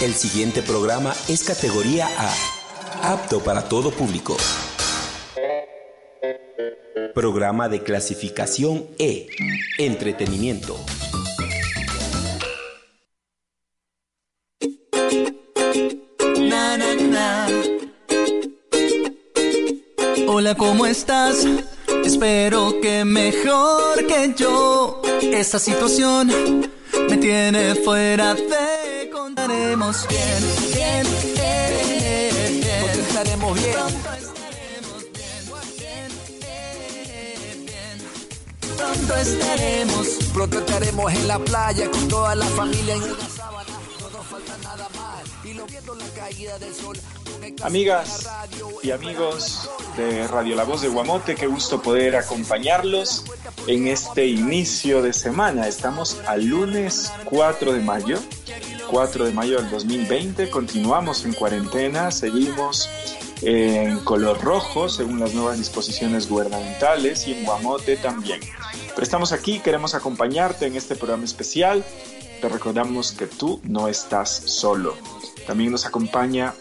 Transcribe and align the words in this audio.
El 0.00 0.14
siguiente 0.14 0.62
programa 0.62 1.14
es 1.28 1.44
categoría 1.44 2.08
A, 2.18 2.32
apto 3.12 3.38
para 3.38 3.68
todo 3.68 3.92
público. 3.92 4.36
Programa 7.14 7.68
de 7.68 7.82
clasificación 7.82 8.86
E, 8.98 9.28
entretenimiento. 9.78 10.76
Hola, 20.28 20.54
¿cómo 20.54 20.86
estás? 20.86 21.46
Espero 22.04 22.80
que 22.82 23.04
mejor 23.04 24.06
que 24.06 24.34
yo. 24.36 25.00
Esta 25.22 25.58
situación 25.58 26.28
me 27.08 27.16
tiene 27.16 27.74
fuera 27.74 28.34
de 28.34 29.10
contaremos 29.10 30.06
bien, 30.08 30.74
bien, 30.74 31.04
bien, 31.04 31.25
Pronto 38.96 39.16
estaremos. 39.16 40.06
Pronto 40.32 40.58
estaremos 40.58 41.12
en 41.12 41.28
la 41.28 41.38
playa 41.38 41.90
con 41.90 42.08
toda 42.08 42.34
la 42.34 42.46
familia 42.46 42.94
en 42.94 43.02
una 43.02 43.28
sábana. 43.28 43.68
No 44.00 44.10
nos 44.10 44.26
falta 44.26 44.56
nada 44.62 44.88
más. 44.96 45.44
Y 45.44 45.52
lo 45.52 45.66
viendo 45.66 45.94
la 45.94 46.08
caída 46.08 46.58
del 46.58 46.74
sol. 46.74 46.96
Amigas 47.62 48.26
y 48.82 48.90
amigos 48.92 49.68
de 49.98 50.26
Radio 50.28 50.56
La 50.56 50.64
Voz 50.64 50.80
de 50.80 50.88
Guamote, 50.88 51.34
qué 51.34 51.46
gusto 51.46 51.82
poder 51.82 52.16
acompañarlos 52.16 53.24
en 53.66 53.86
este 53.86 54.26
inicio 54.26 55.02
de 55.02 55.12
semana. 55.12 55.68
Estamos 55.68 56.18
al 56.26 56.46
lunes 56.46 57.12
4 57.26 57.74
de 57.74 57.80
mayo, 57.80 58.18
4 58.90 59.26
de 59.26 59.32
mayo 59.32 59.60
del 59.60 59.70
2020, 59.70 60.48
continuamos 60.48 61.24
en 61.26 61.34
cuarentena, 61.34 62.10
seguimos 62.10 62.88
en 63.42 63.98
color 64.00 64.40
rojo 64.42 64.88
según 64.88 65.20
las 65.20 65.34
nuevas 65.34 65.58
disposiciones 65.58 66.28
gubernamentales 66.28 67.26
y 67.26 67.34
en 67.34 67.44
Guamote 67.44 67.96
también. 67.96 68.40
Pero 68.88 69.02
estamos 69.02 69.32
aquí, 69.32 69.60
queremos 69.60 69.94
acompañarte 69.94 70.66
en 70.66 70.76
este 70.76 70.96
programa 70.96 71.24
especial. 71.24 71.84
Te 72.40 72.48
recordamos 72.48 73.12
que 73.12 73.26
tú 73.26 73.60
no 73.64 73.88
estás 73.88 74.30
solo. 74.30 74.94
También 75.46 75.70
nos 75.70 75.86
acompaña 75.86 76.54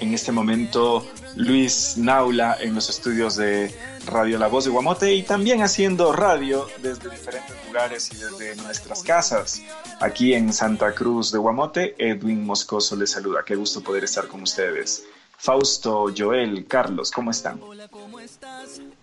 en 0.00 0.14
este 0.14 0.32
momento 0.32 1.06
Luis 1.36 1.96
Naula 1.96 2.56
en 2.60 2.74
los 2.74 2.88
estudios 2.88 3.36
de 3.36 3.74
Radio 4.06 4.38
La 4.38 4.48
Voz 4.48 4.64
de 4.64 4.70
Guamote 4.70 5.14
y 5.14 5.22
también 5.22 5.62
haciendo 5.62 6.12
radio 6.12 6.66
desde 6.82 7.10
diferentes 7.10 7.54
lugares 7.66 8.10
y 8.12 8.16
desde 8.16 8.56
nuestras 8.62 9.02
casas. 9.02 9.62
Aquí 10.00 10.34
en 10.34 10.52
Santa 10.52 10.94
Cruz 10.94 11.30
de 11.30 11.38
Guamote, 11.38 11.94
Edwin 11.98 12.44
Moscoso 12.44 12.96
les 12.96 13.10
saluda. 13.10 13.44
Qué 13.44 13.54
gusto 13.54 13.82
poder 13.82 14.04
estar 14.04 14.26
con 14.26 14.42
ustedes. 14.42 15.04
Fausto, 15.42 16.12
Joel, 16.14 16.66
Carlos, 16.66 17.10
¿cómo 17.10 17.30
están? 17.30 17.58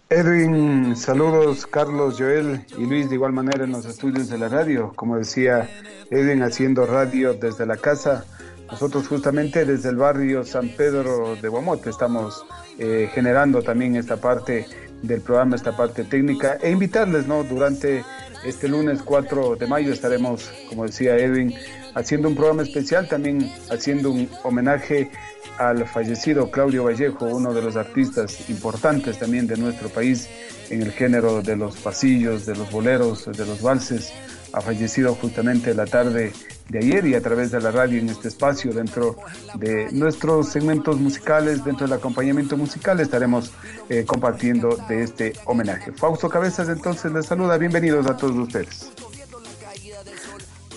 Edwin, 0.07 0.95
saludos 0.95 1.65
Carlos, 1.65 2.15
Joel 2.15 2.63
y 2.77 2.85
Luis 2.85 3.09
de 3.09 3.15
igual 3.15 3.33
manera 3.33 3.63
en 3.63 3.71
los 3.71 3.85
estudios 3.85 4.29
de 4.29 4.37
la 4.37 4.47
radio. 4.47 4.93
Como 4.95 5.17
decía 5.17 5.67
Edwin, 6.11 6.43
haciendo 6.43 6.85
radio 6.85 7.33
desde 7.33 7.65
la 7.65 7.77
casa. 7.77 8.23
Nosotros 8.69 9.07
justamente 9.07 9.65
desde 9.65 9.89
el 9.89 9.95
barrio 9.95 10.43
San 10.45 10.69
Pedro 10.69 11.35
de 11.41 11.47
Guamote 11.49 11.89
estamos 11.89 12.45
eh, 12.77 13.09
generando 13.15 13.63
también 13.63 13.95
esta 13.95 14.17
parte 14.17 14.67
del 15.01 15.21
programa, 15.21 15.55
esta 15.55 15.75
parte 15.75 16.03
técnica 16.03 16.59
e 16.61 16.69
invitarles, 16.69 17.25
¿no? 17.25 17.43
Durante 17.43 18.05
este 18.45 18.67
lunes 18.67 19.01
4 19.01 19.55
de 19.55 19.65
mayo 19.65 19.91
estaremos, 19.91 20.51
como 20.69 20.85
decía 20.85 21.15
Edwin, 21.17 21.55
haciendo 21.95 22.27
un 22.27 22.35
programa 22.35 22.61
especial, 22.61 23.07
también 23.07 23.51
haciendo 23.71 24.11
un 24.11 24.29
homenaje 24.43 25.09
al 25.57 25.87
fallecido 25.87 26.51
Claudio 26.51 26.83
Vallejo, 26.85 27.25
uno 27.25 27.53
de 27.53 27.61
los 27.61 27.75
artistas 27.75 28.49
importantes 28.49 29.19
también 29.19 29.47
de 29.47 29.57
nuestro 29.57 29.89
país 29.89 30.29
en 30.69 30.81
el 30.81 30.91
género 30.91 31.41
de 31.41 31.55
los 31.55 31.77
pasillos, 31.77 32.45
de 32.45 32.55
los 32.55 32.71
boleros, 32.71 33.25
de 33.25 33.45
los 33.45 33.61
valses. 33.61 34.11
Ha 34.53 34.61
fallecido 34.61 35.13
justamente 35.15 35.73
la 35.73 35.85
tarde 35.85 36.31
de 36.69 36.79
ayer 36.79 37.05
y 37.05 37.15
a 37.15 37.21
través 37.21 37.51
de 37.51 37.61
la 37.61 37.71
radio 37.71 37.99
en 37.99 38.09
este 38.09 38.27
espacio, 38.27 38.73
dentro 38.73 39.17
de 39.55 39.91
nuestros 39.91 40.49
segmentos 40.49 40.99
musicales, 40.99 41.63
dentro 41.63 41.87
del 41.87 41.97
acompañamiento 41.97 42.57
musical, 42.57 42.99
estaremos 42.99 43.51
eh, 43.89 44.05
compartiendo 44.05 44.77
de 44.87 45.03
este 45.03 45.33
homenaje. 45.45 45.91
Fausto 45.91 46.29
Cabezas 46.29 46.69
entonces 46.69 47.11
les 47.11 47.25
saluda, 47.25 47.57
bienvenidos 47.57 48.07
a 48.07 48.17
todos 48.17 48.35
ustedes. 48.35 48.91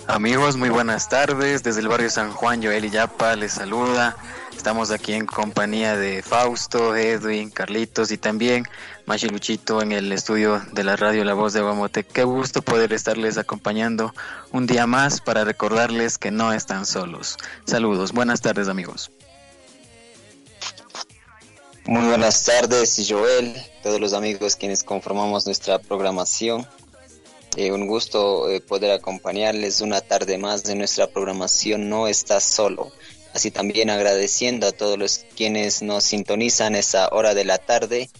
Amigos, 0.06 0.56
muy 0.56 0.70
buenas 0.70 1.08
tardes. 1.08 1.62
Desde 1.62 1.80
el 1.80 1.88
barrio 1.88 2.10
San 2.10 2.32
Juan, 2.32 2.62
Joel 2.62 2.90
Yapa 2.90 3.36
les 3.36 3.52
saluda. 3.52 4.16
Estamos 4.60 4.90
aquí 4.90 5.14
en 5.14 5.24
compañía 5.24 5.96
de 5.96 6.22
Fausto, 6.22 6.94
Edwin, 6.94 7.48
Carlitos 7.50 8.10
y 8.10 8.18
también 8.18 8.66
Machi 9.06 9.26
Luchito 9.26 9.80
en 9.80 9.90
el 9.90 10.12
estudio 10.12 10.60
de 10.72 10.84
la 10.84 10.96
radio 10.96 11.24
La 11.24 11.32
Voz 11.32 11.54
de 11.54 11.62
Guamote. 11.62 12.04
Qué 12.04 12.24
gusto 12.24 12.60
poder 12.60 12.92
estarles 12.92 13.38
acompañando 13.38 14.14
un 14.52 14.66
día 14.66 14.86
más 14.86 15.22
para 15.22 15.44
recordarles 15.44 16.18
que 16.18 16.30
no 16.30 16.52
están 16.52 16.84
solos. 16.84 17.38
Saludos, 17.64 18.12
buenas 18.12 18.42
tardes 18.42 18.68
amigos. 18.68 19.10
Muy 21.86 22.06
buenas 22.06 22.44
tardes, 22.44 23.02
Joel, 23.08 23.56
todos 23.82 23.98
los 23.98 24.12
amigos 24.12 24.56
quienes 24.56 24.84
conformamos 24.84 25.46
nuestra 25.46 25.78
programación. 25.78 26.68
Eh, 27.56 27.72
un 27.72 27.86
gusto 27.86 28.50
eh, 28.50 28.60
poder 28.60 28.90
acompañarles 28.90 29.80
una 29.80 30.02
tarde 30.02 30.36
más 30.36 30.64
de 30.64 30.74
nuestra 30.74 31.06
programación 31.06 31.88
No 31.88 32.08
Estás 32.08 32.44
Solo. 32.44 32.92
Así 33.34 33.50
también 33.50 33.90
agradeciendo 33.90 34.66
a 34.66 34.72
todos 34.72 34.98
los 34.98 35.24
quienes 35.36 35.82
nos 35.82 36.04
sintonizan 36.04 36.74
esa 36.74 37.08
hora 37.08 37.34
de 37.34 37.44
la 37.44 37.58
tarde. 37.58 38.10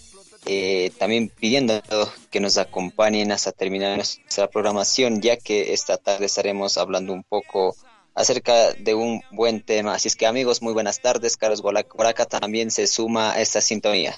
Eh, 0.47 0.93
también 0.99 1.29
pidiendo 1.29 1.83
que 2.31 2.41
nos 2.41 2.57
acompañen 2.57 3.31
hasta 3.31 3.53
terminar 3.53 3.97
nuestra 3.97 4.49
programación, 4.49 5.21
ya 5.21 5.37
que 5.37 5.75
esta 5.75 5.99
tarde 5.99 6.27
estaremos 6.27 6.79
hablando 6.79 7.13
un 7.13 7.25
poco 7.25 7.77
acerca 8.15 8.73
de 8.73 8.95
un 8.95 9.23
buen 9.33 9.63
tema. 9.63 9.95
Así 9.95 10.09
es 10.09 10.17
que 10.17 10.27
amigos, 10.27 10.63
muy 10.63 10.73
buenas 10.73 11.01
tardes. 11.01 11.37
Carlos 11.37 11.63
Boraca 11.63 12.25
también 12.25 12.71
se 12.71 12.87
suma 12.87 13.33
a 13.33 13.41
esta 13.41 13.61
sintonía. 13.61 14.15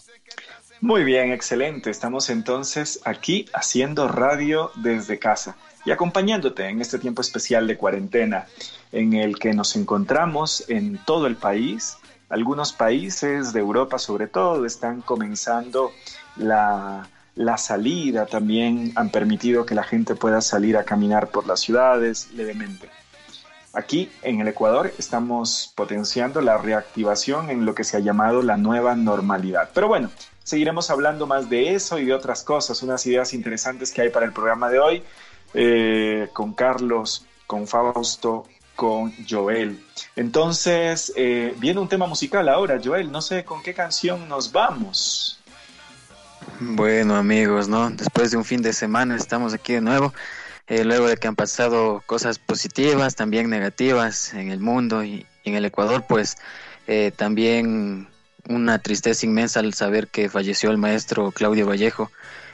Muy 0.81 1.05
bien, 1.05 1.33
excelente. 1.33 1.91
Estamos 1.91 2.29
entonces 2.29 3.01
aquí 3.05 3.47
haciendo 3.53 4.09
radio 4.09 4.73
desde 4.77 5.19
casa 5.19 5.57
y 5.85 5.91
acompañándote 5.91 6.69
en 6.69 6.81
este 6.81 6.99
tiempo 6.99 7.23
especial 7.23 7.67
de 7.67 7.77
cuarentena 7.77 8.47
en 8.93 9.15
el 9.15 9.39
que 9.39 9.53
nos 9.53 9.77
encontramos 9.77 10.65
en 10.69 10.99
todo 11.05 11.27
el 11.27 11.37
país. 11.37 11.97
Algunos 12.29 12.73
países 12.73 13.53
de 13.53 13.61
Europa 13.61 13.99
sobre 13.99 14.27
todo 14.27 14.65
están 14.65 15.03
comenzando 15.03 15.93
la, 16.37 17.09
la 17.35 17.59
salida, 17.59 18.27
también 18.27 18.93
han 18.95 19.11
permitido 19.11 19.67
que 19.67 19.75
la 19.75 19.83
gente 19.83 20.15
pueda 20.15 20.41
salir 20.41 20.77
a 20.77 20.85
caminar 20.85 21.29
por 21.29 21.47
las 21.47 21.61
ciudades 21.61 22.31
levemente. 22.33 22.89
Aquí 23.75 24.11
en 24.23 24.41
el 24.41 24.49
Ecuador 24.49 24.93
estamos 24.99 25.73
potenciando 25.75 26.43
la 26.43 26.59
reactivación 26.59 27.49
en 27.49 27.65
lo 27.65 27.75
que 27.75 27.85
se 27.85 27.97
ha 27.97 28.01
llamado 28.01 28.43
la 28.43 28.59
nueva 28.59 28.95
normalidad. 28.97 29.71
Pero 29.73 29.89
bueno, 29.89 30.11
seguiremos 30.45 30.91
hablando 30.91 31.27
más 31.27 31.49
de 31.49 31.75
eso 31.75 31.99
y 31.99 32.05
de 32.05 32.13
otras 32.13 32.45
cosas, 32.45 32.83
unas 32.83 33.07
ideas 33.07 33.33
interesantes 33.33 33.91
que 33.91 34.03
hay 34.03 34.11
para 34.11 34.27
el 34.27 34.33
programa 34.33 34.69
de 34.69 34.79
hoy, 34.79 35.03
eh, 35.55 36.29
con 36.33 36.53
Carlos, 36.55 37.27
con 37.47 37.67
Fausto, 37.67 38.47
con 38.77 39.13
Joel. 39.29 39.83
Entonces, 40.17 41.13
eh, 41.17 41.55
viene 41.59 41.81
un 41.81 41.89
tema 41.89 42.07
musical 42.07 42.49
ahora, 42.49 42.81
Joel, 42.83 43.13
no 43.13 43.23
sé 43.23 43.45
con 43.45 43.63
qué 43.63 43.75
canción 43.75 44.29
nos 44.29 44.53
vamos. 44.53 45.39
Bueno 46.61 47.17
amigos, 47.17 47.69
¿no? 47.69 47.91
Después 47.91 48.31
de 48.31 48.37
un 48.37 48.45
fin 48.45 48.63
de 48.63 48.73
semana 48.73 49.17
estamos 49.17 49.55
aquí 49.55 49.75
de 49.75 49.81
nuevo, 49.81 50.13
eh, 50.67 50.85
luego 50.85 51.09
de 51.09 51.17
que 51.17 51.29
han 51.29 51.37
pasado 51.37 52.03
cosas 52.07 52.39
positivas, 52.39 53.15
también 53.15 53.51
negativas 53.51 54.35
en 54.35 54.51
el 54.51 54.61
mundo 54.61 55.05
y, 55.05 55.27
en 55.45 55.55
el 55.55 55.65
Ecuador, 55.65 56.05
pues 56.09 56.37
eh, 56.87 57.13
también 57.15 58.09
una 58.49 58.79
tristeza 58.79 59.27
inmensa 59.27 59.61
al 59.61 59.75
saber 59.75 60.09
que 60.09 60.29
falleció 60.29 60.71
el 60.71 60.79
maestro 60.79 61.33
Claudio 61.33 61.67
Vallejo, 61.67 62.11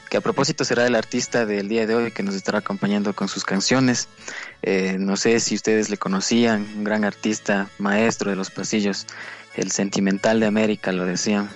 que 0.08 0.16
a 0.16 0.20
propósito 0.20 0.64
será 0.64 0.86
el 0.86 0.94
artista 0.94 1.46
del 1.46 1.68
día 1.68 1.86
de 1.86 1.94
hoy 1.94 2.10
que 2.10 2.22
nos 2.22 2.34
estará 2.34 2.58
acompañando 2.58 3.14
con 3.14 3.28
sus 3.28 3.44
canciones. 3.44 4.08
Eh, 4.62 4.96
no 4.98 5.16
sé 5.16 5.38
si 5.40 5.54
ustedes 5.54 5.90
le 5.90 5.96
conocían, 5.96 6.66
un 6.76 6.84
gran 6.84 7.04
artista, 7.04 7.68
maestro 7.78 8.30
de 8.30 8.36
los 8.36 8.50
pasillos, 8.50 9.06
el 9.54 9.70
sentimental 9.70 10.40
de 10.40 10.46
América, 10.46 10.92
lo 10.92 11.04
decían. 11.04 11.50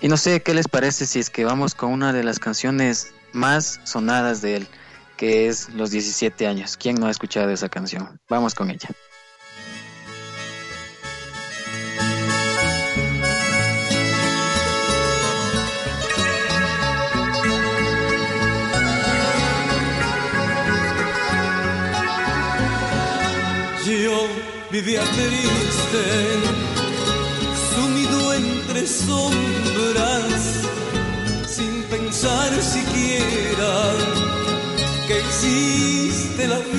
Y 0.00 0.08
no 0.08 0.16
sé 0.16 0.40
qué 0.42 0.54
les 0.54 0.68
parece 0.68 1.06
si 1.06 1.18
es 1.18 1.30
que 1.30 1.44
vamos 1.44 1.74
con 1.74 1.92
una 1.92 2.12
de 2.12 2.24
las 2.24 2.38
canciones 2.38 3.12
más 3.32 3.80
sonadas 3.84 4.40
de 4.40 4.56
él, 4.56 4.68
que 5.16 5.48
es 5.48 5.68
Los 5.70 5.90
17 5.90 6.46
años. 6.46 6.76
¿Quién 6.76 6.96
no 6.96 7.06
ha 7.06 7.10
escuchado 7.10 7.50
esa 7.50 7.68
canción? 7.68 8.20
Vamos 8.28 8.54
con 8.54 8.70
ella. 8.70 8.88
Vivía 24.70 25.02
triste 25.02 26.58
entre 28.34 28.86
sombras, 28.86 30.62
sin 31.46 31.82
pensar 31.84 32.50
siquiera 32.62 33.94
que 35.06 35.18
existe 35.18 36.46
la 36.46 36.58
vida, 36.58 36.77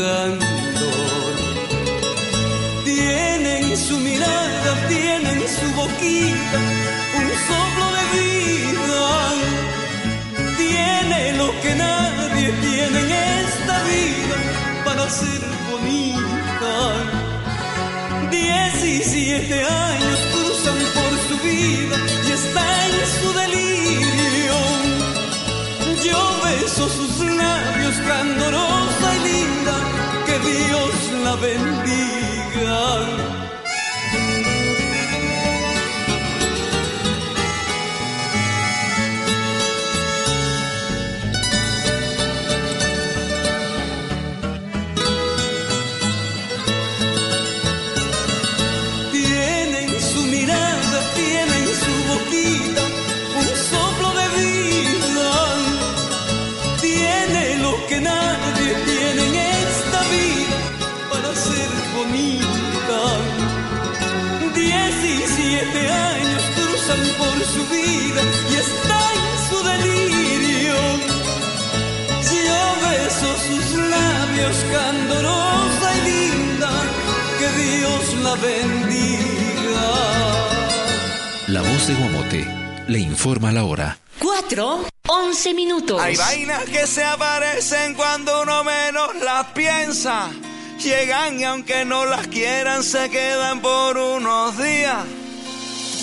cantor. 0.00 1.34
Tienen 2.84 3.76
su 3.76 3.96
mirada, 3.98 4.70
tienen 4.88 5.40
su 5.58 5.66
boquita 5.80 6.58
un 7.18 7.28
soplo 7.48 7.86
de 7.96 8.04
vida. 8.18 9.08
Tiene 10.56 11.20
lo 11.40 11.48
que 11.62 11.72
nadie 11.74 12.48
tiene 12.66 12.98
en 13.06 13.12
esta 13.44 13.74
vida 13.92 14.36
para 14.84 15.04
ser 15.20 15.42
bonita. 15.70 16.74
Diecisiete 18.30 19.58
años 19.64 19.89
bendiga. 31.40 31.99
Candorosa 74.72 75.96
y 75.96 76.10
linda, 76.10 76.70
que 77.38 77.48
Dios 77.62 78.14
la 78.22 78.34
bendiga. 78.36 78.90
La 81.48 81.62
voz 81.62 81.86
de 81.86 81.94
Guamote 81.94 82.46
le 82.88 82.98
informa 82.98 83.52
la 83.52 83.64
hora. 83.64 83.98
Cuatro, 84.18 84.84
once 85.08 85.54
minutos. 85.54 86.00
Hay 86.00 86.16
vainas 86.16 86.64
que 86.64 86.86
se 86.86 87.02
aparecen 87.04 87.94
cuando 87.94 88.42
uno 88.42 88.64
menos 88.64 89.14
las 89.22 89.46
piensa. 89.46 90.30
Llegan 90.78 91.38
y 91.40 91.44
aunque 91.44 91.84
no 91.84 92.06
las 92.06 92.26
quieran 92.28 92.82
se 92.82 93.10
quedan 93.10 93.60
por 93.60 93.96
unos 93.96 94.56
días. 94.58 95.04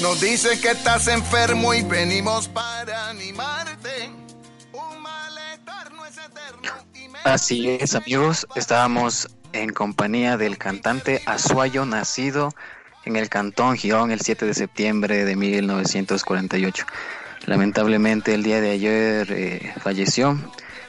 Nos 0.02 0.22
dice 0.22 0.60
que 0.60 0.70
estás 0.72 1.08
enfermo 1.08 1.74
y 1.74 1.82
venimos 1.82 2.48
para 2.48 3.14
Así 7.28 7.68
es, 7.68 7.94
amigos. 7.94 8.48
Estábamos 8.56 9.28
en 9.52 9.74
compañía 9.74 10.38
del 10.38 10.58
cantante 10.58 11.22
Azuayo, 11.26 11.86
nacido 11.86 12.54
en 13.04 13.18
el 13.18 13.28
Cantón 13.28 13.76
Girón 13.76 14.12
el 14.12 14.22
7 14.22 14.46
de 14.46 14.54
septiembre 14.54 15.26
de 15.26 15.36
1948. 15.36 16.86
Lamentablemente 17.46 18.34
el 18.34 18.44
día 18.44 18.62
de 18.62 18.72
ayer 18.72 19.28
eh, 19.32 19.74
falleció 19.82 20.40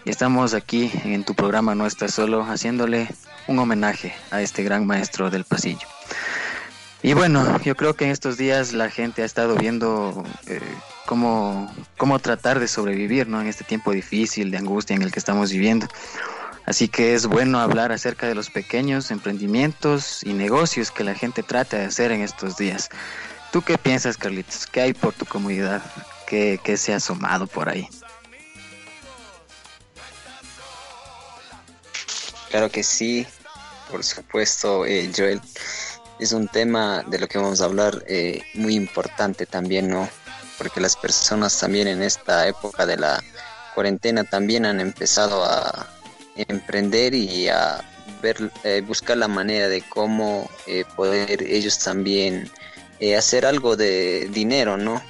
y 0.05 0.11
estamos 0.11 0.55
aquí 0.55 0.93
en 1.05 1.25
tu 1.25 1.35
programa 1.35 1.75
No 1.75 1.87
Estás 1.87 2.15
Solo 2.15 2.45
haciéndole 2.45 3.09
un 3.49 3.59
homenaje 3.59 4.15
a 4.31 4.41
este 4.41 4.63
gran 4.63 4.87
maestro 4.87 5.31
del 5.31 5.43
pasillo. 5.43 5.89
Y 7.03 7.15
bueno, 7.15 7.61
yo 7.63 7.75
creo 7.75 7.95
que 7.95 8.05
en 8.05 8.13
estos 8.13 8.37
días 8.37 8.73
la 8.73 8.91
gente 8.91 9.23
ha 9.23 9.27
estado 9.27 9.57
viendo 9.57 10.25
eh, 10.47 10.61
cómo, 11.09 11.75
cómo 11.97 12.19
tratar 12.19 12.61
de 12.61 12.69
sobrevivir 12.69 13.29
¿no? 13.29 13.41
en 13.41 13.47
este 13.47 13.65
tiempo 13.65 13.93
difícil 13.93 14.51
de 14.51 14.59
angustia 14.59 14.95
en 14.95 15.01
el 15.01 15.11
que 15.11 15.19
estamos 15.19 15.51
viviendo. 15.51 15.89
Así 16.67 16.87
que 16.89 17.15
es 17.15 17.25
bueno 17.25 17.61
hablar 17.61 17.93
acerca 17.93 18.29
de 18.29 18.35
los 18.35 18.51
pequeños 18.51 19.11
emprendimientos 19.11 20.23
y 20.23 20.35
negocios 20.35 20.91
que 20.91 21.05
la 21.05 21.15
gente 21.15 21.43
trata 21.43 21.79
de 21.79 21.87
hacer 21.87 22.13
en 22.13 22.21
estos 22.21 22.59
días. 22.59 22.91
¿Tú 23.53 23.63
qué 23.63 23.79
piensas, 23.79 24.19
Carlitos? 24.19 24.67
¿Qué 24.67 24.83
hay 24.83 24.93
por 24.93 25.15
tu 25.15 25.25
comunidad? 25.25 25.81
¿Qué, 26.27 26.61
qué 26.63 26.77
se 26.77 26.93
ha 26.93 26.97
asomado 26.97 27.47
por 27.47 27.71
ahí? 27.71 27.89
Claro 32.51 32.71
que 32.71 32.83
sí, 32.83 33.27
por 33.91 34.05
supuesto, 34.05 34.85
eh, 34.85 35.11
Joel 35.17 35.41
es 36.21 36.33
un 36.33 36.49
tema 36.49 37.03
de 37.07 37.19
lo 37.19 37.29
que 37.29 37.39
vamos 37.39 37.63
a 37.63 37.65
hablar 37.65 38.05
eh, 38.09 38.43
muy 38.53 38.75
importante 38.75 39.47
también, 39.47 39.89
¿no? 39.89 40.07
Porque 40.59 40.81
las 40.81 40.97
personas 40.97 41.59
también 41.59 41.89
en 41.89 42.03
esta 42.03 42.47
época 42.49 42.85
de 42.85 42.97
la 42.97 43.23
cuarentena 43.75 44.25
también 44.25 44.67
han 44.67 44.81
empezado 44.81 45.45
a 45.45 45.89
emprender 46.35 47.15
y 47.15 47.49
a 47.49 47.81
ver, 48.21 48.51
buscar 48.85 49.17
la 49.17 49.29
manera 49.29 49.69
de 49.69 49.83
cómo 49.89 50.51
poder 50.97 51.43
ellos 51.45 51.79
también 51.79 52.51
hacer 53.17 53.47
algo 53.47 53.77
de 53.77 54.29
dinero, 54.33 54.77
¿no? 54.77 55.01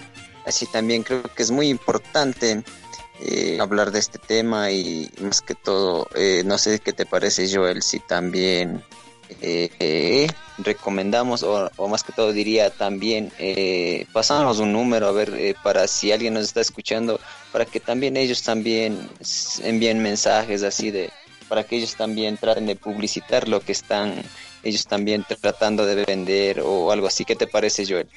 Así 0.44 0.66
también 0.66 1.02
creo 1.02 1.22
que 1.22 1.42
es 1.42 1.50
muy 1.50 1.68
importante 1.68 2.62
hablar 3.58 3.90
de 3.90 3.98
este 3.98 4.18
tema 4.18 4.70
y 4.70 5.10
más 5.20 5.40
que 5.40 5.54
todo, 5.54 6.08
no 6.44 6.58
sé 6.58 6.78
qué 6.80 6.92
te 6.92 7.06
parece 7.06 7.52
Joel, 7.52 7.82
si 7.82 8.00
también 8.00 8.82
recomendamos, 10.58 11.42
o, 11.42 11.88
más 11.88 12.02
que 12.02 12.12
todo 12.12 12.32
diría 12.32 12.70
también, 12.70 13.32
eh, 13.38 14.06
un 14.58 14.72
número 14.72 15.08
a 15.08 15.12
ver 15.12 15.32
eh, 15.36 15.54
para 15.62 15.86
si 15.86 16.12
alguien 16.12 16.34
nos 16.34 16.44
está 16.44 16.60
escuchando, 16.60 17.20
para 17.52 17.64
que 17.64 17.80
también 17.80 18.16
ellos 18.16 18.42
también 18.42 19.08
envíen 19.62 20.02
mensajes 20.02 20.62
así 20.62 20.90
de, 20.90 21.10
para 21.48 21.64
que 21.64 21.76
ellos 21.76 21.94
también 21.96 22.36
traten 22.36 22.66
de 22.66 22.76
publicitar 22.76 23.48
lo 23.48 23.60
que 23.60 23.72
están 23.72 24.22
ellos 24.62 24.86
también 24.86 25.24
tratando 25.40 25.86
de 25.86 26.04
vender 26.04 26.60
o 26.60 26.90
algo 26.90 27.06
así. 27.06 27.24
¿Qué 27.24 27.36
te 27.36 27.46
parece, 27.46 27.86
Joel? 27.86 28.08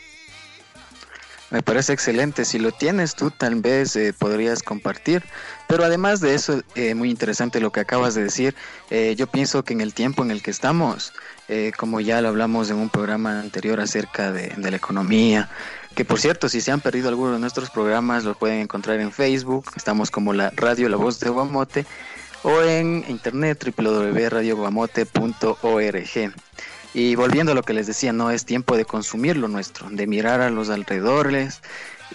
Me 1.52 1.62
parece 1.62 1.94
excelente. 1.94 2.46
Si 2.46 2.60
lo 2.60 2.72
tienes 2.72 3.14
tú, 3.14 3.30
tal 3.30 3.56
vez 3.56 3.96
eh, 3.96 4.14
podrías 4.18 4.64
compartir. 4.64 5.22
Pero 5.72 5.86
además 5.86 6.20
de 6.20 6.36
eso, 6.36 6.62
eh, 6.76 6.94
muy 6.96 7.10
interesante 7.10 7.62
lo 7.62 7.72
que 7.72 7.80
acabas 7.80 8.14
de 8.14 8.24
decir. 8.24 8.54
Eh, 8.90 9.16
yo 9.18 9.28
pienso 9.28 9.64
que 9.64 9.72
en 9.72 9.80
el 9.80 9.94
tiempo 9.94 10.22
en 10.22 10.30
el 10.30 10.44
que 10.44 10.52
estamos, 10.52 11.14
como 11.78 12.02
ya 12.02 12.22
lo 12.22 12.28
hablamos 12.28 12.70
en 12.70 12.76
un 12.76 12.90
programa 12.90 13.40
anterior 13.40 13.80
acerca 13.80 14.34
de, 14.34 14.54
la 14.58 14.76
economía, 14.76 15.50
que 15.96 16.04
por 16.04 16.20
cierto, 16.20 16.50
si 16.50 16.60
se 16.60 16.72
han 16.72 16.82
perdido 16.82 17.08
alguno 17.08 17.32
de 17.32 17.40
nuestros 17.40 17.70
programas, 17.70 18.26
lo 18.26 18.36
pueden 18.36 18.60
encontrar 18.60 19.00
en 19.00 19.14
Facebook. 19.14 19.64
Estamos 19.78 20.12
como 20.12 20.34
la 20.34 20.50
Radio 20.58 20.90
La 20.90 20.98
Voz 20.98 21.22
de 21.22 21.30
Guamote 21.30 21.86
o 22.44 22.62
en 22.64 23.06
internet 23.08 23.64
www.radioguamote.org. 23.78 26.34
Y 26.94 27.16
volviendo 27.16 27.54
a 27.54 27.56
lo 27.56 27.64
que 27.64 27.74
les 27.74 27.88
decía, 27.88 28.12
no 28.12 28.32
es 28.32 28.44
tiempo 28.44 28.76
de 28.76 28.84
consumir 28.84 29.38
lo 29.38 29.48
nuestro, 29.48 29.90
de 29.90 30.08
mirar 30.08 30.42
a 30.42 30.50
los 30.50 30.70
alrededores 30.70 31.62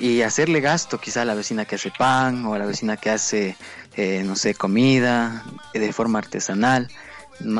y 0.00 0.22
hacerle 0.22 0.60
gasto 0.60 0.98
quizá 0.98 1.22
a 1.22 1.24
la 1.24 1.34
vecina 1.34 1.64
que 1.64 1.76
hace 1.76 1.90
pan 1.96 2.44
o 2.46 2.54
a 2.54 2.58
la 2.58 2.66
vecina 2.66 2.96
que 2.96 3.10
hace, 3.10 3.56
eh, 3.96 4.22
no 4.24 4.36
sé, 4.36 4.54
comida 4.54 5.44
eh, 5.74 5.78
de 5.78 5.92
forma 5.92 6.18
artesanal, 6.18 6.88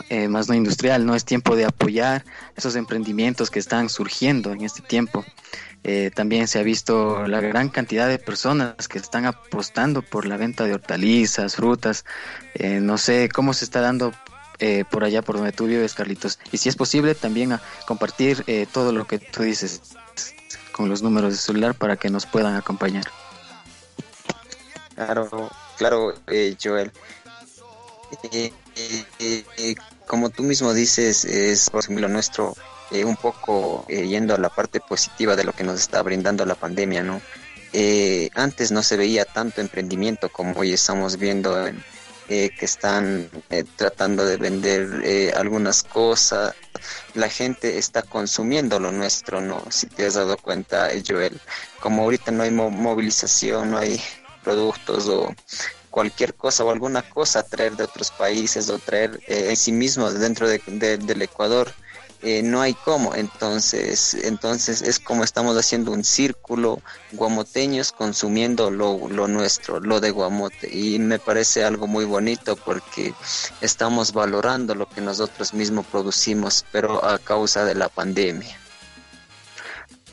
eh, 0.08 0.28
más 0.28 0.48
no 0.48 0.54
industrial. 0.54 1.04
No 1.06 1.14
es 1.14 1.24
tiempo 1.24 1.56
de 1.56 1.64
apoyar 1.64 2.24
esos 2.56 2.76
emprendimientos 2.76 3.50
que 3.50 3.58
están 3.58 3.88
surgiendo 3.88 4.52
en 4.52 4.62
este 4.62 4.82
tiempo. 4.82 5.24
también 6.14 6.48
se 6.48 6.58
ha 6.58 6.64
visto 6.64 7.28
la 7.28 7.40
gran 7.40 7.68
cantidad 7.68 8.08
de 8.08 8.18
personas 8.18 8.88
que 8.88 8.98
están 8.98 9.24
apostando 9.24 10.02
por 10.02 10.26
la 10.26 10.36
venta 10.36 10.64
de 10.64 10.74
hortalizas, 10.74 11.54
frutas. 11.54 12.04
no 12.80 12.98
sé 12.98 13.28
cómo 13.32 13.54
se 13.54 13.64
está 13.64 13.80
dando 13.80 14.12
eh, 14.58 14.84
por 14.90 15.04
allá 15.04 15.22
por 15.22 15.36
donde 15.36 15.52
tú 15.52 15.66
vives, 15.66 15.94
Carlitos. 15.94 16.38
Y 16.50 16.58
si 16.58 16.68
es 16.68 16.76
posible, 16.76 17.14
también 17.14 17.52
a 17.52 17.60
compartir 17.86 18.42
eh, 18.46 18.66
todo 18.72 18.92
lo 18.92 19.06
que 19.06 19.18
tú 19.18 19.42
dices 19.42 19.82
con 20.76 20.88
los 20.88 21.02
números 21.02 21.32
de 21.32 21.38
celular 21.38 21.74
para 21.74 21.96
que 21.96 22.10
nos 22.10 22.26
puedan 22.26 22.54
acompañar. 22.54 23.04
Claro, 24.94 25.50
claro, 25.78 26.14
eh, 26.26 26.56
Joel. 26.62 26.92
como 30.06 30.30
tú 30.30 30.42
mismo 30.42 30.74
dices, 30.74 31.24
es 31.24 31.70
lo 31.88 32.08
nuestro 32.08 32.54
un 33.04 33.16
poco 33.16 33.84
yendo 33.88 34.34
a 34.34 34.38
la 34.38 34.48
parte 34.48 34.80
positiva 34.80 35.34
de 35.34 35.44
lo 35.44 35.52
que 35.52 35.64
nos 35.64 35.80
está 35.80 36.02
brindando 36.02 36.44
la 36.46 36.54
pandemia, 36.54 37.02
¿no? 37.02 37.20
antes 38.34 38.70
no 38.70 38.82
se 38.82 38.96
veía 38.96 39.24
tanto 39.24 39.60
emprendimiento 39.60 40.30
como 40.30 40.60
hoy 40.60 40.72
estamos 40.72 41.18
viendo 41.18 41.66
en, 41.66 41.82
eh, 42.28 42.50
que 42.58 42.64
están 42.64 43.30
eh, 43.50 43.62
tratando 43.76 44.24
de 44.24 44.36
vender 44.36 45.00
eh, 45.04 45.32
algunas 45.36 45.84
cosas. 45.84 46.56
La 47.14 47.28
gente 47.28 47.78
está 47.78 48.02
consumiendo 48.02 48.78
lo 48.78 48.92
nuestro, 48.92 49.40
¿no? 49.40 49.62
Si 49.70 49.86
te 49.86 50.06
has 50.06 50.14
dado 50.14 50.36
cuenta, 50.36 50.90
Joel, 51.06 51.40
como 51.80 52.02
ahorita 52.02 52.30
no 52.30 52.42
hay 52.42 52.50
movilización, 52.50 53.70
no 53.70 53.78
hay 53.78 54.00
productos 54.42 55.08
o 55.08 55.34
cualquier 55.90 56.34
cosa 56.34 56.64
o 56.64 56.70
alguna 56.70 57.02
cosa 57.02 57.42
traer 57.42 57.76
de 57.76 57.84
otros 57.84 58.10
países 58.10 58.68
o 58.68 58.78
traer 58.78 59.18
en 59.26 59.56
sí 59.56 59.72
mismo 59.72 60.10
dentro 60.10 60.46
del 60.48 61.22
Ecuador 61.22 61.72
eh, 62.22 62.42
no 62.42 62.60
hay 62.60 62.74
cómo. 62.74 63.14
Entonces, 63.14 64.14
entonces 64.14 64.82
es 64.82 64.98
como 64.98 65.24
estamos 65.24 65.56
haciendo 65.56 65.92
un 65.92 66.04
círculo 66.04 66.80
guamoteños 67.12 67.92
consumiendo 67.92 68.70
lo, 68.70 69.08
lo 69.08 69.28
nuestro, 69.28 69.80
lo 69.80 70.00
de 70.00 70.10
Guamote. 70.10 70.68
Y 70.72 70.98
me 70.98 71.18
parece 71.18 71.64
algo 71.64 71.86
muy 71.86 72.04
bonito 72.04 72.56
porque 72.56 73.14
estamos 73.60 74.12
valorando 74.12 74.74
lo 74.74 74.88
que 74.88 75.00
nosotros 75.00 75.54
mismos 75.54 75.86
producimos, 75.86 76.64
pero 76.72 77.04
a 77.04 77.18
causa 77.18 77.64
de 77.64 77.74
la 77.74 77.88
pandemia. 77.88 78.58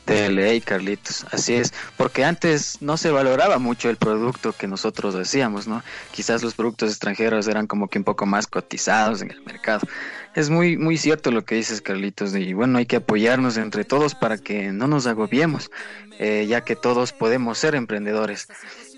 Ley, 0.06 0.60
Carlitos, 0.60 1.24
así 1.30 1.54
es, 1.54 1.72
porque 1.96 2.24
antes 2.24 2.82
no 2.82 2.96
se 2.96 3.10
valoraba 3.10 3.58
mucho 3.58 3.88
el 3.88 3.96
producto 3.96 4.52
que 4.52 4.66
nosotros 4.66 5.14
hacíamos, 5.14 5.66
¿no? 5.66 5.82
Quizás 6.12 6.42
los 6.42 6.54
productos 6.54 6.90
extranjeros 6.90 7.48
eran 7.48 7.66
como 7.66 7.88
que 7.88 7.98
un 7.98 8.04
poco 8.04 8.26
más 8.26 8.46
cotizados 8.46 9.22
en 9.22 9.30
el 9.30 9.42
mercado. 9.42 9.86
Es 10.34 10.50
muy, 10.50 10.76
muy 10.76 10.98
cierto 10.98 11.30
lo 11.30 11.44
que 11.44 11.54
dices, 11.54 11.80
Carlitos, 11.80 12.34
y 12.34 12.52
bueno, 12.52 12.78
hay 12.78 12.86
que 12.86 12.96
apoyarnos 12.96 13.56
entre 13.56 13.84
todos 13.84 14.14
para 14.14 14.36
que 14.36 14.72
no 14.72 14.88
nos 14.88 15.06
agobiemos, 15.06 15.70
eh, 16.18 16.46
ya 16.48 16.62
que 16.62 16.76
todos 16.76 17.12
podemos 17.12 17.58
ser 17.58 17.74
emprendedores. 17.74 18.48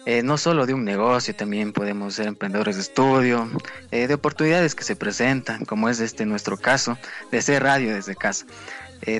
Eh, 0.07 0.23
no 0.23 0.39
solo 0.39 0.67
de 0.67 0.75
un 0.75 0.85
negocio, 0.85 1.35
también 1.35 1.73
podemos 1.73 2.15
ser 2.15 2.27
emprendedores 2.29 2.77
de 2.77 2.83
estudio, 2.83 3.51
eh, 3.91 4.07
de 4.07 4.15
oportunidades 4.15 4.75
que 4.75 4.85
se 4.85 4.97
presentan, 4.97 5.65
como 5.65 5.89
es 5.89 6.01
este 6.01 6.25
nuestro 6.27 6.57
caso, 6.57 6.97
de 7.31 7.43
ser 7.43 7.63
radio 7.63 7.95
desde 7.95 8.17
casa. 8.17 8.47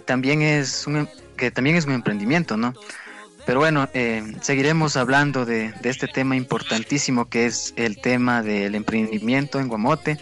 también 0.07 0.41
es 0.41 0.87
un 0.87 1.07
que 1.37 1.51
también 1.51 1.77
es 1.77 1.87
un 1.87 1.93
emprendimiento, 1.93 2.57
¿no? 2.57 2.75
Pero 3.47 3.61
bueno, 3.61 3.89
eh, 3.95 4.25
seguiremos 4.41 4.97
hablando 4.97 5.47
de, 5.47 5.73
este 5.85 6.09
tema 6.09 6.35
importantísimo 6.35 7.29
que 7.29 7.47
es 7.47 7.73
el 7.77 8.01
tema 8.01 8.43
del 8.43 8.75
emprendimiento 8.75 9.61
en 9.61 9.69
Guamote. 9.69 10.19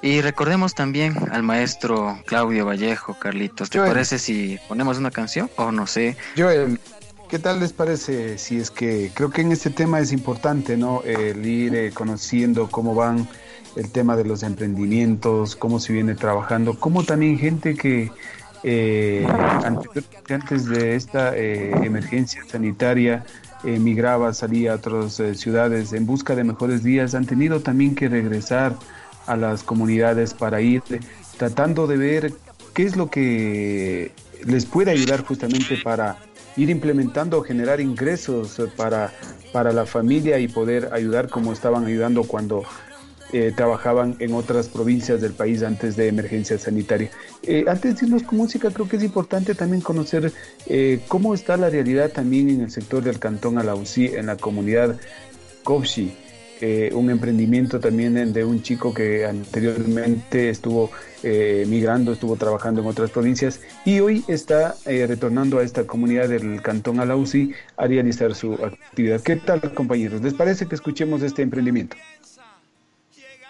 Y 0.00 0.22
recordemos 0.22 0.74
también 0.74 1.14
al 1.32 1.42
maestro 1.42 2.18
Claudio 2.24 2.64
Vallejo, 2.64 3.18
Carlitos. 3.18 3.68
¿Te 3.68 3.78
parece 3.78 4.18
si 4.18 4.58
ponemos 4.68 4.96
una 4.98 5.10
canción 5.10 5.50
o 5.56 5.70
no 5.70 5.86
sé? 5.86 6.16
Joel, 6.36 6.80
¿qué 7.28 7.38
tal 7.38 7.60
les 7.60 7.74
parece 7.74 8.38
si 8.38 8.58
es 8.58 8.70
que 8.70 9.10
creo 9.12 9.30
que 9.30 9.42
en 9.42 9.52
este 9.52 9.68
tema 9.68 10.00
es 10.00 10.12
importante, 10.12 10.78
¿no? 10.78 11.02
El 11.02 11.44
ir 11.44 11.74
eh, 11.74 11.90
conociendo 11.92 12.70
cómo 12.70 12.94
van 12.94 13.28
el 13.74 13.90
tema 13.90 14.16
de 14.16 14.24
los 14.24 14.42
emprendimientos, 14.42 15.56
cómo 15.56 15.78
se 15.78 15.92
viene 15.92 16.14
trabajando, 16.14 16.78
cómo 16.78 17.04
también 17.04 17.38
gente 17.38 17.74
que 17.74 18.10
eh, 18.62 19.26
antes 20.28 20.66
de 20.66 20.96
esta 20.96 21.36
eh, 21.36 21.70
emergencia 21.84 22.42
sanitaria 22.46 23.24
emigraba, 23.64 24.32
salía 24.32 24.72
a 24.72 24.76
otras 24.76 25.18
eh, 25.20 25.34
ciudades 25.34 25.92
en 25.92 26.06
busca 26.06 26.34
de 26.34 26.44
mejores 26.44 26.82
días, 26.82 27.14
han 27.14 27.26
tenido 27.26 27.60
también 27.60 27.94
que 27.94 28.08
regresar 28.08 28.74
a 29.26 29.36
las 29.36 29.62
comunidades 29.62 30.34
para 30.34 30.60
ir 30.60 30.82
tratando 31.36 31.86
de 31.86 31.96
ver 31.96 32.32
qué 32.74 32.84
es 32.84 32.96
lo 32.96 33.10
que 33.10 34.12
les 34.44 34.66
puede 34.66 34.90
ayudar 34.90 35.24
justamente 35.24 35.78
para 35.82 36.16
ir 36.56 36.70
implementando 36.70 37.42
generar 37.42 37.80
ingresos 37.80 38.60
para, 38.76 39.12
para 39.52 39.72
la 39.72 39.84
familia 39.84 40.38
y 40.38 40.48
poder 40.48 40.90
ayudar 40.92 41.28
como 41.28 41.52
estaban 41.52 41.84
ayudando 41.84 42.24
cuando 42.24 42.62
eh, 43.38 43.52
trabajaban 43.54 44.16
en 44.20 44.32
otras 44.32 44.66
provincias 44.66 45.20
del 45.20 45.34
país 45.34 45.62
antes 45.62 45.94
de 45.94 46.08
emergencia 46.08 46.56
sanitaria. 46.56 47.10
Eh, 47.42 47.66
antes 47.68 47.96
de 47.96 48.06
irnos 48.06 48.22
con 48.22 48.38
música, 48.38 48.70
creo 48.70 48.88
que 48.88 48.96
es 48.96 49.02
importante 49.02 49.54
también 49.54 49.82
conocer 49.82 50.32
eh, 50.66 51.00
cómo 51.06 51.34
está 51.34 51.58
la 51.58 51.68
realidad 51.68 52.10
también 52.10 52.48
en 52.48 52.62
el 52.62 52.70
sector 52.70 53.04
del 53.04 53.18
Cantón 53.18 53.58
Alausí, 53.58 54.06
en 54.06 54.24
la 54.24 54.38
comunidad 54.38 54.96
Copsi. 55.64 56.16
un 56.94 57.10
emprendimiento 57.10 57.78
también 57.78 58.32
de 58.32 58.42
un 58.42 58.62
chico 58.62 58.94
que 58.94 59.26
anteriormente 59.26 60.48
estuvo 60.48 60.90
migrando, 61.66 62.12
estuvo 62.12 62.36
trabajando 62.36 62.80
en 62.80 62.86
otras 62.86 63.10
provincias 63.10 63.60
y 63.84 64.00
hoy 64.00 64.24
está 64.28 64.76
retornando 64.86 65.58
a 65.58 65.62
esta 65.62 65.84
comunidad 65.84 66.30
del 66.30 66.62
Cantón 66.62 67.00
Alausí 67.00 67.52
a 67.76 67.86
realizar 67.86 68.34
su 68.34 68.54
actividad. 68.54 69.20
¿Qué 69.20 69.36
tal, 69.36 69.60
compañeros? 69.74 70.22
¿Les 70.22 70.32
parece 70.32 70.64
que 70.66 70.74
escuchemos 70.74 71.20
este 71.20 71.42
emprendimiento? 71.42 71.96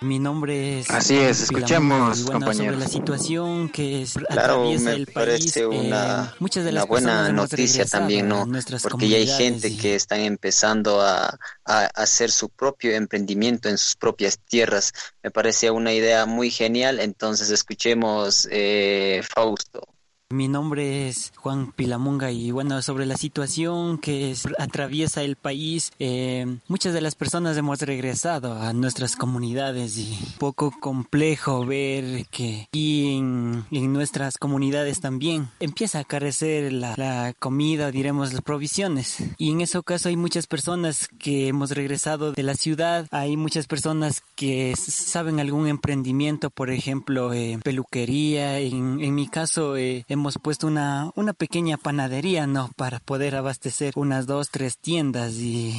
Mi 0.00 0.18
nombre 0.18 0.80
es. 0.80 0.90
Así 0.90 1.16
es, 1.16 1.40
escuchemos, 1.40 2.20
compañeros. 2.22 2.56
Sobre 2.56 2.76
la 2.76 2.88
situación 2.88 3.68
que 3.70 4.02
es, 4.02 4.14
claro, 4.14 4.70
me 4.78 5.06
parece 5.06 5.60
eh, 5.60 5.66
una, 5.66 6.34
una 6.38 6.84
buena 6.84 7.32
noticia 7.32 7.86
también, 7.86 8.28
¿no? 8.28 8.46
Porque 8.82 9.08
ya 9.08 9.16
hay 9.16 9.26
gente 9.26 9.74
que 9.76 9.94
están 9.94 10.20
empezando 10.20 11.00
a, 11.00 11.38
a, 11.64 11.84
hacer 11.94 12.30
su 12.30 12.50
propio 12.50 12.92
emprendimiento 12.92 13.70
en 13.70 13.78
sus 13.78 13.96
propias 13.96 14.38
tierras. 14.38 14.92
Me 15.22 15.30
parece 15.30 15.70
una 15.70 15.94
idea 15.94 16.26
muy 16.26 16.50
genial. 16.50 17.00
Entonces, 17.00 17.48
escuchemos, 17.50 18.46
eh, 18.50 19.22
Fausto. 19.34 19.95
Mi 20.30 20.48
nombre 20.48 21.06
es 21.06 21.32
Juan 21.36 21.70
Pilamunga 21.70 22.32
y 22.32 22.50
bueno, 22.50 22.82
sobre 22.82 23.06
la 23.06 23.16
situación 23.16 23.96
que 23.98 24.34
atraviesa 24.58 25.22
el 25.22 25.36
país, 25.36 25.92
eh, 26.00 26.58
muchas 26.66 26.92
de 26.94 27.00
las 27.00 27.14
personas 27.14 27.56
hemos 27.56 27.80
regresado 27.82 28.54
a 28.54 28.72
nuestras 28.72 29.14
comunidades 29.14 29.96
y 29.98 30.18
poco 30.40 30.72
complejo 30.80 31.64
ver 31.64 32.26
que 32.26 32.66
aquí 32.66 33.18
en, 33.18 33.66
nuestras 33.70 34.36
comunidades 34.36 35.00
también 35.00 35.48
empieza 35.60 36.00
a 36.00 36.04
carecer 36.04 36.72
la, 36.72 36.94
la 36.96 37.32
comida, 37.38 37.92
diremos 37.92 38.32
las 38.32 38.42
provisiones. 38.42 39.18
Y 39.38 39.52
en 39.52 39.60
ese 39.60 39.80
caso 39.84 40.08
hay 40.08 40.16
muchas 40.16 40.48
personas 40.48 41.06
que 41.20 41.46
hemos 41.46 41.70
regresado 41.70 42.32
de 42.32 42.42
la 42.42 42.54
ciudad, 42.56 43.06
hay 43.12 43.36
muchas 43.36 43.68
personas 43.68 44.24
que 44.34 44.74
saben 44.76 45.38
algún 45.38 45.68
emprendimiento, 45.68 46.50
por 46.50 46.70
ejemplo, 46.70 47.32
eh, 47.32 47.60
peluquería. 47.62 48.58
En, 48.58 49.00
en 49.00 49.14
mi 49.14 49.28
caso, 49.28 49.76
eh, 49.76 50.04
hemos 50.16 50.38
puesto 50.38 50.66
una, 50.66 51.10
una 51.14 51.32
pequeña 51.34 51.76
panadería, 51.76 52.46
¿no? 52.46 52.70
Para 52.76 52.98
poder 52.98 53.36
abastecer 53.36 53.92
unas 53.96 54.26
dos, 54.26 54.48
tres 54.50 54.78
tiendas 54.78 55.34
y, 55.34 55.74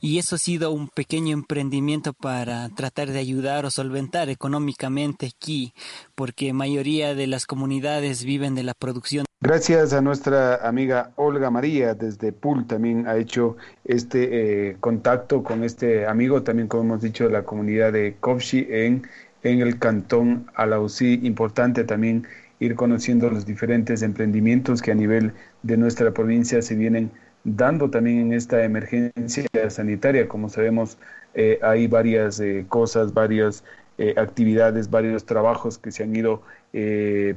y 0.00 0.18
eso 0.18 0.34
ha 0.34 0.38
sido 0.38 0.72
un 0.72 0.88
pequeño 0.88 1.32
emprendimiento 1.32 2.12
para 2.12 2.68
tratar 2.70 3.10
de 3.10 3.20
ayudar 3.20 3.64
o 3.64 3.70
solventar 3.70 4.28
económicamente 4.28 5.26
aquí, 5.26 5.72
porque 6.14 6.52
mayoría 6.52 7.14
de 7.14 7.26
las 7.26 7.46
comunidades 7.46 8.24
viven 8.24 8.54
de 8.54 8.64
la 8.64 8.74
producción. 8.74 9.24
Gracias 9.40 9.92
a 9.92 10.00
nuestra 10.00 10.66
amiga 10.66 11.12
Olga 11.16 11.50
María 11.50 11.94
desde 11.94 12.32
Pool 12.32 12.66
también 12.66 13.06
ha 13.06 13.16
hecho 13.16 13.56
este 13.84 14.70
eh, 14.70 14.76
contacto 14.80 15.42
con 15.42 15.62
este 15.62 16.06
amigo, 16.06 16.42
también 16.42 16.66
como 16.66 16.82
hemos 16.82 17.02
dicho, 17.02 17.24
de 17.24 17.30
la 17.30 17.44
comunidad 17.44 17.92
de 17.92 18.16
Kovshi 18.18 18.66
en, 18.70 19.06
en 19.42 19.60
el 19.60 19.78
cantón 19.78 20.50
Alausí. 20.54 21.20
Importante 21.22 21.84
también 21.84 22.26
ir 22.64 22.74
conociendo 22.76 23.30
los 23.30 23.46
diferentes 23.46 24.02
emprendimientos 24.02 24.82
que 24.82 24.92
a 24.92 24.94
nivel 24.94 25.32
de 25.62 25.76
nuestra 25.76 26.12
provincia 26.12 26.62
se 26.62 26.74
vienen 26.74 27.10
dando 27.44 27.90
también 27.90 28.20
en 28.20 28.32
esta 28.32 28.64
emergencia 28.64 29.46
sanitaria. 29.68 30.28
Como 30.28 30.48
sabemos, 30.48 30.98
eh, 31.34 31.58
hay 31.62 31.86
varias 31.86 32.40
eh, 32.40 32.64
cosas, 32.68 33.12
varias 33.12 33.64
eh, 33.98 34.14
actividades, 34.16 34.90
varios 34.90 35.24
trabajos 35.24 35.78
que 35.78 35.92
se 35.92 36.02
han 36.02 36.16
ido 36.16 36.42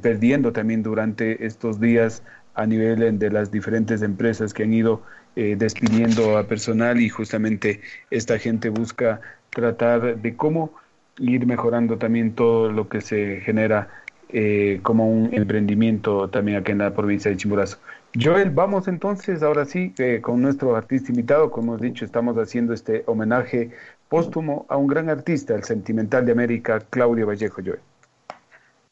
perdiendo 0.02 0.52
también 0.52 0.82
durante 0.82 1.46
estos 1.46 1.80
días 1.80 2.24
a 2.56 2.66
nivel 2.66 3.20
de 3.20 3.30
las 3.30 3.52
diferentes 3.52 4.02
empresas 4.02 4.52
que 4.52 4.64
han 4.64 4.74
ido 4.74 5.04
despidiendo 5.36 6.40
a 6.40 6.48
personal 6.48 7.00
y 7.00 7.08
justamente 7.08 7.82
esta 8.10 8.40
gente 8.40 8.70
busca 8.70 9.22
tratar 9.52 10.18
de 10.20 10.36
cómo 10.36 10.74
ir 11.20 11.46
mejorando 11.46 12.00
también 12.00 12.34
todo 12.34 12.72
lo 12.72 12.90
que 12.90 13.02
se 13.02 13.42
genera 13.42 13.90
eh, 14.30 14.80
como 14.84 15.10
un 15.10 15.34
emprendimiento 15.34 16.30
también 16.30 16.58
aquí 16.58 16.72
en 16.72 16.80
la 16.80 16.94
provincia 16.94 17.32
de 17.32 17.38
Chimborazo. 17.38 17.78
Joel, 18.20 18.50
vamos 18.50 18.88
entonces 18.88 19.44
ahora 19.44 19.66
sí 19.66 19.94
eh, 19.98 20.20
con 20.22 20.42
nuestro 20.42 20.76
artista 20.76 21.12
invitado, 21.12 21.52
como 21.52 21.74
hemos 21.74 21.82
dicho, 21.82 22.04
estamos 22.06 22.36
haciendo 22.38 22.74
este 22.74 23.04
homenaje 23.06 23.72
póstumo 24.10 24.66
a 24.70 24.78
un 24.78 24.88
gran 24.88 25.10
artista, 25.10 25.56
el 25.56 25.64
sentimental 25.64 26.26
de 26.26 26.32
América, 26.32 26.80
Claudio 26.90 27.28
Vallejo, 27.28 27.62
Joel. 27.64 27.80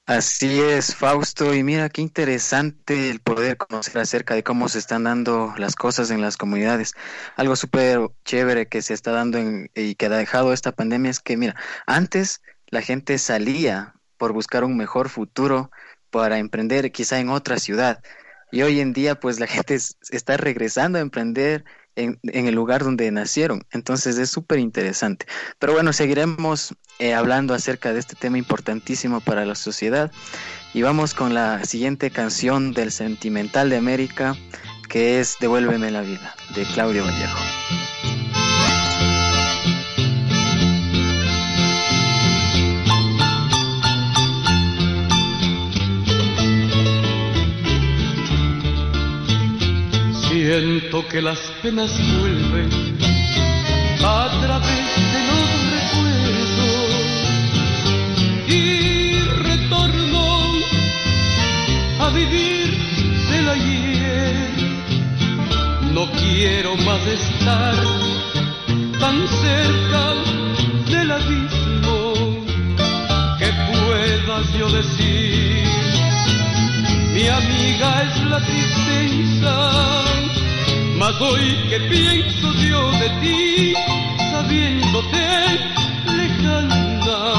Así 0.07 0.61
es, 0.61 0.95
Fausto, 0.95 1.55
y 1.55 1.63
mira 1.63 1.89
qué 1.89 2.03
interesante 2.03 3.09
el 3.09 3.21
poder 3.21 3.57
conocer 3.57 3.97
acerca 3.97 4.35
de 4.35 4.43
cómo 4.43 4.69
se 4.69 4.77
están 4.77 5.05
dando 5.05 5.51
las 5.57 5.75
cosas 5.75 6.11
en 6.11 6.21
las 6.21 6.37
comunidades. 6.37 6.93
Algo 7.35 7.55
súper 7.55 7.99
chévere 8.23 8.67
que 8.67 8.83
se 8.83 8.93
está 8.93 9.11
dando 9.11 9.39
y 9.73 9.95
que 9.95 10.05
ha 10.05 10.09
dejado 10.09 10.53
esta 10.53 10.73
pandemia 10.73 11.09
es 11.09 11.19
que, 11.19 11.37
mira, 11.37 11.55
antes 11.87 12.43
la 12.67 12.81
gente 12.81 13.17
salía 13.17 13.95
por 14.17 14.34
buscar 14.34 14.63
un 14.63 14.77
mejor 14.77 15.10
futuro 15.10 15.72
para 16.10 16.39
emprender 16.39 16.91
quizá 16.91 17.19
en 17.19 17.29
otra 17.29 17.60
ciudad. 17.60 18.01
Y 18.51 18.62
hoy 18.62 18.79
en 18.79 18.93
día 18.93 19.19
pues 19.19 19.39
la 19.39 19.48
gente 19.48 19.75
está 19.75 20.38
regresando 20.38 20.98
a 20.98 21.01
emprender 21.01 21.65
en, 21.95 22.19
el 22.24 22.55
lugar 22.55 22.84
donde 22.84 23.10
nacieron. 23.12 23.65
Entonces 23.72 24.17
es 24.17 24.29
súper 24.29 24.60
interesante. 24.60 25.25
Pero 25.60 25.74
bueno, 25.74 25.93
seguiremos 25.93 26.75
eh, 27.00 27.13
hablando 27.13 27.53
acerca 27.53 27.93
de 27.93 28.00
este 28.00 28.15
tema 28.15 28.38
importantísimo 28.38 29.22
para 29.22 29.45
la 29.45 29.55
sociedad. 29.55 30.12
Y 30.74 30.81
vamos 30.81 31.13
con 31.13 31.34
la 31.34 31.63
siguiente 31.63 32.12
canción 32.12 32.74
del 32.74 32.91
Sentimental 32.91 33.69
de 33.69 33.77
América, 33.77 34.36
que 34.89 35.20
es 35.20 35.37
Devuélveme 35.39 35.89
la 35.89 36.01
vida, 36.01 36.35
de 36.53 36.63
Claudio 36.66 37.05
Vallejo. 37.05 37.95
Siento 50.46 51.08
que 51.08 51.24
las 51.24 51.40
penas 51.64 51.90
vuelven 52.20 52.70
a 54.03 54.29
través 54.44 54.88
de 55.14 55.22
los 55.29 55.50
recuerdos 55.74 56.92
y 58.48 59.12
retorno 59.42 60.25
a 62.00 62.10
vivir 62.10 62.77
del 63.31 63.50
ayer. 63.50 64.50
No 65.94 66.12
quiero 66.12 66.77
más 66.77 67.01
estar 67.08 67.75
tan 69.00 69.27
cerca 69.27 70.14
del 70.92 71.10
abismo 71.10 72.14
que 73.40 73.50
puedas 73.72 74.53
yo 74.60 74.70
decir. 74.70 75.66
Mi 77.16 77.27
amiga 77.29 78.03
es 78.03 78.24
la 78.29 78.40
tristeza 78.46 80.04
mas 80.98 81.20
hoy 81.22 81.58
que 81.70 81.79
pienso 81.81 82.53
yo 82.53 82.92
de 82.92 83.10
ti, 83.22 83.74
sabiéndote 84.31 85.27
lejana, 86.05 87.36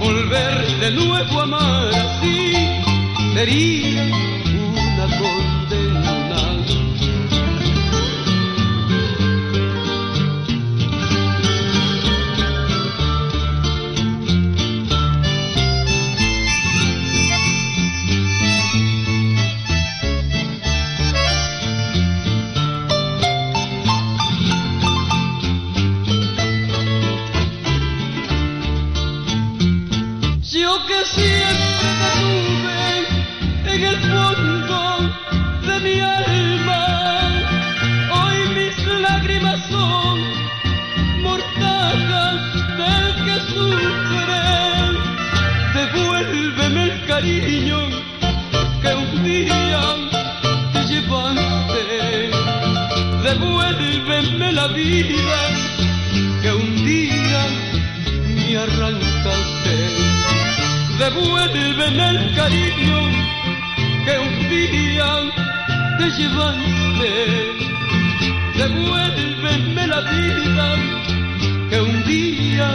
volver 0.00 0.80
de 0.80 0.90
nuevo 0.92 1.40
a 1.40 1.42
amar 1.42 1.94
así 1.94 2.52
sería 3.34 4.37
cariño 47.18 47.80
que 48.80 48.94
un 48.94 49.24
día 49.24 49.82
te 50.72 50.80
llevaste. 50.90 52.30
Devuélveme 53.24 54.52
la 54.52 54.68
vida 54.68 55.40
que 56.42 56.52
un 56.52 56.70
día 56.84 57.42
me 58.36 58.56
arrancaste. 58.64 59.76
Devuélveme 61.00 62.04
el 62.14 62.36
cariño 62.36 62.98
que 64.04 64.14
un 64.28 64.36
día 64.54 65.10
te 65.98 66.06
llevaste. 66.18 67.12
Devuélveme 68.60 69.86
la 69.88 70.00
vida 70.12 70.66
que 71.68 71.80
un 71.80 72.04
día 72.04 72.68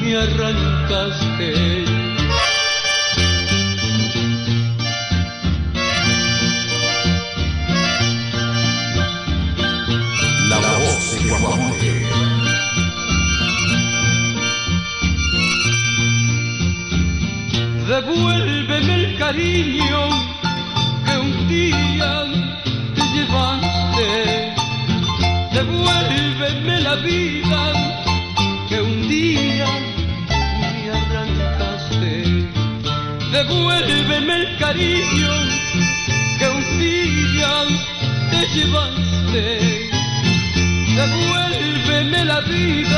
me 0.00 0.16
arrancaste. 0.16 1.83
Devuélveme 17.94 18.94
el 18.96 19.16
cariño 19.18 20.00
que 21.06 21.16
un 21.16 21.48
día 21.48 22.24
te 22.96 23.02
llevaste. 23.14 24.52
Devuélveme 25.52 26.80
la 26.80 26.96
vida 26.96 27.60
que 28.68 28.80
un 28.80 29.08
día 29.08 29.68
me 30.58 30.90
arrancaste. 30.90 32.14
Devuélveme 33.30 34.34
el 34.42 34.58
cariño 34.58 35.32
que 36.40 36.46
un 36.48 36.78
día 36.80 37.52
te 38.32 38.40
llevaste. 38.54 39.44
Devuélveme 40.96 42.24
la 42.24 42.40
vida. 42.40 42.93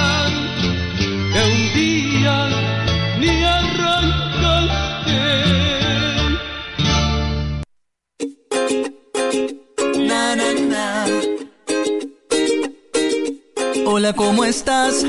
Estás? 14.46 15.04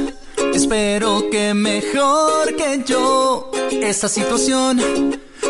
Espero 0.54 1.30
que 1.30 1.54
mejor 1.54 2.56
que 2.56 2.84
yo. 2.86 3.52
Esta 3.72 4.08
situación 4.08 4.78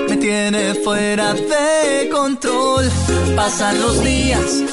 me 0.09 0.17
tiene 0.17 0.73
fuera 0.75 1.33
de 1.33 2.09
control. 2.09 2.89
Pasan 3.35 3.79
los 3.79 4.03
días 4.03 4.63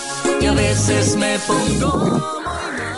y 0.40 0.46
a 0.46 0.53
veces 0.53 1.16
me 1.16 1.38
pongo. 1.40 2.42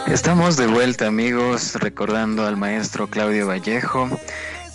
Estamos 0.07 0.57
de 0.57 0.67
vuelta 0.67 1.07
amigos, 1.07 1.75
recordando 1.75 2.47
al 2.47 2.57
maestro 2.57 3.09
Claudio 3.09 3.49
Vallejo 3.49 4.09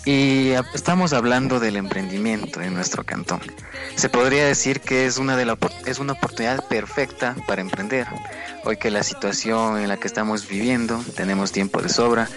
y 0.04 0.50
estamos 0.74 1.12
hablando 1.12 1.60
del 1.60 1.76
emprendimiento 1.76 2.60
en 2.60 2.74
nuestro 2.74 3.04
cantón. 3.04 3.40
Se 3.94 4.08
podría 4.08 4.46
decir 4.46 4.80
que 4.80 5.06
es 5.06 5.18
una, 5.18 5.36
de 5.36 5.44
la, 5.44 5.56
es 5.86 5.98
una 5.98 6.14
oportunidad 6.14 6.66
perfecta 6.66 7.36
para 7.46 7.60
emprender. 7.60 8.06
Hoy 8.64 8.76
que 8.76 8.90
la 8.90 9.02
situación 9.02 9.78
en 9.78 9.88
la 9.88 9.96
que 9.96 10.08
estamos 10.08 10.48
viviendo, 10.48 11.02
tenemos 11.16 11.52
tiempo 11.52 11.80
de 11.80 11.88
sobra, 11.88 12.28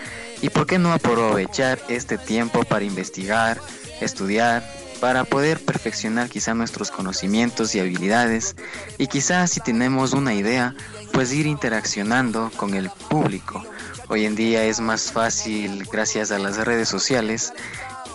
¿y 0.42 0.50
por 0.50 0.68
qué 0.68 0.78
no 0.78 0.94
aprovechar 0.94 1.80
este 1.90 2.18
tiempo 2.18 2.64
para 2.64 2.86
investigar, 2.86 3.60
estudiar, 4.00 4.64
para 5.00 5.24
poder 5.24 5.60
perfeccionar 5.60 6.30
quizá 6.30 6.54
nuestros 6.54 6.92
conocimientos 6.92 7.76
y 7.76 7.80
habilidades 7.80 8.56
y 8.98 9.08
quizás 9.08 9.52
si 9.52 9.60
tenemos 9.60 10.14
una 10.14 10.34
idea, 10.34 10.74
pues 11.12 11.34
ir 11.34 11.46
interaccionando 11.46 12.52
con 12.56 12.74
el 12.74 12.90
público. 12.90 13.64
Hoy 14.08 14.26
en 14.26 14.36
día 14.36 14.66
es 14.66 14.80
más 14.80 15.12
fácil 15.12 15.86
gracias 15.92 16.32
a 16.32 16.38
las 16.38 16.58
redes 16.58 16.88
sociales. 16.88 17.54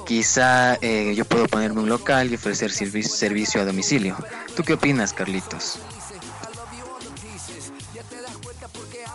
Quizá 0.06 0.76
eh, 0.80 1.14
yo 1.16 1.24
puedo 1.24 1.46
ponerme 1.46 1.80
un 1.80 1.88
local 1.88 2.30
y 2.30 2.36
ofrecer 2.36 2.70
servicio 2.70 3.60
a 3.60 3.64
domicilio. 3.64 4.16
¿Tú 4.54 4.62
qué 4.62 4.74
opinas, 4.74 5.12
Carlitos? 5.12 5.78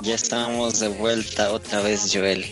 Ya 0.01 0.15
estamos 0.15 0.79
de 0.79 0.89
vuelta 0.89 1.51
otra 1.51 1.81
vez, 1.81 2.11
Joel. 2.13 2.45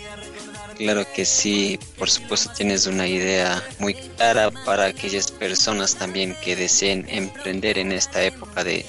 Claro 0.78 1.06
que 1.14 1.26
sí, 1.26 1.80
por 1.98 2.10
supuesto 2.10 2.52
tienes 2.56 2.88
una 2.88 3.08
idea 3.08 3.62
muy 3.80 3.94
clara 3.94 4.50
para 4.66 4.86
aquellas 4.86 5.32
personas 5.32 5.96
también 5.96 6.36
que 6.44 6.56
deseen 6.56 7.06
emprender 7.10 7.78
en 7.78 7.92
esta 7.92 8.24
época 8.24 8.64
de, 8.64 8.86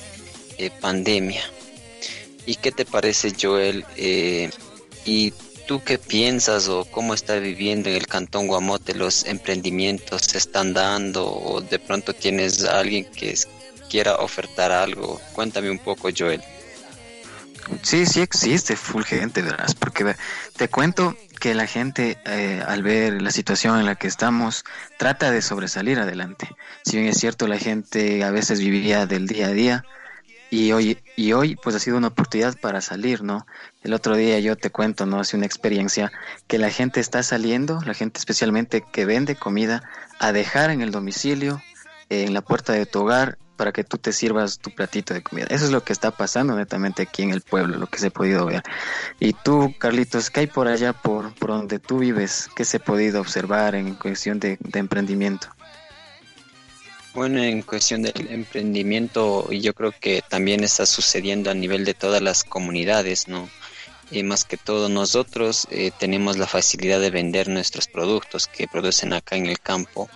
pandemia. 0.81 1.43
¿Y 2.47 2.57
qué 2.57 2.73
te 2.73 2.85
parece, 2.85 3.35
Joel? 3.39 3.85
Eh, 3.97 4.51
¿Y 5.05 5.33
tú 5.67 5.83
qué 5.83 5.99
piensas 5.99 6.69
o 6.69 6.85
cómo 6.85 7.15
está 7.15 7.37
viviendo 7.37 7.89
en 7.89 7.97
el 7.97 8.07
Cantón 8.07 8.47
Guamote 8.47 8.95
los 8.95 9.25
emprendimientos 9.27 10.23
se 10.23 10.39
están 10.39 10.73
dando 10.73 11.27
o 11.27 11.61
de 11.61 11.79
pronto 11.79 12.13
tienes 12.15 12.65
alguien 12.65 13.05
que 13.05 13.35
quiera 13.91 14.17
ofertar 14.17 14.73
algo? 14.73 15.21
Cuéntame 15.33 15.71
un 15.71 15.79
poco, 15.79 16.09
Joel. 16.17 16.43
Sí, 17.83 18.05
sí 18.07 18.21
existe 18.21 18.77
fulgente, 18.77 19.41
verás, 19.41 19.75
porque 19.75 20.15
te 20.57 20.69
cuento 20.69 21.17
que 21.41 21.55
la 21.55 21.67
gente 21.67 22.19
eh, 22.27 22.63
al 22.67 22.83
ver 22.83 23.23
la 23.23 23.31
situación 23.31 23.79
en 23.79 23.87
la 23.87 23.97
que 23.97 24.07
estamos 24.07 24.65
trata 24.99 25.31
de 25.31 25.43
sobresalir 25.43 25.99
adelante. 25.99 26.49
Si 26.85 26.97
bien 26.97 27.09
es 27.09 27.19
cierto 27.19 27.47
la 27.47 27.59
gente 27.59 28.23
a 28.25 28.31
veces 28.31 28.61
vivía 28.61 29.07
del 29.07 29.27
día 29.27 29.47
a 29.47 29.53
día 29.53 29.85
y 30.51 30.73
hoy 30.73 30.99
y 31.17 31.33
hoy 31.33 31.57
pues 31.57 31.77
ha 31.77 31.79
sido 31.79 31.97
una 31.97 32.09
oportunidad 32.09 32.59
para 32.59 32.81
salir, 32.81 33.23
¿no? 33.23 33.47
El 33.83 33.93
otro 33.95 34.17
día 34.17 34.39
yo 34.41 34.57
te 34.57 34.71
cuento, 34.71 35.07
¿no? 35.07 35.21
Hace 35.21 35.37
una 35.37 35.47
experiencia 35.47 36.13
que 36.47 36.59
la 36.59 36.71
gente 36.71 37.01
está 37.01 37.23
saliendo, 37.23 37.81
la 37.85 37.95
gente 37.95 38.19
especialmente 38.19 38.85
que 38.93 39.05
vende 39.05 39.37
comida 39.37 39.83
a 40.19 40.33
dejar 40.33 40.71
en 40.71 40.81
el 40.81 40.91
domicilio, 40.91 41.63
en 42.09 42.35
la 42.35 42.43
puerta 42.43 42.73
de 42.73 42.87
tu 42.87 43.01
hogar 43.01 43.39
para 43.57 43.73
que 43.73 43.85
tú 43.85 43.99
te 43.99 44.13
sirvas 44.13 44.59
tu 44.59 44.71
platito 44.75 45.15
de 45.15 45.23
comida. 45.23 45.47
Eso 45.51 45.65
es 45.65 45.71
lo 45.71 45.85
que 45.85 45.93
está 45.93 46.11
pasando 46.11 46.57
netamente 46.57 47.03
aquí 47.03 47.23
en 47.23 47.31
el 47.31 47.41
pueblo, 47.41 47.79
lo 47.79 47.87
que 47.87 47.99
se 47.99 48.09
ha 48.09 48.11
podido 48.11 48.47
ver. 48.47 48.63
Y 49.21 49.33
tú, 49.33 49.75
Carlitos, 49.79 50.31
¿qué 50.31 50.41
hay 50.41 50.47
por 50.47 50.67
allá, 50.69 50.93
por, 50.93 51.35
por 51.35 51.51
donde 51.51 51.79
tú 51.79 51.99
vives? 51.99 52.49
¿Qué 52.57 52.65
se 52.65 52.79
ha 52.79 52.81
podido 52.81 53.21
observar 53.21 53.75
en 53.75 53.95
cuestión 53.95 54.41
de, 54.41 54.59
de 54.61 54.79
emprendimiento? 54.81 55.49
Bueno, 57.15 57.43
en 57.43 57.63
cuestión 57.63 58.03
del 58.03 58.29
emprendimiento, 58.29 59.51
yo 59.53 59.73
creo 59.73 59.93
que 59.93 60.23
también 60.29 60.65
está 60.65 60.85
sucediendo 60.85 61.51
a 61.51 61.55
nivel 61.55 61.85
de 61.85 61.95
todas 61.95 62.21
las 62.21 62.43
comunidades, 62.43 63.29
¿no? 63.29 63.49
y 64.11 64.23
más 64.23 64.45
que 64.45 64.57
todo 64.57 64.89
nosotros 64.89 65.67
eh, 65.71 65.91
tenemos 65.99 66.37
la 66.37 66.47
facilidad 66.47 67.01
de 67.01 67.11
vender 67.11 67.49
nuestros 67.49 67.89
productos 67.89 68.47
que 68.47 68.69
producen 68.69 69.13
acá 69.13 69.37
en 69.37 69.47
el 69.47 69.61
campo. 69.61 70.09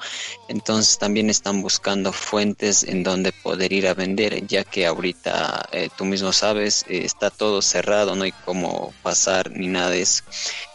Entonces 0.49 0.99
también 0.99 1.31
están 1.31 1.63
buscando 1.63 2.13
fuentes 2.13 2.85
en 2.85 3.03
donde 3.03 3.33
poder 3.33 3.73
ir 3.73 3.89
a 3.89 3.95
vender, 3.95 4.47
ya 4.47 4.65
que 4.65 4.87
ahorita 4.87 5.69
eh, 5.73 5.89
tú 5.97 6.05
mismo 6.05 6.33
sabes, 6.33 6.85
eh, 6.89 7.05
está 7.05 7.31
todo 7.31 7.63
cerrado, 7.63 8.15
no 8.15 8.25
hay 8.25 8.33
cómo 8.45 8.93
pasar 9.03 9.51
ni 9.51 9.67
nada 9.67 9.91
de 9.91 10.03
eso. 10.03 10.23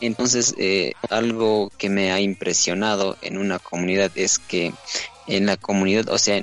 Entonces 0.01 0.55
algo 1.09 1.71
que 1.77 1.89
me 1.89 2.11
ha 2.11 2.19
impresionado 2.19 3.17
en 3.21 3.37
una 3.37 3.59
comunidad 3.59 4.11
es 4.15 4.39
que 4.39 4.73
en 5.27 5.45
la 5.45 5.57
comunidad, 5.57 6.09
o 6.09 6.17
sea, 6.17 6.41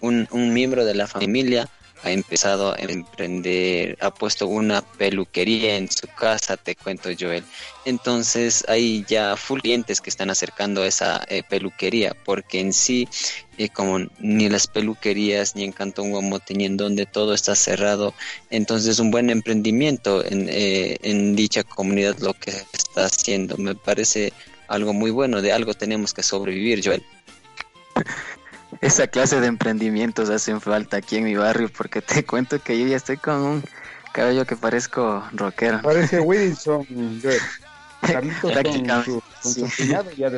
un, 0.00 0.28
un 0.30 0.52
miembro 0.52 0.84
de 0.84 0.94
la 0.94 1.06
familia, 1.06 1.68
ha 2.02 2.12
empezado 2.12 2.72
a 2.72 2.76
emprender, 2.78 3.98
ha 4.00 4.12
puesto 4.12 4.46
una 4.46 4.80
peluquería 4.80 5.76
en 5.76 5.90
su 5.90 6.06
casa, 6.08 6.56
te 6.56 6.74
cuento 6.74 7.10
Joel. 7.18 7.44
Entonces 7.84 8.64
hay 8.68 9.04
ya 9.06 9.36
full 9.36 9.60
clientes 9.60 10.00
que 10.00 10.10
están 10.10 10.30
acercando 10.30 10.82
a 10.82 10.86
esa 10.86 11.24
eh, 11.28 11.42
peluquería, 11.42 12.14
porque 12.24 12.60
en 12.60 12.72
sí, 12.72 13.08
eh, 13.58 13.68
como 13.68 13.98
ni 14.18 14.48
las 14.48 14.66
peluquerías 14.66 15.54
ni 15.56 15.64
en 15.64 15.72
Cantón 15.72 16.10
Guamote 16.10 16.54
ni 16.54 16.68
donde 16.68 17.06
todo 17.06 17.34
está 17.34 17.54
cerrado, 17.54 18.14
entonces 18.50 18.98
un 18.98 19.10
buen 19.10 19.28
emprendimiento 19.28 20.24
en, 20.24 20.48
eh, 20.48 20.96
en 21.02 21.36
dicha 21.36 21.64
comunidad 21.64 22.18
lo 22.20 22.34
que 22.34 22.50
está 22.50 23.04
haciendo. 23.06 23.56
Me 23.58 23.74
parece 23.74 24.32
algo 24.68 24.92
muy 24.92 25.10
bueno, 25.10 25.42
de 25.42 25.52
algo 25.52 25.74
tenemos 25.74 26.14
que 26.14 26.22
sobrevivir, 26.22 26.80
Joel. 26.82 27.04
esa 28.80 29.06
clase 29.06 29.40
de 29.40 29.46
emprendimientos 29.46 30.30
hacen 30.30 30.60
falta 30.60 30.98
aquí 30.98 31.16
en 31.16 31.24
mi 31.24 31.34
barrio 31.34 31.70
porque 31.70 32.02
te 32.02 32.24
cuento 32.26 32.62
que 32.62 32.78
yo 32.78 32.86
ya 32.86 32.96
estoy 32.96 33.16
con 33.16 33.36
un 33.36 33.64
cabello 34.12 34.44
que 34.46 34.56
parezco 34.56 35.24
rockero. 35.32 35.82
Parece 35.82 36.20
Wilson, 36.20 36.86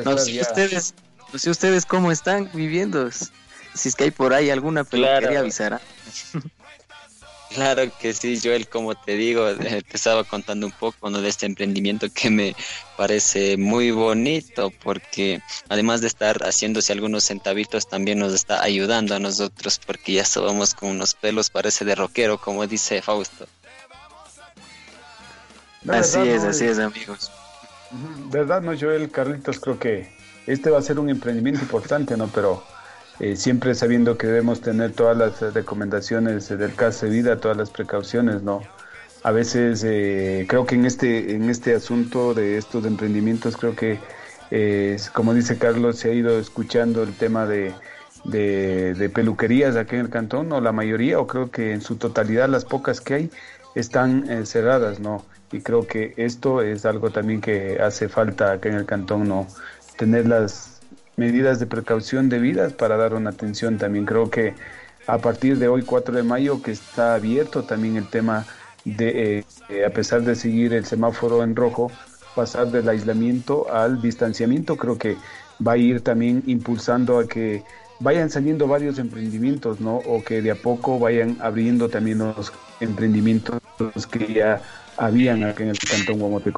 no 0.05 0.17
sé 0.17 0.41
ustedes, 0.41 0.93
no 1.31 1.39
sé 1.39 1.49
ustedes 1.49 1.85
cómo 1.85 2.11
están 2.11 2.49
viviendo. 2.53 3.09
Si 3.11 3.89
es 3.89 3.95
que 3.95 4.05
hay 4.05 4.11
por 4.11 4.33
ahí 4.33 4.49
alguna 4.49 4.83
peluquería 4.83 5.39
avisará. 5.39 5.81
Claro 7.53 7.83
que 7.99 8.13
sí, 8.13 8.39
Joel, 8.41 8.67
como 8.67 8.95
te 8.95 9.15
digo, 9.15 9.47
eh, 9.47 9.83
te 9.87 9.97
estaba 9.97 10.23
contando 10.23 10.65
un 10.65 10.71
poco 10.71 11.11
de 11.11 11.27
este 11.27 11.45
emprendimiento 11.45 12.07
que 12.11 12.29
me 12.29 12.55
parece 12.97 13.57
muy 13.57 13.91
bonito 13.91 14.71
porque 14.83 15.41
además 15.69 16.01
de 16.01 16.07
estar 16.07 16.39
haciéndose 16.39 16.93
algunos 16.93 17.25
centavitos 17.25 17.87
también 17.87 18.19
nos 18.19 18.33
está 18.33 18.63
ayudando 18.63 19.13
a 19.15 19.19
nosotros 19.19 19.79
porque 19.85 20.13
ya 20.13 20.25
somos 20.25 20.73
con 20.73 20.89
unos 20.89 21.13
pelos, 21.13 21.49
parece 21.49 21.85
de 21.85 21.95
rockero, 21.95 22.39
como 22.39 22.65
dice 22.65 23.01
Fausto. 23.01 23.45
así 25.87 26.19
es, 26.19 26.43
así 26.43 26.65
es, 26.65 26.79
amigos. 26.79 27.31
¿Verdad, 28.31 28.61
no, 28.61 28.77
Joel? 28.77 29.11
Carlitos, 29.11 29.59
creo 29.59 29.77
que 29.77 30.11
este 30.47 30.71
va 30.71 30.79
a 30.79 30.81
ser 30.81 30.97
un 30.97 31.09
emprendimiento 31.09 31.61
importante, 31.61 32.17
¿no? 32.17 32.27
Pero 32.29 32.63
eh, 33.19 33.35
siempre 33.35 33.75
sabiendo 33.75 34.17
que 34.17 34.27
debemos 34.27 34.61
tener 34.61 34.91
todas 34.93 35.15
las 35.15 35.53
recomendaciones 35.53 36.49
del 36.49 36.73
caso 36.73 37.05
de 37.05 37.11
vida, 37.11 37.37
todas 37.37 37.55
las 37.57 37.69
precauciones, 37.69 38.41
¿no? 38.41 38.61
A 39.23 39.31
veces 39.31 39.83
eh, 39.85 40.45
creo 40.49 40.65
que 40.65 40.75
en 40.75 40.85
este, 40.85 41.35
en 41.35 41.49
este 41.49 41.75
asunto 41.75 42.33
de 42.33 42.57
estos 42.57 42.85
emprendimientos, 42.85 43.55
creo 43.55 43.75
que, 43.75 43.99
eh, 44.51 44.97
como 45.13 45.33
dice 45.33 45.57
Carlos, 45.57 45.97
se 45.99 46.09
ha 46.09 46.13
ido 46.13 46.39
escuchando 46.39 47.03
el 47.03 47.13
tema 47.13 47.45
de, 47.45 47.73
de, 48.25 49.11
peluquerías 49.13 49.75
aquí 49.75 49.95
en 49.95 50.01
el 50.01 50.09
cantón, 50.09 50.51
o 50.51 50.59
la 50.59 50.71
mayoría, 50.71 51.19
o 51.19 51.27
creo 51.27 51.51
que 51.51 51.71
en 51.71 51.81
su 51.81 51.97
totalidad 51.97 52.49
las 52.49 52.65
pocas 52.65 52.99
que 52.99 53.13
hay 53.13 53.31
están 53.75 54.45
cerradas, 54.45 54.99
¿no? 54.99 55.25
Y 55.51 55.61
creo 55.61 55.87
que 55.87 56.13
esto 56.17 56.61
es 56.61 56.85
algo 56.85 57.11
también 57.11 57.41
que 57.41 57.79
hace 57.79 58.09
falta 58.09 58.53
aquí 58.53 58.69
en 58.69 58.75
el 58.75 58.85
cantón, 58.85 59.27
¿no? 59.27 59.47
Tener 59.97 60.27
las 60.27 60.72
medidas 61.15 61.59
de 61.59 61.65
precaución 61.65 62.29
debidas 62.29 62.73
para 62.73 62.97
dar 62.97 63.13
una 63.13 63.31
atención. 63.31 63.77
También 63.77 64.05
creo 64.05 64.29
que 64.29 64.53
a 65.07 65.17
partir 65.17 65.57
de 65.57 65.67
hoy, 65.67 65.83
4 65.83 66.15
de 66.15 66.23
mayo, 66.23 66.61
que 66.61 66.71
está 66.71 67.15
abierto 67.15 67.63
también 67.63 67.97
el 67.97 68.07
tema 68.07 68.45
de, 68.85 69.45
eh, 69.69 69.85
a 69.85 69.89
pesar 69.89 70.21
de 70.21 70.35
seguir 70.35 70.73
el 70.73 70.85
semáforo 70.85 71.43
en 71.43 71.55
rojo, 71.55 71.91
pasar 72.35 72.67
del 72.71 72.89
aislamiento 72.89 73.71
al 73.71 74.01
distanciamiento, 74.01 74.75
creo 74.77 74.97
que 74.97 75.17
va 75.65 75.73
a 75.73 75.77
ir 75.77 76.01
también 76.01 76.43
impulsando 76.47 77.19
a 77.19 77.27
que 77.27 77.63
vayan 77.99 78.29
saliendo 78.29 78.67
varios 78.67 78.97
emprendimientos, 78.97 79.79
¿no? 79.79 79.97
O 79.97 80.23
que 80.23 80.41
de 80.41 80.51
a 80.51 80.55
poco 80.55 80.99
vayan 80.99 81.37
abriendo 81.41 81.89
también 81.89 82.19
los 82.19 82.51
emprendimientos 82.79 83.61
que 84.11 84.33
ya 84.33 84.61
habían 84.97 85.43
acá 85.43 85.63
en 85.63 85.69
el 85.69 85.79
Cantón 85.79 86.19
Guamote 86.19 86.51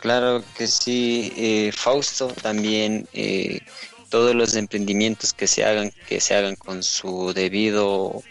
Claro 0.00 0.42
que 0.56 0.66
sí, 0.66 1.30
eh, 1.36 1.72
Fausto, 1.72 2.28
también 2.28 3.06
eh, 3.12 3.60
todos 4.08 4.34
los 4.34 4.56
emprendimientos 4.56 5.34
que 5.34 5.46
se 5.46 5.62
hagan, 5.62 5.92
que 6.08 6.22
se 6.22 6.34
hagan 6.34 6.56
con 6.56 6.82
su 6.82 7.34
debido, 7.34 8.22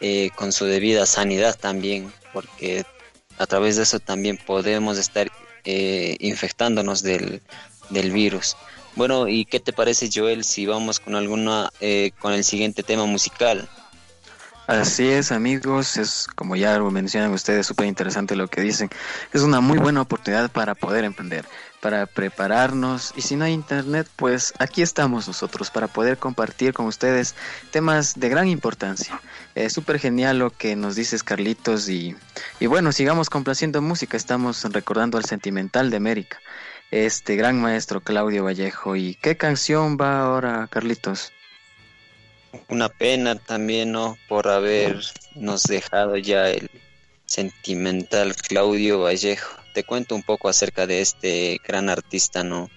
eh, 0.00 0.30
con 0.34 0.50
su 0.50 0.64
debida 0.64 1.04
sanidad 1.04 1.58
también, 1.58 2.10
porque 2.32 2.84
a 3.36 3.46
través 3.46 3.76
de 3.76 3.82
eso 3.82 4.00
también 4.00 4.38
podemos 4.38 4.96
estar 4.98 5.30
infectándonos 5.66 7.02
del, 7.02 7.40
del 7.88 8.10
virus. 8.10 8.54
Bueno, 8.96 9.28
¿y 9.28 9.46
qué 9.46 9.60
te 9.60 9.72
parece, 9.72 10.10
Joel, 10.12 10.44
si 10.44 10.66
vamos 10.66 11.00
con 11.00 11.14
alguna, 11.14 11.70
con 12.18 12.34
el 12.34 12.44
siguiente 12.44 12.82
tema 12.82 13.06
musical? 13.06 13.66
Así 14.66 15.06
es, 15.10 15.30
amigos, 15.30 15.98
es 15.98 16.26
como 16.34 16.56
ya 16.56 16.78
lo 16.78 16.90
mencionan 16.90 17.32
ustedes, 17.32 17.66
súper 17.66 17.86
interesante 17.86 18.34
lo 18.34 18.48
que 18.48 18.62
dicen. 18.62 18.88
Es 19.34 19.42
una 19.42 19.60
muy 19.60 19.76
buena 19.76 20.00
oportunidad 20.00 20.50
para 20.50 20.74
poder 20.74 21.04
emprender, 21.04 21.44
para 21.82 22.06
prepararnos 22.06 23.12
y 23.14 23.20
si 23.20 23.36
no 23.36 23.44
hay 23.44 23.52
internet, 23.52 24.08
pues 24.16 24.54
aquí 24.58 24.80
estamos 24.80 25.28
nosotros 25.28 25.70
para 25.70 25.86
poder 25.86 26.16
compartir 26.16 26.72
con 26.72 26.86
ustedes 26.86 27.34
temas 27.72 28.18
de 28.18 28.30
gran 28.30 28.48
importancia. 28.48 29.20
Es 29.54 29.74
súper 29.74 29.98
genial 29.98 30.38
lo 30.38 30.48
que 30.48 30.76
nos 30.76 30.96
dices, 30.96 31.22
Carlitos, 31.22 31.90
y, 31.90 32.16
y 32.58 32.66
bueno, 32.66 32.90
sigamos 32.92 33.28
complaciendo 33.28 33.82
música. 33.82 34.16
Estamos 34.16 34.64
recordando 34.72 35.18
al 35.18 35.26
Sentimental 35.26 35.90
de 35.90 35.98
América, 35.98 36.38
este 36.90 37.36
gran 37.36 37.60
maestro 37.60 38.00
Claudio 38.00 38.44
Vallejo. 38.44 38.96
¿Y 38.96 39.16
qué 39.16 39.36
canción 39.36 39.98
va 40.00 40.20
ahora, 40.20 40.68
Carlitos? 40.70 41.33
Una 42.68 42.88
pena 42.88 43.36
también, 43.36 43.92
¿no? 43.92 44.18
Por 44.28 44.48
habernos 44.48 45.62
dejado 45.64 46.16
ya 46.16 46.50
el 46.50 46.70
sentimental 47.26 48.34
Claudio 48.36 49.00
Vallejo. 49.00 49.56
Te 49.72 49.84
cuento 49.84 50.14
un 50.14 50.22
poco 50.22 50.48
acerca 50.48 50.86
de 50.86 51.00
este 51.00 51.60
gran 51.66 51.88
artista, 51.88 52.44
¿no? 52.44 52.70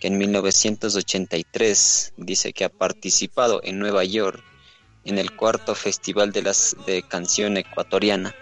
Que 0.00 0.08
en 0.08 0.18
1983 0.18 2.14
dice 2.16 2.52
que 2.52 2.64
ha 2.64 2.68
participado 2.68 3.60
en 3.64 3.78
Nueva 3.78 4.04
York 4.04 4.42
en 5.04 5.18
el 5.18 5.34
cuarto 5.34 5.74
Festival 5.74 6.32
de, 6.32 6.42
las, 6.42 6.76
de 6.86 7.02
Canción 7.02 7.56
Ecuatoriana 7.56 8.34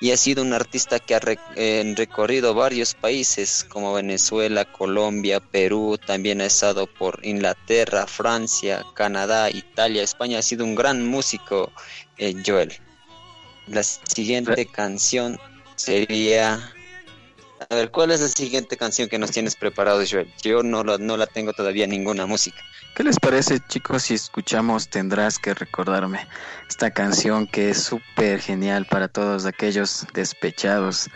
y 0.00 0.12
ha 0.12 0.16
sido 0.16 0.42
un 0.42 0.52
artista 0.52 1.00
que 1.00 1.14
ha 1.14 1.20
eh, 1.56 1.94
recorrido 1.96 2.54
varios 2.54 2.94
países 2.94 3.66
como 3.68 3.92
Venezuela, 3.92 4.64
Colombia, 4.64 5.40
Perú, 5.40 5.98
también 6.04 6.40
ha 6.40 6.46
estado 6.46 6.86
por 6.86 7.20
Inglaterra, 7.24 8.06
Francia, 8.06 8.84
Canadá, 8.94 9.50
Italia, 9.50 10.02
España, 10.02 10.38
ha 10.38 10.42
sido 10.42 10.64
un 10.64 10.74
gran 10.74 11.04
músico, 11.06 11.72
eh, 12.16 12.34
Joel. 12.46 12.72
La 13.66 13.82
siguiente 13.82 14.66
canción 14.66 15.38
sería... 15.76 16.72
A 17.70 17.74
ver, 17.74 17.90
¿cuál 17.90 18.12
es 18.12 18.20
la 18.20 18.28
siguiente 18.28 18.76
canción 18.76 19.08
que 19.08 19.18
nos 19.18 19.32
tienes 19.32 19.56
preparado, 19.56 20.02
Joel? 20.08 20.32
Yo 20.42 20.62
no, 20.62 20.84
no 20.84 21.16
la 21.16 21.26
tengo 21.26 21.52
todavía 21.52 21.88
ninguna 21.88 22.24
música. 22.24 22.62
¿Qué 22.98 23.04
les 23.04 23.20
parece, 23.20 23.60
chicos, 23.60 24.02
si 24.02 24.14
escuchamos 24.14 24.88
Tendrás 24.88 25.38
que 25.38 25.54
recordarme? 25.54 26.26
Esta 26.68 26.90
canción 26.90 27.46
que 27.46 27.70
es 27.70 27.80
súper 27.80 28.40
genial 28.40 28.86
para 28.90 29.06
todos 29.06 29.46
aquellos 29.46 30.04
despechados 30.14 31.08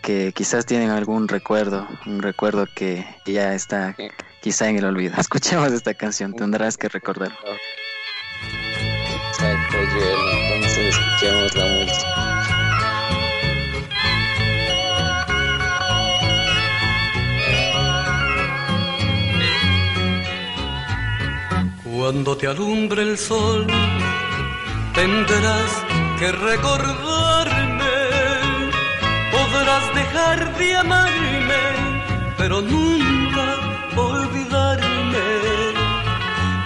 que 0.00 0.32
quizás 0.32 0.64
tienen 0.64 0.88
algún 0.88 1.28
recuerdo, 1.28 1.86
un 2.06 2.22
recuerdo 2.22 2.66
que 2.74 3.06
ya 3.26 3.52
está 3.52 3.94
quizá 4.40 4.70
en 4.70 4.78
el 4.78 4.86
olvido. 4.86 5.14
Escuchemos 5.20 5.70
esta 5.72 5.92
canción, 5.92 6.32
Tendrás 6.32 6.78
que 6.78 6.88
recordar. 6.88 7.36
Exacto, 9.28 9.76
Entonces 10.54 10.96
escuchemos 10.96 11.54
la 11.54 11.66
música. 11.66 12.55
Cuando 22.06 22.36
te 22.36 22.46
alumbre 22.46 23.02
el 23.02 23.18
sol, 23.18 23.66
tendrás 24.94 25.70
que 26.20 26.30
recordarme. 26.30 27.96
Podrás 29.32 29.92
dejar 29.92 30.56
de 30.56 30.76
amarme, 30.76 31.64
pero 32.38 32.62
nunca 32.62 33.46
olvidarme. 33.96 35.26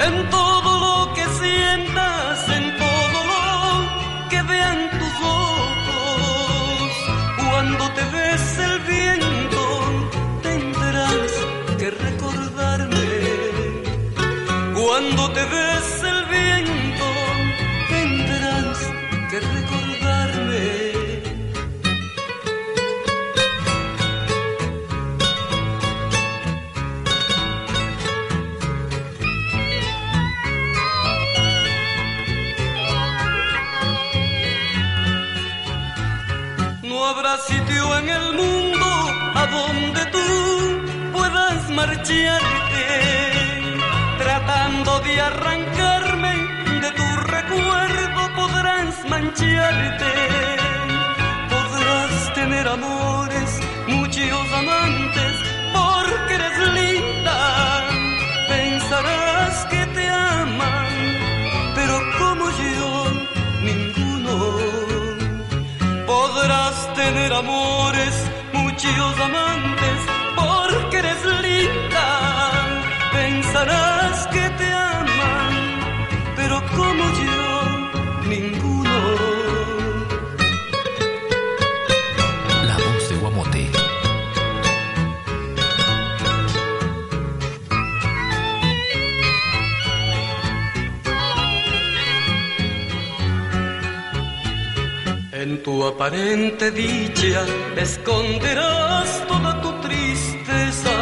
En 0.09 0.29
todo 0.29 0.71
lo 0.85 1.15
que 1.15 1.25
sientas, 1.41 2.49
en 2.59 2.77
todo 2.77 3.19
lo 3.33 4.29
que 4.29 4.43
vean 4.43 4.91
tus 5.01 5.17
ojos, 5.25 6.91
cuando 7.49 7.85
te 7.93 8.05
ves 8.15 8.30
cuando 15.01 15.33
te 15.33 15.45
ves 15.47 16.03
el 16.13 16.25
viento, 16.27 17.07
tendrás 17.89 18.79
que 19.31 19.41
recordarme. 19.41 20.67
No 36.83 37.07
habrá 37.07 37.39
sitio 37.39 37.99
en 37.99 38.09
el 38.11 38.33
mundo 38.35 38.89
a 39.35 39.47
donde 39.47 40.05
tú 40.15 41.13
puedas 41.15 41.71
marcharte 41.71 43.30
tratando 44.47 45.01
de 45.01 45.21
arrancarme 45.21 46.35
de 46.81 46.91
tu 46.93 47.17
recuerdo 47.37 48.35
podrás 48.35 49.05
mancharte, 49.09 50.13
podrás 51.49 52.35
tener 52.35 52.69
amores, 52.69 53.61
muchos 53.89 54.53
amantes, 54.53 55.35
porque 55.73 56.35
eres 56.35 56.59
linda, 56.79 57.39
pensarás 58.49 59.67
que 59.67 59.87
te 59.95 60.09
aman, 60.09 60.89
pero 61.75 62.01
como 62.19 62.45
yo, 62.51 63.05
ninguno. 63.63 64.37
Podrás 66.07 66.95
tener 66.95 67.33
amores, 67.33 68.15
muchos 68.53 69.21
amantes, 69.21 69.99
porque 70.37 70.99
eres 70.99 71.25
linda. 71.25 72.07
Pensarás 73.13 73.90
como 76.77 77.05
yo, 77.23 77.43
ninguno. 78.29 78.97
La 82.69 82.77
voz 82.77 83.09
de 83.09 83.17
Guamote. 83.17 83.71
En 95.33 95.63
tu 95.63 95.87
aparente 95.87 96.71
dicha 96.71 97.43
esconderás 97.77 99.27
toda 99.27 99.61
tu 99.63 99.73
tristeza 99.81 100.97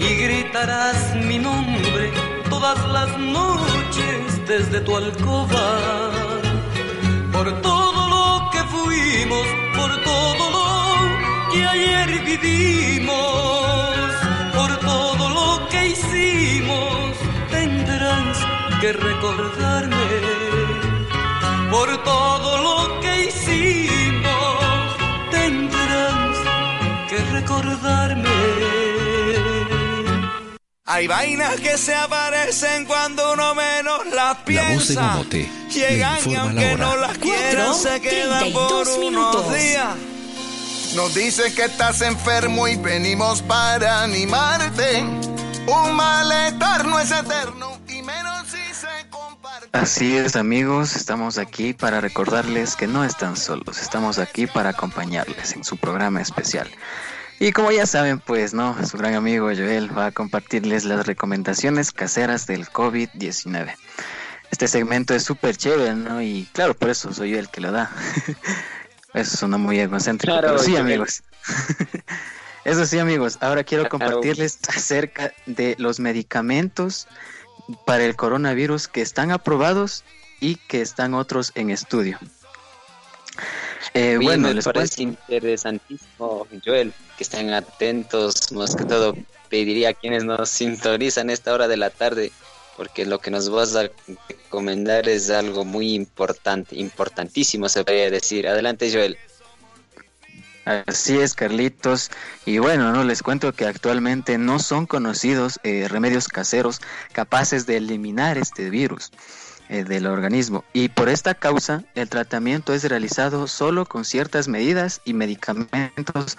y 0.00 0.08
gritarás 0.22 1.14
mi 1.14 1.38
nombre 1.38 2.12
todas 2.50 2.78
las 2.88 3.16
noches 3.18 3.73
desde 4.46 4.80
tu 4.80 4.96
alcoba. 4.96 6.10
Por 7.32 7.60
todo 7.62 8.08
lo 8.14 8.50
que 8.52 8.60
fuimos, 8.74 9.46
por 9.76 9.90
todo 10.02 10.44
lo 10.56 11.52
que 11.52 11.66
ayer 11.66 12.08
vivimos, 12.24 13.14
por 14.54 14.76
todo 14.78 15.28
lo 15.38 15.68
que 15.68 15.88
hicimos, 15.88 17.16
tendrás 17.50 18.38
que 18.80 18.92
recordarme. 18.92 20.08
Por 21.70 21.88
todo 22.04 22.50
lo 22.66 23.00
que 23.00 23.26
hicimos, 23.26 24.96
tendrás 25.30 26.36
que 27.08 27.18
recordarme. 27.32 28.24
Hay 30.86 31.06
vainas 31.06 31.58
que 31.60 31.78
se 31.78 31.94
aparecen 31.94 32.84
cuando 32.84 33.32
uno 33.32 33.54
menos 33.54 34.04
las 34.12 34.36
piensa. 34.38 34.92
La 34.92 35.16
voz 35.16 35.28
de 35.30 35.38
le 35.38 35.70
Llegan 35.70 36.14
y 36.16 36.18
informa 36.18 36.42
aunque 36.42 36.72
la 36.72 36.76
no 36.76 36.90
hora. 36.90 37.00
las 37.06 37.18
quieran 37.18 37.74
se 37.74 38.00
quedan 38.02 38.52
por 38.52 38.68
32 38.84 38.88
unos 38.88 38.98
minutos. 38.98 39.54
días. 39.54 39.96
Nos 40.94 41.14
dice 41.14 41.54
que 41.54 41.64
estás 41.64 42.02
enfermo 42.02 42.68
y 42.68 42.76
venimos 42.76 43.40
para 43.40 44.02
animarte. 44.02 45.00
un 45.66 45.94
malestar 45.96 46.84
no 46.84 47.00
es 47.00 47.10
eterno 47.10 47.78
y 47.88 48.02
menos 48.02 48.46
si 48.48 48.74
se 48.74 49.08
comparte. 49.08 49.68
Así 49.72 50.14
es 50.18 50.36
amigos, 50.36 50.96
estamos 50.96 51.38
aquí 51.38 51.72
para 51.72 52.02
recordarles 52.02 52.76
que 52.76 52.86
no 52.86 53.04
están 53.06 53.38
solos, 53.38 53.80
estamos 53.80 54.18
aquí 54.18 54.46
para 54.46 54.68
acompañarles 54.68 55.52
en 55.52 55.64
su 55.64 55.78
programa 55.78 56.20
especial. 56.20 56.70
Y 57.40 57.52
como 57.52 57.72
ya 57.72 57.86
saben, 57.86 58.20
pues 58.20 58.54
no, 58.54 58.76
su 58.86 58.96
gran 58.96 59.14
amigo 59.14 59.46
Joel 59.46 59.96
va 59.96 60.06
a 60.06 60.12
compartirles 60.12 60.84
las 60.84 61.06
recomendaciones 61.06 61.92
caseras 61.92 62.46
del 62.46 62.66
COVID-19. 62.66 63.74
Este 64.50 64.68
segmento 64.68 65.14
es 65.14 65.24
súper 65.24 65.56
chévere, 65.56 65.94
¿no? 65.94 66.22
Y 66.22 66.48
claro, 66.52 66.74
por 66.74 66.90
eso 66.90 67.12
soy 67.12 67.30
yo 67.30 67.38
el 67.38 67.48
que 67.48 67.60
lo 67.60 67.72
da. 67.72 67.90
eso 69.14 69.36
suena 69.36 69.58
muy 69.58 69.80
egocéntrico, 69.80 70.38
pero 70.40 70.58
sí, 70.58 70.76
amigos. 70.76 71.24
eso 72.64 72.86
sí, 72.86 72.98
amigos, 72.98 73.38
ahora 73.40 73.64
quiero 73.64 73.88
compartirles 73.88 74.60
acerca 74.68 75.32
de 75.46 75.74
los 75.78 75.98
medicamentos 75.98 77.08
para 77.84 78.04
el 78.04 78.14
coronavirus 78.14 78.88
que 78.88 79.02
están 79.02 79.32
aprobados 79.32 80.04
y 80.40 80.56
que 80.56 80.82
están 80.82 81.14
otros 81.14 81.52
en 81.54 81.70
estudio. 81.70 82.18
Eh, 83.92 84.18
bueno, 84.20 84.52
les 84.52 84.64
parece 84.64 85.02
interesantísimo, 85.02 86.46
Joel, 86.64 86.92
que 87.16 87.24
estén 87.24 87.52
atentos, 87.52 88.50
más 88.52 88.74
que 88.74 88.84
todo 88.84 89.14
pediría 89.48 89.90
a 89.90 89.94
quienes 89.94 90.24
nos 90.24 90.48
sintonizan 90.48 91.30
esta 91.30 91.52
hora 91.52 91.68
de 91.68 91.76
la 91.76 91.90
tarde, 91.90 92.32
porque 92.76 93.04
lo 93.04 93.18
que 93.20 93.30
nos 93.30 93.50
vas 93.50 93.76
a 93.76 93.90
recomendar 94.28 95.08
es 95.08 95.30
algo 95.30 95.64
muy 95.64 95.94
importante, 95.94 96.76
importantísimo 96.76 97.68
se 97.68 97.84
podría 97.84 98.10
decir. 98.10 98.48
Adelante, 98.48 98.90
Joel. 98.90 99.16
Así 100.64 101.18
es, 101.18 101.34
Carlitos. 101.34 102.10
Y 102.46 102.58
bueno, 102.58 102.90
no 102.92 103.04
les 103.04 103.22
cuento 103.22 103.52
que 103.52 103.66
actualmente 103.66 104.38
no 104.38 104.58
son 104.58 104.86
conocidos 104.86 105.60
eh, 105.62 105.88
remedios 105.88 106.26
caseros 106.28 106.80
capaces 107.12 107.66
de 107.66 107.76
eliminar 107.76 108.38
este 108.38 108.70
virus. 108.70 109.12
Eh, 109.70 109.82
del 109.82 110.06
organismo 110.06 110.62
y 110.74 110.90
por 110.90 111.08
esta 111.08 111.34
causa 111.34 111.84
el 111.94 112.10
tratamiento 112.10 112.74
es 112.74 112.84
realizado 112.84 113.46
solo 113.46 113.86
con 113.86 114.04
ciertas 114.04 114.46
medidas 114.46 115.00
y 115.06 115.14
medicamentos 115.14 116.36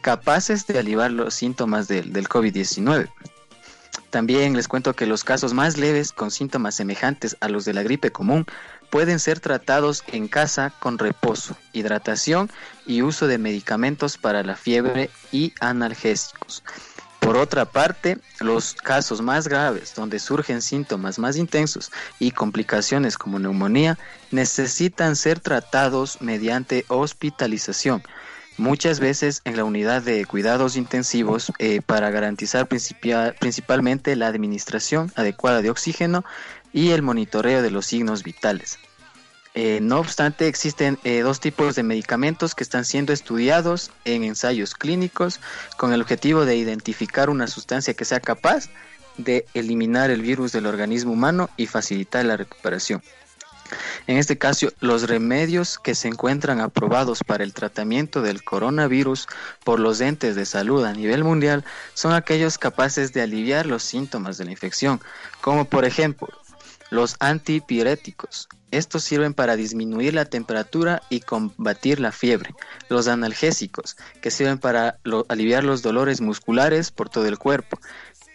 capaces 0.00 0.64
de 0.68 0.78
aliviar 0.78 1.10
los 1.10 1.34
síntomas 1.34 1.88
del, 1.88 2.12
del 2.12 2.28
COVID-19. 2.28 3.08
También 4.10 4.54
les 4.54 4.68
cuento 4.68 4.94
que 4.94 5.06
los 5.06 5.24
casos 5.24 5.54
más 5.54 5.76
leves 5.76 6.12
con 6.12 6.30
síntomas 6.30 6.76
semejantes 6.76 7.36
a 7.40 7.48
los 7.48 7.64
de 7.64 7.74
la 7.74 7.82
gripe 7.82 8.12
común 8.12 8.46
pueden 8.90 9.18
ser 9.18 9.40
tratados 9.40 10.04
en 10.06 10.28
casa 10.28 10.72
con 10.78 10.98
reposo, 10.98 11.56
hidratación 11.72 12.48
y 12.86 13.02
uso 13.02 13.26
de 13.26 13.38
medicamentos 13.38 14.16
para 14.18 14.44
la 14.44 14.54
fiebre 14.54 15.10
y 15.32 15.52
analgésicos. 15.60 16.62
Por 17.20 17.36
otra 17.36 17.64
parte, 17.66 18.18
los 18.40 18.74
casos 18.74 19.20
más 19.20 19.48
graves, 19.48 19.94
donde 19.94 20.18
surgen 20.18 20.62
síntomas 20.62 21.18
más 21.18 21.36
intensos 21.36 21.90
y 22.18 22.30
complicaciones 22.30 23.18
como 23.18 23.38
neumonía, 23.38 23.98
necesitan 24.30 25.16
ser 25.16 25.40
tratados 25.40 26.22
mediante 26.22 26.84
hospitalización, 26.88 28.02
muchas 28.56 29.00
veces 29.00 29.42
en 29.44 29.56
la 29.56 29.64
unidad 29.64 30.02
de 30.02 30.24
cuidados 30.26 30.76
intensivos 30.76 31.52
eh, 31.58 31.80
para 31.84 32.10
garantizar 32.10 32.66
principalmente 32.68 34.16
la 34.16 34.26
administración 34.26 35.12
adecuada 35.16 35.62
de 35.62 35.70
oxígeno 35.70 36.24
y 36.72 36.90
el 36.90 37.02
monitoreo 37.02 37.62
de 37.62 37.70
los 37.70 37.86
signos 37.86 38.22
vitales. 38.22 38.78
Eh, 39.54 39.80
no 39.80 39.98
obstante, 39.98 40.46
existen 40.46 40.98
eh, 41.04 41.20
dos 41.20 41.40
tipos 41.40 41.74
de 41.74 41.82
medicamentos 41.82 42.54
que 42.54 42.62
están 42.62 42.84
siendo 42.84 43.12
estudiados 43.12 43.90
en 44.04 44.24
ensayos 44.24 44.74
clínicos 44.74 45.40
con 45.76 45.92
el 45.92 46.00
objetivo 46.00 46.44
de 46.44 46.56
identificar 46.56 47.30
una 47.30 47.46
sustancia 47.46 47.94
que 47.94 48.04
sea 48.04 48.20
capaz 48.20 48.68
de 49.16 49.46
eliminar 49.54 50.10
el 50.10 50.22
virus 50.22 50.52
del 50.52 50.66
organismo 50.66 51.12
humano 51.12 51.50
y 51.56 51.66
facilitar 51.66 52.24
la 52.24 52.36
recuperación. 52.36 53.02
En 54.06 54.16
este 54.16 54.38
caso, 54.38 54.68
los 54.80 55.08
remedios 55.08 55.78
que 55.78 55.94
se 55.94 56.08
encuentran 56.08 56.60
aprobados 56.60 57.22
para 57.22 57.44
el 57.44 57.52
tratamiento 57.52 58.22
del 58.22 58.42
coronavirus 58.42 59.26
por 59.64 59.80
los 59.80 60.00
entes 60.00 60.36
de 60.36 60.46
salud 60.46 60.84
a 60.84 60.94
nivel 60.94 61.24
mundial 61.24 61.64
son 61.94 62.12
aquellos 62.12 62.56
capaces 62.56 63.12
de 63.12 63.22
aliviar 63.22 63.66
los 63.66 63.82
síntomas 63.82 64.38
de 64.38 64.46
la 64.46 64.52
infección, 64.52 65.00
como 65.40 65.66
por 65.66 65.84
ejemplo 65.84 66.28
los 66.90 67.16
antipiréticos, 67.20 68.48
estos 68.70 69.04
sirven 69.04 69.34
para 69.34 69.56
disminuir 69.56 70.14
la 70.14 70.24
temperatura 70.24 71.02
y 71.08 71.20
combatir 71.20 72.00
la 72.00 72.12
fiebre. 72.12 72.54
Los 72.88 73.08
analgésicos, 73.08 73.96
que 74.20 74.30
sirven 74.30 74.58
para 74.58 74.98
aliviar 75.28 75.64
los 75.64 75.82
dolores 75.82 76.20
musculares 76.20 76.90
por 76.90 77.08
todo 77.08 77.26
el 77.26 77.38
cuerpo. 77.38 77.80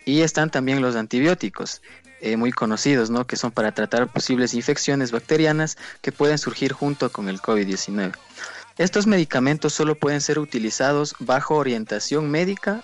Y 0.05 0.21
están 0.21 0.49
también 0.49 0.81
los 0.81 0.95
antibióticos, 0.95 1.81
eh, 2.21 2.37
muy 2.37 2.51
conocidos, 2.51 3.09
¿no? 3.09 3.27
que 3.27 3.35
son 3.35 3.51
para 3.51 3.73
tratar 3.73 4.11
posibles 4.11 4.53
infecciones 4.53 5.11
bacterianas 5.11 5.77
que 6.01 6.11
pueden 6.11 6.37
surgir 6.37 6.73
junto 6.73 7.11
con 7.11 7.29
el 7.29 7.39
COVID-19. 7.39 8.13
Estos 8.77 9.07
medicamentos 9.07 9.73
solo 9.73 9.95
pueden 9.95 10.21
ser 10.21 10.39
utilizados 10.39 11.15
bajo 11.19 11.55
orientación 11.55 12.31
médica 12.31 12.81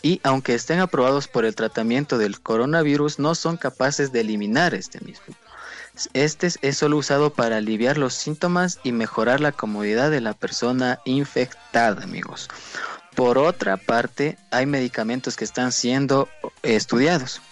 y 0.00 0.20
aunque 0.22 0.54
estén 0.54 0.80
aprobados 0.80 1.28
por 1.28 1.44
el 1.44 1.54
tratamiento 1.54 2.18
del 2.18 2.40
coronavirus, 2.40 3.18
no 3.18 3.34
son 3.34 3.56
capaces 3.56 4.12
de 4.12 4.20
eliminar 4.20 4.74
este 4.74 5.00
mismo. 5.00 5.34
Este 6.12 6.48
es 6.62 6.78
solo 6.78 6.96
usado 6.96 7.30
para 7.30 7.56
aliviar 7.56 7.98
los 7.98 8.14
síntomas 8.14 8.78
y 8.84 8.92
mejorar 8.92 9.40
la 9.40 9.52
comodidad 9.52 10.10
de 10.10 10.20
la 10.20 10.34
persona 10.34 11.00
infectada, 11.04 12.04
amigos. 12.04 12.48
Por 13.16 13.36
otra 13.36 13.76
parte, 13.76 14.38
hay 14.52 14.66
medicamentos 14.66 15.36
que 15.36 15.44
están 15.44 15.72
siendo 15.72 16.28
estudiados. 16.62 17.42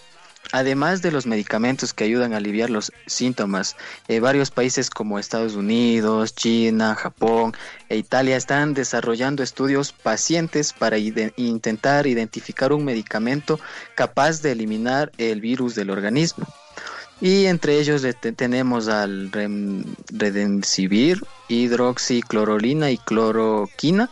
Además 0.52 1.02
de 1.02 1.10
los 1.10 1.26
medicamentos 1.26 1.92
que 1.92 2.04
ayudan 2.04 2.32
a 2.32 2.36
aliviar 2.36 2.70
los 2.70 2.92
síntomas, 3.06 3.76
eh, 4.06 4.20
varios 4.20 4.52
países 4.52 4.90
como 4.90 5.18
Estados 5.18 5.54
Unidos, 5.54 6.36
China, 6.36 6.94
Japón 6.94 7.52
e 7.88 7.96
Italia 7.96 8.36
están 8.36 8.72
desarrollando 8.72 9.42
estudios 9.42 9.92
pacientes 9.92 10.72
para 10.72 10.98
intentar 10.98 12.06
identificar 12.06 12.72
un 12.72 12.84
medicamento 12.84 13.58
capaz 13.96 14.40
de 14.40 14.52
eliminar 14.52 15.10
el 15.18 15.40
virus 15.40 15.74
del 15.74 15.90
organismo. 15.90 16.46
Y 17.20 17.46
entre 17.46 17.78
ellos 17.78 18.04
tenemos 18.36 18.88
al 18.88 19.30
Redensivir, 19.32 21.24
hidroxiclorolina 21.48 22.90
y 22.90 22.98
cloroquina, 22.98 24.10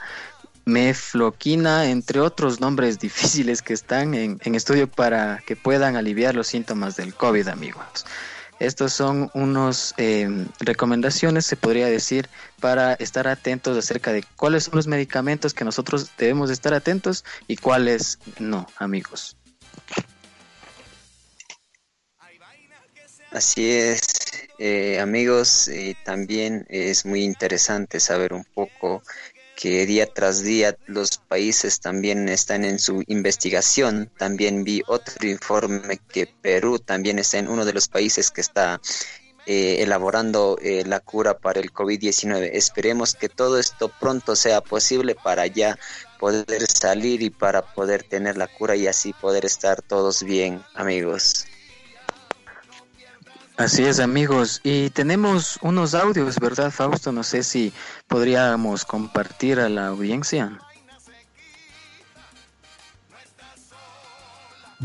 mefloquina, 0.64 1.90
entre 1.90 2.21
otros 2.21 2.61
nombres 2.61 2.99
difíciles 3.01 3.61
que 3.61 3.75
están 3.75 4.14
en, 4.14 4.55
estudio 4.55 4.88
para 4.90 5.43
que 5.47 5.57
puedan 5.57 5.97
aliviar 5.97 6.35
los 6.35 6.47
síntomas 6.47 6.97
del 6.97 7.14
COVID, 7.14 7.49
amigos. 7.49 8.07
Estos 8.61 8.93
son 8.93 9.31
unas 9.35 9.95
em, 9.97 10.47
recomendaciones, 10.61 11.45
se 11.45 11.57
podría 11.57 11.87
decir, 11.88 12.29
para 12.61 12.95
estar 12.95 13.27
atentos 13.27 13.77
acerca 13.77 14.12
de 14.12 14.25
cuáles 14.37 14.64
son 14.64 14.77
los 14.77 14.87
medicamentos 14.87 15.53
que 15.53 15.64
nosotros 15.64 16.11
debemos 16.17 16.51
estar 16.51 16.73
atentos 16.73 17.25
y 17.49 17.57
cuáles 17.57 18.19
no, 18.38 18.67
amigos. 18.79 19.37
Así 23.35 23.68
es, 23.68 24.01
eh, 24.59 25.01
amigos, 25.01 25.66
eh, 25.66 25.97
también 26.05 26.64
es 26.68 27.05
muy 27.05 27.25
interesante 27.25 27.99
saber 27.99 28.33
un 28.33 28.44
poco 28.44 29.03
que 29.57 29.87
día 29.87 30.07
tras 30.07 30.44
día 30.44 30.77
los 30.87 31.18
países 31.18 31.81
también 31.81 32.29
están 32.29 32.64
en 32.64 32.79
su 32.79 33.03
investigación. 33.09 34.09
También 34.18 34.62
vi 34.62 34.83
otro 34.87 35.27
informe 35.27 35.99
que 36.12 36.29
Perú 36.42 36.79
también 36.79 37.18
está 37.18 37.38
en 37.38 37.49
uno 37.49 37.64
de 37.64 37.73
los 37.73 37.88
países 37.88 38.31
que 38.31 38.40
está 38.40 38.81
eh, 39.47 39.79
elaborando 39.81 40.57
la 40.87 41.01
cura 41.01 41.37
para 41.37 41.59
el 41.59 41.73
COVID-19. 41.73 42.51
Esperemos 42.53 43.16
que 43.16 43.29
todo 43.29 43.59
esto 43.59 43.90
pronto 43.99 44.37
sea 44.37 44.61
posible 44.61 45.16
para 45.16 45.49
ya 45.49 45.77
poder 46.20 46.68
salir 46.68 47.20
y 47.20 47.31
para 47.31 47.62
poder 47.75 48.05
tener 48.05 48.37
la 48.37 48.47
cura 48.47 48.77
y 48.77 48.87
así 48.87 49.12
poder 49.12 49.44
estar 49.44 49.83
todos 49.83 50.23
bien, 50.23 50.62
amigos. 50.75 51.47
Así 53.57 53.85
es, 53.85 54.01
amigos. 54.01 54.61
Y 54.64 54.90
tenemos 54.90 55.61
unos 55.62 55.95
audios, 55.95 56.40
¿verdad, 56.40 56.73
Fausto? 56.73 57.12
No 57.12 57.23
sé 57.23 57.45
si 57.45 57.73
podríamos 58.09 58.85
compartir 58.85 59.61
a 59.61 59.69
la 59.69 59.87
audiencia. 59.87 60.59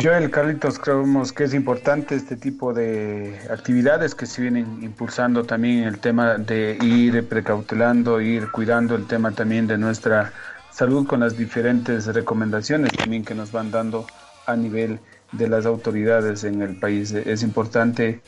Joel, 0.01 0.29
Carlitos, 0.29 0.77
creemos 0.77 1.33
que 1.33 1.45
es 1.45 1.53
importante 1.55 2.15
este 2.15 2.35
tipo 2.35 2.71
de 2.71 3.39
actividades 3.49 4.13
que 4.13 4.27
se 4.27 4.43
vienen 4.43 4.83
impulsando 4.83 5.43
también 5.43 5.83
el 5.85 5.97
tema 5.97 6.35
de 6.35 6.77
ir 6.79 7.27
precautelando, 7.27 8.21
ir 8.21 8.51
cuidando 8.51 8.95
el 8.95 9.07
tema 9.07 9.31
también 9.31 9.65
de 9.65 9.79
nuestra 9.79 10.31
salud 10.71 11.07
con 11.07 11.21
las 11.21 11.37
diferentes 11.37 12.05
recomendaciones 12.05 12.91
también 12.93 13.25
que 13.25 13.33
nos 13.33 13.51
van 13.51 13.71
dando 13.71 14.05
a 14.45 14.55
nivel 14.55 14.99
de 15.31 15.49
las 15.49 15.65
autoridades 15.65 16.43
en 16.43 16.61
el 16.61 16.79
país. 16.79 17.11
Es 17.11 17.43
importante 17.43 18.21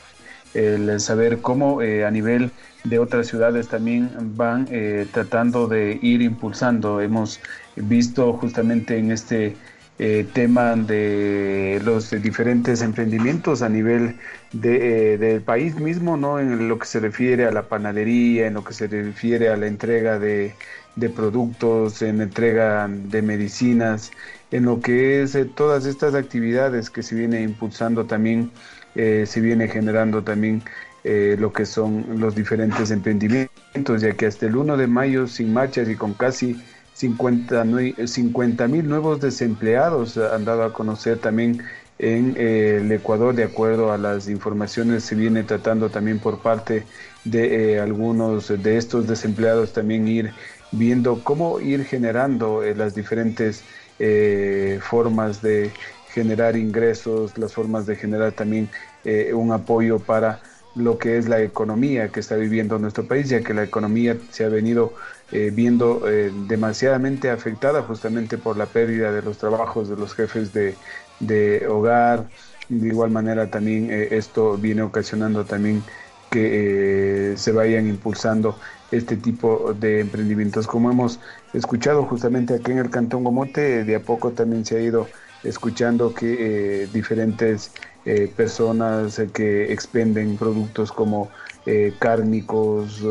el 0.54 1.00
saber 1.00 1.40
cómo 1.40 1.82
eh, 1.82 2.04
a 2.04 2.10
nivel 2.10 2.50
de 2.84 2.98
otras 2.98 3.28
ciudades 3.28 3.68
también 3.68 4.10
van 4.36 4.66
eh, 4.70 5.06
tratando 5.12 5.68
de 5.68 5.98
ir 6.02 6.22
impulsando. 6.22 7.00
Hemos 7.00 7.40
visto 7.76 8.32
justamente 8.34 8.98
en 8.98 9.12
este 9.12 9.56
eh, 9.98 10.26
tema 10.32 10.74
de 10.74 11.80
los 11.84 12.10
diferentes 12.10 12.82
emprendimientos 12.82 13.62
a 13.62 13.68
nivel 13.68 14.16
de, 14.52 15.16
del 15.18 15.42
país 15.42 15.76
mismo, 15.76 16.16
¿no? 16.16 16.40
En 16.40 16.68
lo 16.68 16.78
que 16.78 16.86
se 16.86 16.98
refiere 17.00 17.46
a 17.46 17.52
la 17.52 17.68
panadería, 17.68 18.46
en 18.46 18.54
lo 18.54 18.64
que 18.64 18.72
se 18.72 18.88
refiere 18.88 19.48
a 19.48 19.56
la 19.56 19.66
entrega 19.66 20.18
de, 20.18 20.54
de 20.96 21.08
productos, 21.08 22.02
en 22.02 22.18
la 22.18 22.24
entrega 22.24 22.88
de 22.88 23.22
medicinas, 23.22 24.10
en 24.50 24.64
lo 24.64 24.80
que 24.80 25.22
es 25.22 25.36
todas 25.54 25.86
estas 25.86 26.14
actividades 26.14 26.90
que 26.90 27.02
se 27.02 27.14
viene 27.14 27.42
impulsando 27.42 28.04
también, 28.06 28.50
eh, 28.94 29.24
se 29.26 29.40
viene 29.40 29.68
generando 29.68 30.22
también 30.22 30.62
eh, 31.04 31.36
lo 31.38 31.52
que 31.52 31.66
son 31.66 32.04
los 32.18 32.34
diferentes 32.34 32.90
emprendimientos, 32.90 34.00
ya 34.00 34.12
que 34.12 34.26
hasta 34.26 34.46
el 34.46 34.56
1 34.56 34.76
de 34.76 34.86
mayo, 34.86 35.26
sin 35.26 35.52
marchas 35.52 35.88
y 35.88 35.96
con 35.96 36.14
casi 36.14 36.60
50 36.94 37.64
mil 37.64 38.88
nuevos 38.88 39.20
desempleados 39.20 40.16
han 40.18 40.44
dado 40.44 40.62
a 40.62 40.72
conocer 40.72 41.18
también 41.18 41.62
en 41.98 42.36
el 42.36 42.90
Ecuador, 42.92 43.34
de 43.34 43.44
acuerdo 43.44 43.92
a 43.92 43.98
las 43.98 44.28
informaciones, 44.28 45.04
se 45.04 45.14
viene 45.14 45.42
tratando 45.44 45.88
también 45.88 46.18
por 46.18 46.40
parte 46.40 46.84
de 47.24 47.80
algunos 47.80 48.48
de 48.62 48.76
estos 48.76 49.06
desempleados 49.06 49.72
también 49.72 50.08
ir 50.08 50.32
viendo 50.72 51.22
cómo 51.22 51.60
ir 51.60 51.84
generando 51.84 52.62
las 52.74 52.94
diferentes 52.94 53.62
eh, 53.98 54.80
formas 54.82 55.42
de 55.42 55.70
generar 56.12 56.56
ingresos, 56.56 57.38
las 57.38 57.54
formas 57.54 57.86
de 57.86 57.96
generar 57.96 58.32
también 58.32 58.70
eh, 59.04 59.32
un 59.34 59.52
apoyo 59.52 60.04
para 60.04 60.42
lo 60.74 60.98
que 60.98 61.18
es 61.18 61.28
la 61.28 61.42
economía 61.42 62.10
que 62.12 62.20
está 62.20 62.36
viviendo 62.36 62.78
nuestro 62.78 63.06
país, 63.06 63.28
ya 63.28 63.42
que 63.42 63.54
la 63.54 63.62
economía 63.64 64.18
se 64.30 64.44
ha 64.44 64.48
venido 64.48 64.94
eh, 65.30 65.50
viendo 65.52 66.00
demasiadamente 66.32 67.30
afectada 67.30 67.82
justamente 67.82 68.38
por 68.38 68.56
la 68.56 68.72
pérdida 68.72 69.12
de 69.12 69.22
los 69.22 69.38
trabajos 69.38 69.88
de 69.88 69.96
los 69.96 70.14
jefes 70.14 70.52
de, 70.52 70.80
de 71.18 71.66
hogar. 71.68 72.30
De 72.68 72.88
igual 72.88 73.10
manera 73.10 73.50
también 73.50 73.88
esto 73.90 74.56
viene 74.58 74.82
ocasionando 74.82 75.46
también 75.46 75.84
que 76.30 77.34
se 77.36 77.52
vayan 77.52 77.86
impulsando 77.88 78.58
este 78.90 79.16
tipo 79.18 79.74
de 79.74 80.00
emprendimientos. 80.00 80.66
Como 80.66 80.90
hemos 80.90 81.20
escuchado 81.52 82.04
justamente 82.06 82.54
aquí 82.54 82.70
en 82.72 82.78
el 82.78 82.90
Cantón 82.90 83.24
Gomote, 83.24 83.84
de 83.84 83.96
a 83.96 84.04
poco 84.04 84.32
también 84.32 84.64
se 84.64 84.76
ha 84.76 84.80
ido 84.80 85.12
escuchando 85.44 86.14
que 86.14 86.82
eh, 86.82 86.88
diferentes 86.92 87.72
eh, 88.04 88.32
personas 88.34 89.20
que 89.32 89.72
expenden 89.72 90.36
productos 90.36 90.92
como 90.92 91.30
eh, 91.66 91.94
cárnicos, 91.98 93.04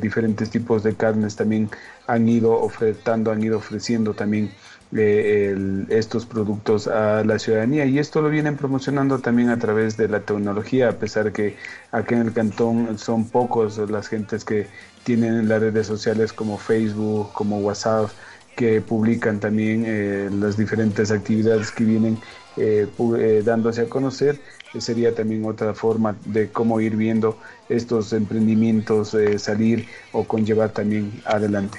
diferentes 0.00 0.48
tipos 0.48 0.82
de 0.82 0.94
carnes 0.94 1.36
también 1.36 1.68
han 2.06 2.26
ido 2.26 2.52
ofertando, 2.52 3.30
han 3.30 3.42
ido 3.42 3.58
ofreciendo 3.58 4.14
también 4.14 4.50
estos 4.90 6.24
productos 6.24 6.86
a 6.86 7.22
la 7.24 7.38
ciudadanía. 7.38 7.84
Y 7.84 7.98
esto 7.98 8.22
lo 8.22 8.30
vienen 8.30 8.56
promocionando 8.56 9.18
también 9.18 9.50
a 9.50 9.58
través 9.58 9.98
de 9.98 10.08
la 10.08 10.20
tecnología, 10.20 10.88
a 10.88 10.92
pesar 10.92 11.30
que 11.32 11.56
aquí 11.92 12.14
en 12.14 12.22
el 12.22 12.32
cantón 12.32 12.96
son 12.98 13.28
pocos 13.28 13.76
las 13.90 14.08
gentes 14.08 14.46
que 14.46 14.66
tienen 15.04 15.46
las 15.46 15.60
redes 15.60 15.86
sociales 15.86 16.32
como 16.32 16.56
Facebook, 16.56 17.32
como 17.34 17.58
WhatsApp, 17.58 18.08
que 18.56 18.80
publican 18.80 19.38
también 19.38 19.84
eh, 19.86 20.28
las 20.32 20.56
diferentes 20.56 21.10
actividades 21.12 21.70
que 21.70 21.84
vienen 21.84 22.18
eh, 22.56 22.88
eh, 23.18 23.42
dándose 23.44 23.82
a 23.82 23.88
conocer. 23.88 24.40
sería 24.78 25.14
también 25.14 25.44
otra 25.44 25.74
forma 25.74 26.16
de 26.24 26.48
cómo 26.48 26.80
ir 26.80 26.96
viendo 26.96 27.38
estos 27.68 28.12
emprendimientos 28.12 29.16
salir 29.36 29.86
o 30.12 30.24
conllevar 30.24 30.70
también 30.70 31.22
adelante. 31.24 31.78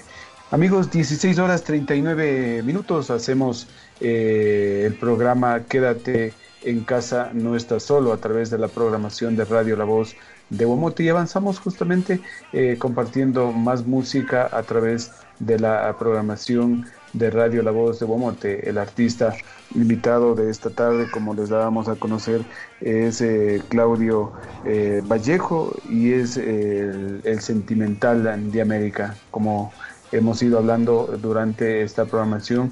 Amigos, 0.51 0.89
16 0.89 1.37
horas 1.39 1.63
39 1.63 2.63
minutos, 2.63 3.09
hacemos 3.09 3.67
el 3.99 4.95
programa 4.99 5.63
Quédate 5.67 6.33
en 6.63 6.83
casa, 6.83 7.31
no 7.33 7.55
estás 7.55 7.83
solo 7.83 8.13
a 8.13 8.17
través 8.17 8.49
de 8.49 8.57
la 8.57 8.67
programación 8.67 9.35
de 9.35 9.45
Radio 9.45 9.75
La 9.75 9.83
Voz 9.83 10.15
de 10.49 10.65
Womote 10.65 11.03
y 11.03 11.09
avanzamos 11.09 11.59
justamente 11.59 12.21
eh, 12.53 12.77
compartiendo 12.79 13.51
más 13.51 13.85
música 13.85 14.49
a 14.51 14.63
través 14.63 15.07
de 15.07 15.17
la 15.39 15.95
programación 15.97 16.85
de 17.13 17.29
Radio 17.29 17.63
La 17.63 17.71
Voz 17.71 17.99
de 17.99 18.05
Womote. 18.05 18.69
El 18.69 18.77
artista 18.77 19.33
invitado 19.75 20.35
de 20.35 20.49
esta 20.49 20.69
tarde, 20.69 21.09
como 21.11 21.33
les 21.33 21.49
dábamos 21.49 21.87
a 21.87 21.95
conocer, 21.95 22.41
es 22.81 23.21
eh, 23.21 23.61
Claudio 23.69 24.33
eh, 24.65 25.01
Vallejo 25.05 25.75
y 25.89 26.13
es 26.13 26.37
el, 26.37 27.21
sentimental 27.39 28.51
de 28.51 28.61
América, 28.61 29.15
como 29.31 29.71
hemos 30.11 30.41
ido 30.41 30.57
hablando 30.57 31.17
durante 31.21 31.81
esta 31.81 32.05
programación. 32.05 32.71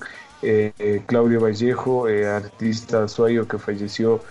Claudio 1.08 1.42
Vallejo, 1.42 2.06
artista 2.06 3.08
suayo 3.08 3.48
que 3.48 3.58
falleció 3.58 4.22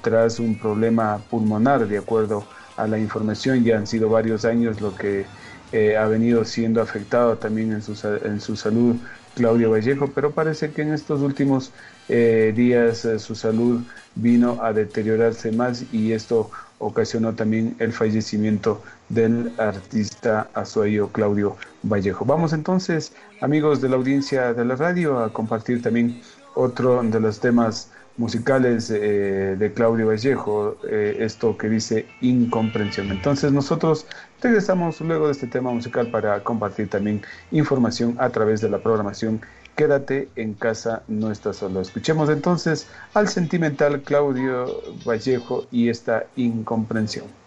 tras 0.00 0.38
un 0.38 0.58
problema 0.58 1.18
pulmonar, 1.28 1.86
de 1.86 1.98
acuerdo 1.98 2.44
a 2.76 2.86
la 2.86 2.98
información. 2.98 3.62
Ya 3.62 3.76
han 3.76 3.86
sido 3.86 4.08
varios 4.08 4.46
años 4.46 4.80
lo 4.80 4.94
que 4.94 5.26
eh, 5.72 5.96
ha 5.96 6.06
venido 6.06 6.44
siendo 6.44 6.82
afectado 6.82 7.38
también 7.38 7.72
en 7.72 7.82
su, 7.82 7.96
en 8.24 8.40
su 8.40 8.56
salud 8.56 8.96
Claudio 9.34 9.70
Vallejo, 9.70 10.08
pero 10.14 10.32
parece 10.32 10.70
que 10.72 10.82
en 10.82 10.92
estos 10.92 11.20
últimos 11.20 11.72
eh, 12.08 12.52
días 12.54 13.04
eh, 13.04 13.18
su 13.18 13.34
salud 13.34 13.82
vino 14.14 14.62
a 14.62 14.72
deteriorarse 14.72 15.52
más 15.52 15.84
y 15.92 16.12
esto 16.12 16.50
ocasionó 16.78 17.34
también 17.34 17.76
el 17.78 17.92
fallecimiento 17.92 18.82
del 19.08 19.52
artista 19.56 20.48
azuayo 20.52 21.08
Claudio 21.08 21.56
Vallejo. 21.82 22.24
Vamos 22.24 22.52
entonces, 22.52 23.12
amigos 23.40 23.80
de 23.80 23.88
la 23.88 23.96
audiencia 23.96 24.52
de 24.52 24.64
la 24.64 24.76
radio, 24.76 25.20
a 25.20 25.32
compartir 25.32 25.80
también 25.80 26.20
otro 26.54 27.02
de 27.02 27.20
los 27.20 27.40
temas 27.40 27.91
musicales 28.22 28.88
eh, 28.88 29.56
de 29.58 29.72
Claudio 29.72 30.06
Vallejo, 30.06 30.76
eh, 30.88 31.16
esto 31.18 31.56
que 31.58 31.68
dice 31.68 32.06
incomprensión. 32.20 33.10
Entonces 33.10 33.50
nosotros 33.50 34.06
regresamos 34.40 35.00
luego 35.00 35.26
de 35.26 35.32
este 35.32 35.48
tema 35.48 35.72
musical 35.72 36.08
para 36.12 36.42
compartir 36.44 36.88
también 36.88 37.20
información 37.50 38.14
a 38.18 38.30
través 38.30 38.60
de 38.60 38.70
la 38.70 38.78
programación 38.78 39.40
Quédate 39.74 40.28
en 40.36 40.52
casa, 40.52 41.02
no 41.08 41.30
estás 41.30 41.56
solo. 41.56 41.80
Escuchemos 41.80 42.28
entonces 42.28 42.86
al 43.14 43.26
sentimental 43.28 44.02
Claudio 44.02 44.66
Vallejo 45.06 45.66
y 45.70 45.88
esta 45.88 46.26
incomprensión. 46.36 47.41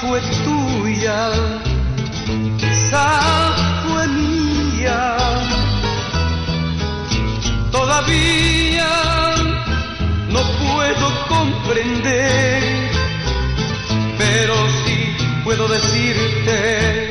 Fue 0.00 0.20
tuya, 0.44 1.30
quizá 2.58 3.54
fue 3.86 4.08
mía. 4.08 5.16
Todavía 7.70 8.90
no 10.28 10.40
puedo 10.40 11.26
comprender, 11.28 12.62
pero 14.18 14.54
sí 14.84 15.16
puedo 15.44 15.68
decirte, 15.68 17.08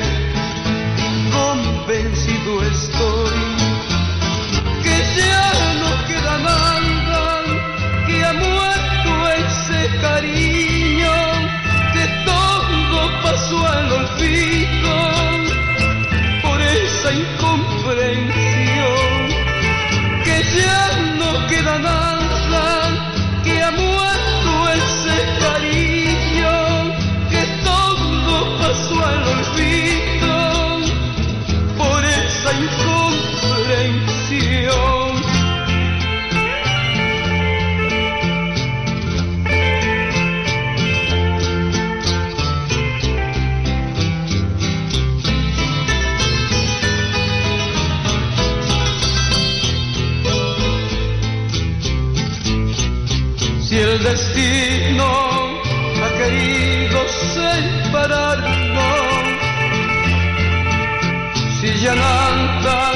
si 61.60 61.80
ya 61.80 61.94
nada 61.94 62.92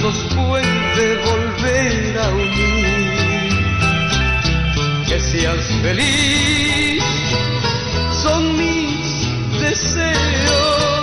nos 0.00 0.16
puede 0.34 1.16
volver 1.24 2.18
a 2.18 2.28
unir. 2.30 3.50
Que 5.06 5.20
seas 5.20 5.64
feliz, 5.82 7.04
son 8.22 8.56
mis 8.56 9.28
deseos. 9.60 10.99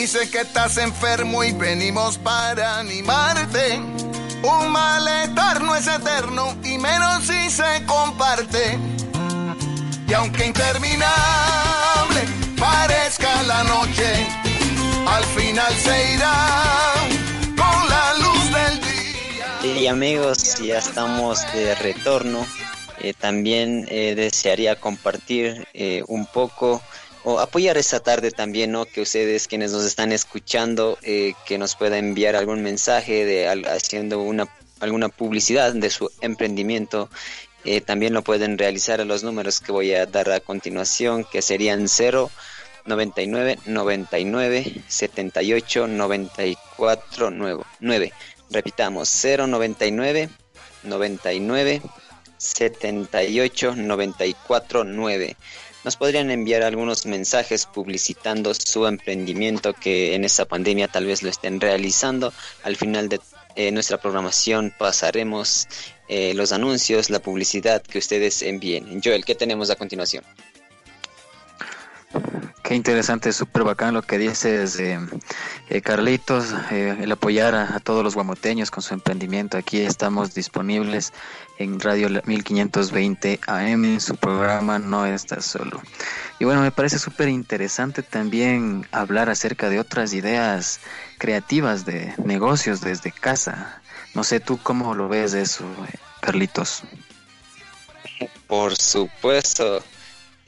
Dice 0.00 0.30
que 0.30 0.42
estás 0.42 0.76
enfermo 0.76 1.42
y 1.42 1.50
venimos 1.50 2.18
para 2.18 2.78
animarte. 2.78 3.78
Un 4.42 4.70
malestar 4.70 5.60
no 5.60 5.74
es 5.74 5.88
eterno 5.88 6.56
y 6.62 6.78
menos 6.78 7.24
si 7.24 7.50
se 7.50 7.84
comparte. 7.84 8.78
Y 10.06 10.12
aunque 10.14 10.46
interminable 10.46 12.20
parezca 12.56 13.42
la 13.42 13.64
noche, 13.64 14.26
al 15.06 15.24
final 15.24 15.74
se 15.74 16.14
irá 16.14 16.94
con 17.56 17.88
la 17.88 18.14
luz 18.22 18.44
del 18.54 18.80
día. 18.80 19.80
Y 19.80 19.86
amigos, 19.88 20.58
ya 20.58 20.78
estamos 20.78 21.40
de 21.52 21.74
retorno. 21.74 22.46
Eh, 23.00 23.14
también 23.14 23.86
eh, 23.90 24.14
desearía 24.14 24.76
compartir 24.76 25.66
eh, 25.74 26.04
un 26.06 26.26
poco 26.26 26.82
apoyar 27.40 27.76
esta 27.76 28.00
tarde 28.00 28.30
también, 28.30 28.72
¿no? 28.72 28.84
Que 28.86 29.00
ustedes 29.02 29.46
quienes 29.48 29.72
nos 29.72 29.84
están 29.84 30.12
escuchando, 30.12 30.98
eh, 31.02 31.32
que 31.46 31.58
nos 31.58 31.74
pueda 31.76 31.98
enviar 31.98 32.36
algún 32.36 32.62
mensaje 32.62 33.24
de 33.24 33.48
al- 33.48 33.66
haciendo 33.66 34.20
una 34.20 34.46
alguna 34.80 35.08
publicidad 35.08 35.72
de 35.72 35.90
su 35.90 36.08
emprendimiento. 36.20 37.10
Eh, 37.64 37.80
también 37.80 38.14
lo 38.14 38.22
pueden 38.22 38.56
realizar 38.56 39.00
a 39.00 39.04
los 39.04 39.24
números 39.24 39.58
que 39.60 39.72
voy 39.72 39.92
a 39.92 40.06
dar 40.06 40.30
a 40.30 40.38
continuación, 40.40 41.24
que 41.24 41.42
serían 41.42 41.88
0 41.88 42.30
99 42.86 43.58
99 43.66 44.82
78 44.86 45.88
94 45.88 47.30
9. 47.32 47.62
9. 47.80 48.12
Repitamos, 48.50 49.08
0 49.10 49.46
99 49.48 50.30
99 50.84 51.82
78 52.38 53.74
94 53.76 54.84
9. 54.84 55.36
Nos 55.84 55.96
podrían 55.96 56.30
enviar 56.30 56.62
algunos 56.62 57.06
mensajes 57.06 57.66
publicitando 57.66 58.52
su 58.54 58.86
emprendimiento 58.86 59.74
que 59.74 60.14
en 60.14 60.24
esta 60.24 60.44
pandemia 60.44 60.88
tal 60.88 61.06
vez 61.06 61.22
lo 61.22 61.30
estén 61.30 61.60
realizando. 61.60 62.32
Al 62.64 62.76
final 62.76 63.08
de 63.08 63.20
eh, 63.54 63.70
nuestra 63.70 63.98
programación 63.98 64.74
pasaremos 64.76 65.68
eh, 66.08 66.34
los 66.34 66.52
anuncios, 66.52 67.10
la 67.10 67.20
publicidad 67.20 67.82
que 67.82 67.98
ustedes 67.98 68.42
envíen. 68.42 69.00
Joel, 69.02 69.24
¿qué 69.24 69.34
tenemos 69.34 69.70
a 69.70 69.76
continuación? 69.76 70.24
Qué 72.68 72.74
interesante, 72.74 73.32
súper 73.32 73.64
bacán 73.64 73.94
lo 73.94 74.02
que 74.02 74.18
dices, 74.18 74.78
eh, 74.78 75.00
Carlitos, 75.82 76.54
eh, 76.70 76.98
el 77.00 77.12
apoyar 77.12 77.54
a, 77.54 77.80
todos 77.80 78.04
los 78.04 78.14
guamoteños 78.14 78.70
con 78.70 78.82
su 78.82 78.92
emprendimiento. 78.92 79.56
Aquí 79.56 79.80
estamos 79.80 80.34
disponibles 80.34 81.14
en 81.58 81.80
Radio 81.80 82.08
1520 82.24 83.40
AM, 83.46 84.00
su 84.00 84.16
programa 84.16 84.78
No 84.78 85.06
Estás 85.06 85.46
Solo. 85.46 85.80
Y 86.38 86.44
bueno, 86.44 86.60
me 86.60 86.70
parece 86.70 86.98
súper 86.98 87.30
interesante 87.30 88.02
también 88.02 88.86
hablar 88.92 89.30
acerca 89.30 89.70
de 89.70 89.80
otras 89.80 90.12
ideas 90.12 90.80
creativas 91.16 91.86
de 91.86 92.14
negocios 92.22 92.82
desde 92.82 93.12
casa. 93.12 93.80
No 94.14 94.24
sé 94.24 94.40
tú 94.40 94.58
cómo 94.62 94.94
lo 94.94 95.08
ves 95.08 95.32
eso, 95.32 95.64
Carlitos. 96.20 96.82
Por 98.46 98.76
supuesto, 98.76 99.82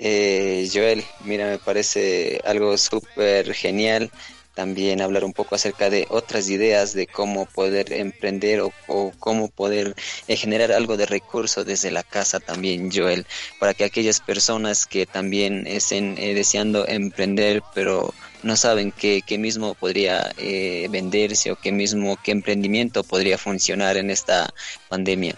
eh, 0.01 0.69
Joel, 0.73 1.05
mira, 1.25 1.47
me 1.47 1.59
parece 1.59 2.41
algo 2.45 2.77
súper 2.77 3.55
genial 3.55 4.11
también 4.55 5.01
hablar 5.01 5.25
un 5.25 5.33
poco 5.33 5.55
acerca 5.55 5.89
de 5.91 6.07
otras 6.11 6.51
ideas 6.51 6.93
de 6.93 7.07
cómo 7.07 7.47
poder 7.47 7.93
emprender 7.93 8.61
o, 8.61 9.13
cómo 9.19 9.49
poder 9.49 9.95
eh, 10.29 10.37
generar 10.37 10.73
algo 10.73 10.97
de 10.97 11.07
recurso 11.07 11.65
desde 11.65 11.91
la 11.91 12.03
casa 12.03 12.41
también, 12.41 12.91
Joel, 12.93 13.27
para 13.59 13.75
que 13.75 13.85
aquellas 13.85 14.21
personas 14.21 14.87
que 14.87 15.07
también 15.07 15.67
estén 15.67 16.19
eh, 16.19 16.35
deseando 16.35 16.87
emprender, 16.87 17.63
pero 17.75 18.13
no 18.43 18.57
saben 18.57 18.93
qué, 18.93 19.23
qué 19.27 19.39
mismo 19.39 19.75
podría 19.75 20.31
eh, 20.37 20.89
venderse 20.91 21.53
o 21.53 21.57
qué 21.57 21.73
mismo, 21.73 22.19
qué 22.23 22.33
emprendimiento 22.33 23.05
podría 23.05 23.39
funcionar 23.39 23.97
en 23.97 24.11
esta 24.11 24.53
pandemia. 24.89 25.37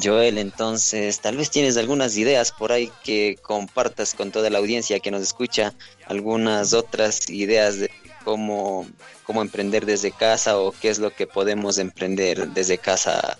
Joel, 0.00 0.38
entonces 0.38 1.20
tal 1.20 1.36
vez 1.36 1.50
tienes 1.50 1.76
algunas 1.76 2.16
ideas 2.16 2.50
por 2.52 2.72
ahí 2.72 2.90
que 3.04 3.36
compartas 3.42 4.14
con 4.14 4.30
toda 4.30 4.48
la 4.50 4.58
audiencia 4.58 5.00
que 5.00 5.10
nos 5.10 5.22
escucha, 5.22 5.74
algunas 6.06 6.72
otras 6.72 7.28
ideas 7.28 7.78
de 7.78 7.90
cómo, 8.24 8.86
cómo 9.24 9.42
emprender 9.42 9.84
desde 9.84 10.10
casa 10.12 10.58
o 10.58 10.72
qué 10.72 10.88
es 10.88 10.98
lo 10.98 11.10
que 11.14 11.26
podemos 11.26 11.78
emprender 11.78 12.48
desde 12.48 12.78
casa. 12.78 13.36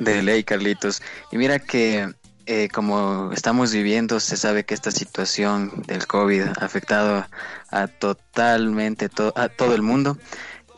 De 0.00 0.22
ley, 0.22 0.42
Carlitos. 0.42 1.02
Y 1.30 1.36
mira 1.36 1.58
que 1.58 2.08
eh, 2.46 2.68
como 2.72 3.30
estamos 3.32 3.72
viviendo, 3.72 4.18
se 4.20 4.36
sabe 4.38 4.64
que 4.64 4.72
esta 4.74 4.90
situación 4.90 5.82
del 5.86 6.06
COVID 6.06 6.42
ha 6.58 6.64
afectado 6.64 7.26
a 7.70 7.86
totalmente 7.86 9.10
to- 9.10 9.34
a 9.36 9.50
todo 9.50 9.74
el 9.74 9.82
mundo. 9.82 10.16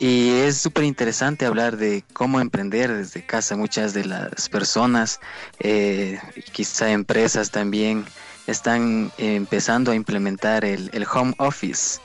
Y 0.03 0.31
es 0.31 0.57
súper 0.57 0.85
interesante 0.85 1.45
hablar 1.45 1.77
de 1.77 2.03
cómo 2.13 2.41
emprender 2.41 2.91
desde 2.91 3.23
casa. 3.23 3.55
Muchas 3.55 3.93
de 3.93 4.03
las 4.03 4.49
personas, 4.49 5.19
eh, 5.59 6.19
quizá 6.51 6.89
empresas 6.89 7.51
también, 7.51 8.05
están 8.47 9.11
empezando 9.19 9.91
a 9.91 9.95
implementar 9.95 10.65
el, 10.65 10.89
home 11.13 11.35
office, 11.37 11.99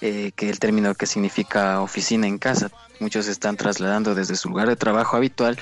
eh, 0.00 0.32
que 0.34 0.48
el 0.48 0.60
término 0.60 0.94
que 0.94 1.04
significa 1.04 1.82
oficina 1.82 2.26
en 2.26 2.38
casa. 2.38 2.70
Muchos 3.00 3.28
están 3.28 3.58
trasladando 3.58 4.14
desde 4.14 4.36
su 4.36 4.48
lugar 4.48 4.68
de 4.68 4.76
trabajo 4.76 5.18
habitual 5.18 5.58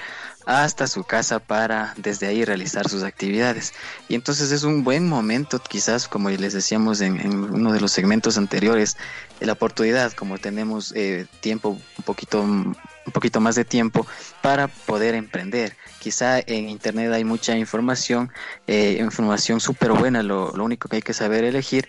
hasta 0.46 0.86
su 0.86 1.04
casa 1.04 1.38
para 1.38 1.94
desde 1.96 2.26
ahí 2.26 2.44
realizar 2.44 2.88
sus 2.88 3.02
actividades. 3.02 3.72
Y 4.08 4.14
entonces 4.14 4.50
es 4.52 4.62
un 4.62 4.84
buen 4.84 5.08
momento, 5.08 5.60
quizás 5.60 6.08
como 6.08 6.30
les 6.30 6.52
decíamos 6.52 7.00
en, 7.00 7.20
uno 7.34 7.72
de 7.72 7.80
los 7.80 7.92
segmentos 7.92 8.38
anteriores, 8.38 8.96
la 9.40 9.52
oportunidad, 9.52 10.12
como 10.12 10.38
tenemos 10.38 10.92
eh, 10.96 11.26
tiempo, 11.40 11.70
un 11.70 12.04
poquito, 12.04 12.42
un 12.42 12.76
poquito 13.12 13.40
más 13.40 13.54
de 13.54 13.64
tiempo 13.64 14.06
para 14.42 14.68
poder 14.68 15.14
emprender. 15.14 15.76
Quizá 15.98 16.40
en 16.40 16.68
Internet 16.68 17.12
hay 17.12 17.24
mucha 17.24 17.56
información, 17.56 18.32
eh, 18.66 18.98
información 19.00 19.60
súper 19.60 19.92
buena, 19.92 20.22
lo, 20.22 20.52
lo 20.56 20.64
único 20.64 20.88
que 20.88 20.96
hay 20.96 21.02
que 21.02 21.14
saber 21.14 21.44
elegir 21.44 21.88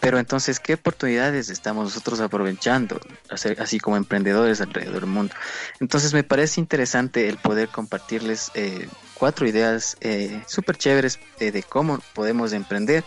pero 0.00 0.18
entonces, 0.18 0.60
¿qué 0.60 0.74
oportunidades 0.74 1.48
estamos 1.48 1.84
nosotros 1.84 2.20
aprovechando, 2.20 3.00
así 3.58 3.80
como 3.80 3.96
emprendedores 3.96 4.60
alrededor 4.60 5.00
del 5.00 5.10
mundo? 5.10 5.34
Entonces, 5.80 6.12
me 6.12 6.24
parece 6.24 6.60
interesante 6.60 7.28
el 7.28 7.38
poder 7.38 7.68
compartirles 7.68 8.50
eh, 8.54 8.88
cuatro 9.14 9.46
ideas 9.46 9.96
eh, 10.00 10.42
súper 10.46 10.76
chéveres 10.76 11.18
eh, 11.40 11.50
de 11.50 11.62
cómo 11.62 12.00
podemos 12.12 12.52
emprender 12.52 13.04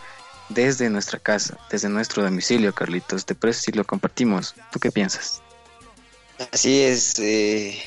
desde 0.48 0.90
nuestra 0.90 1.18
casa, 1.18 1.58
desde 1.70 1.88
nuestro 1.88 2.22
domicilio, 2.22 2.74
Carlitos. 2.74 3.26
¿Te 3.26 3.34
parece 3.34 3.62
si 3.62 3.72
lo 3.72 3.84
compartimos? 3.84 4.54
¿Tú 4.72 4.80
qué 4.80 4.90
piensas? 4.90 5.42
Así 6.52 6.82
es, 6.82 7.18
eh, 7.18 7.78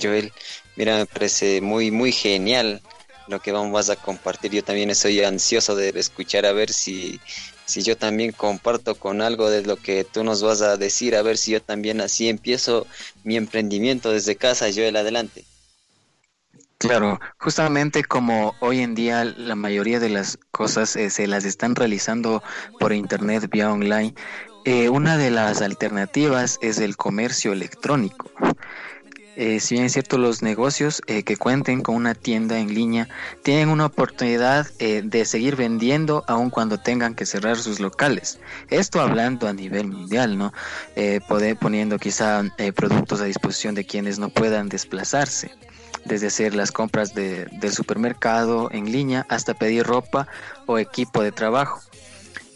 Joel. 0.00 0.32
Mira, 0.76 0.98
me 0.98 1.06
parece 1.06 1.60
muy, 1.60 1.90
muy 1.90 2.12
genial 2.12 2.82
lo 3.28 3.40
que 3.40 3.52
vamos 3.52 3.88
a 3.88 3.96
compartir. 3.96 4.52
Yo 4.52 4.64
también 4.64 4.90
estoy 4.90 5.22
ansioso 5.22 5.76
de 5.76 5.90
escuchar 5.90 6.44
a 6.46 6.52
ver 6.52 6.72
si 6.72 7.20
si 7.66 7.82
yo 7.82 7.96
también 7.96 8.32
comparto 8.32 8.94
con 8.94 9.22
algo 9.22 9.50
de 9.50 9.62
lo 9.62 9.76
que 9.76 10.04
tú 10.04 10.24
nos 10.24 10.42
vas 10.42 10.62
a 10.62 10.76
decir, 10.76 11.16
a 11.16 11.22
ver 11.22 11.36
si 11.36 11.52
yo 11.52 11.62
también 11.62 12.00
así 12.00 12.28
empiezo 12.28 12.86
mi 13.22 13.36
emprendimiento 13.36 14.10
desde 14.10 14.36
casa, 14.36 14.68
yo 14.70 14.84
el 14.84 14.96
adelante. 14.96 15.44
Claro, 16.78 17.18
justamente 17.38 18.04
como 18.04 18.54
hoy 18.60 18.80
en 18.80 18.94
día 18.94 19.24
la 19.24 19.54
mayoría 19.54 20.00
de 20.00 20.10
las 20.10 20.38
cosas 20.50 20.96
eh, 20.96 21.08
se 21.08 21.26
las 21.26 21.46
están 21.46 21.74
realizando 21.74 22.42
por 22.78 22.92
internet 22.92 23.48
vía 23.50 23.72
online, 23.72 24.14
eh, 24.66 24.88
una 24.90 25.16
de 25.16 25.30
las 25.30 25.62
alternativas 25.62 26.58
es 26.60 26.78
el 26.78 26.96
comercio 26.96 27.52
electrónico. 27.52 28.30
Eh, 29.36 29.58
si 29.60 29.74
bien 29.74 29.86
es 29.86 29.92
cierto, 29.92 30.16
los 30.18 30.42
negocios 30.42 31.02
eh, 31.06 31.24
que 31.24 31.36
cuenten 31.36 31.82
con 31.82 31.96
una 31.96 32.14
tienda 32.14 32.58
en 32.58 32.72
línea 32.72 33.08
tienen 33.42 33.68
una 33.68 33.86
oportunidad 33.86 34.66
eh, 34.78 35.02
de 35.04 35.24
seguir 35.24 35.56
vendiendo 35.56 36.24
aun 36.28 36.50
cuando 36.50 36.78
tengan 36.78 37.14
que 37.14 37.26
cerrar 37.26 37.56
sus 37.56 37.80
locales. 37.80 38.38
Esto 38.70 39.00
hablando 39.00 39.48
a 39.48 39.52
nivel 39.52 39.88
mundial, 39.88 40.38
¿no? 40.38 40.52
poder, 41.28 41.56
poniendo 41.56 41.98
quizá 41.98 42.42
productos 42.74 43.20
a 43.20 43.24
disposición 43.24 43.74
de 43.74 43.84
quienes 43.84 44.18
no 44.18 44.28
puedan 44.28 44.68
desplazarse 44.68 45.50
desde 46.04 46.28
hacer 46.28 46.54
las 46.54 46.70
compras 46.70 47.14
de, 47.14 47.46
del 47.46 47.72
supermercado 47.72 48.68
en 48.70 48.92
línea 48.92 49.26
hasta 49.28 49.54
pedir 49.54 49.84
ropa 49.84 50.28
o 50.66 50.78
equipo 50.78 51.22
de 51.22 51.32
trabajo. 51.32 51.80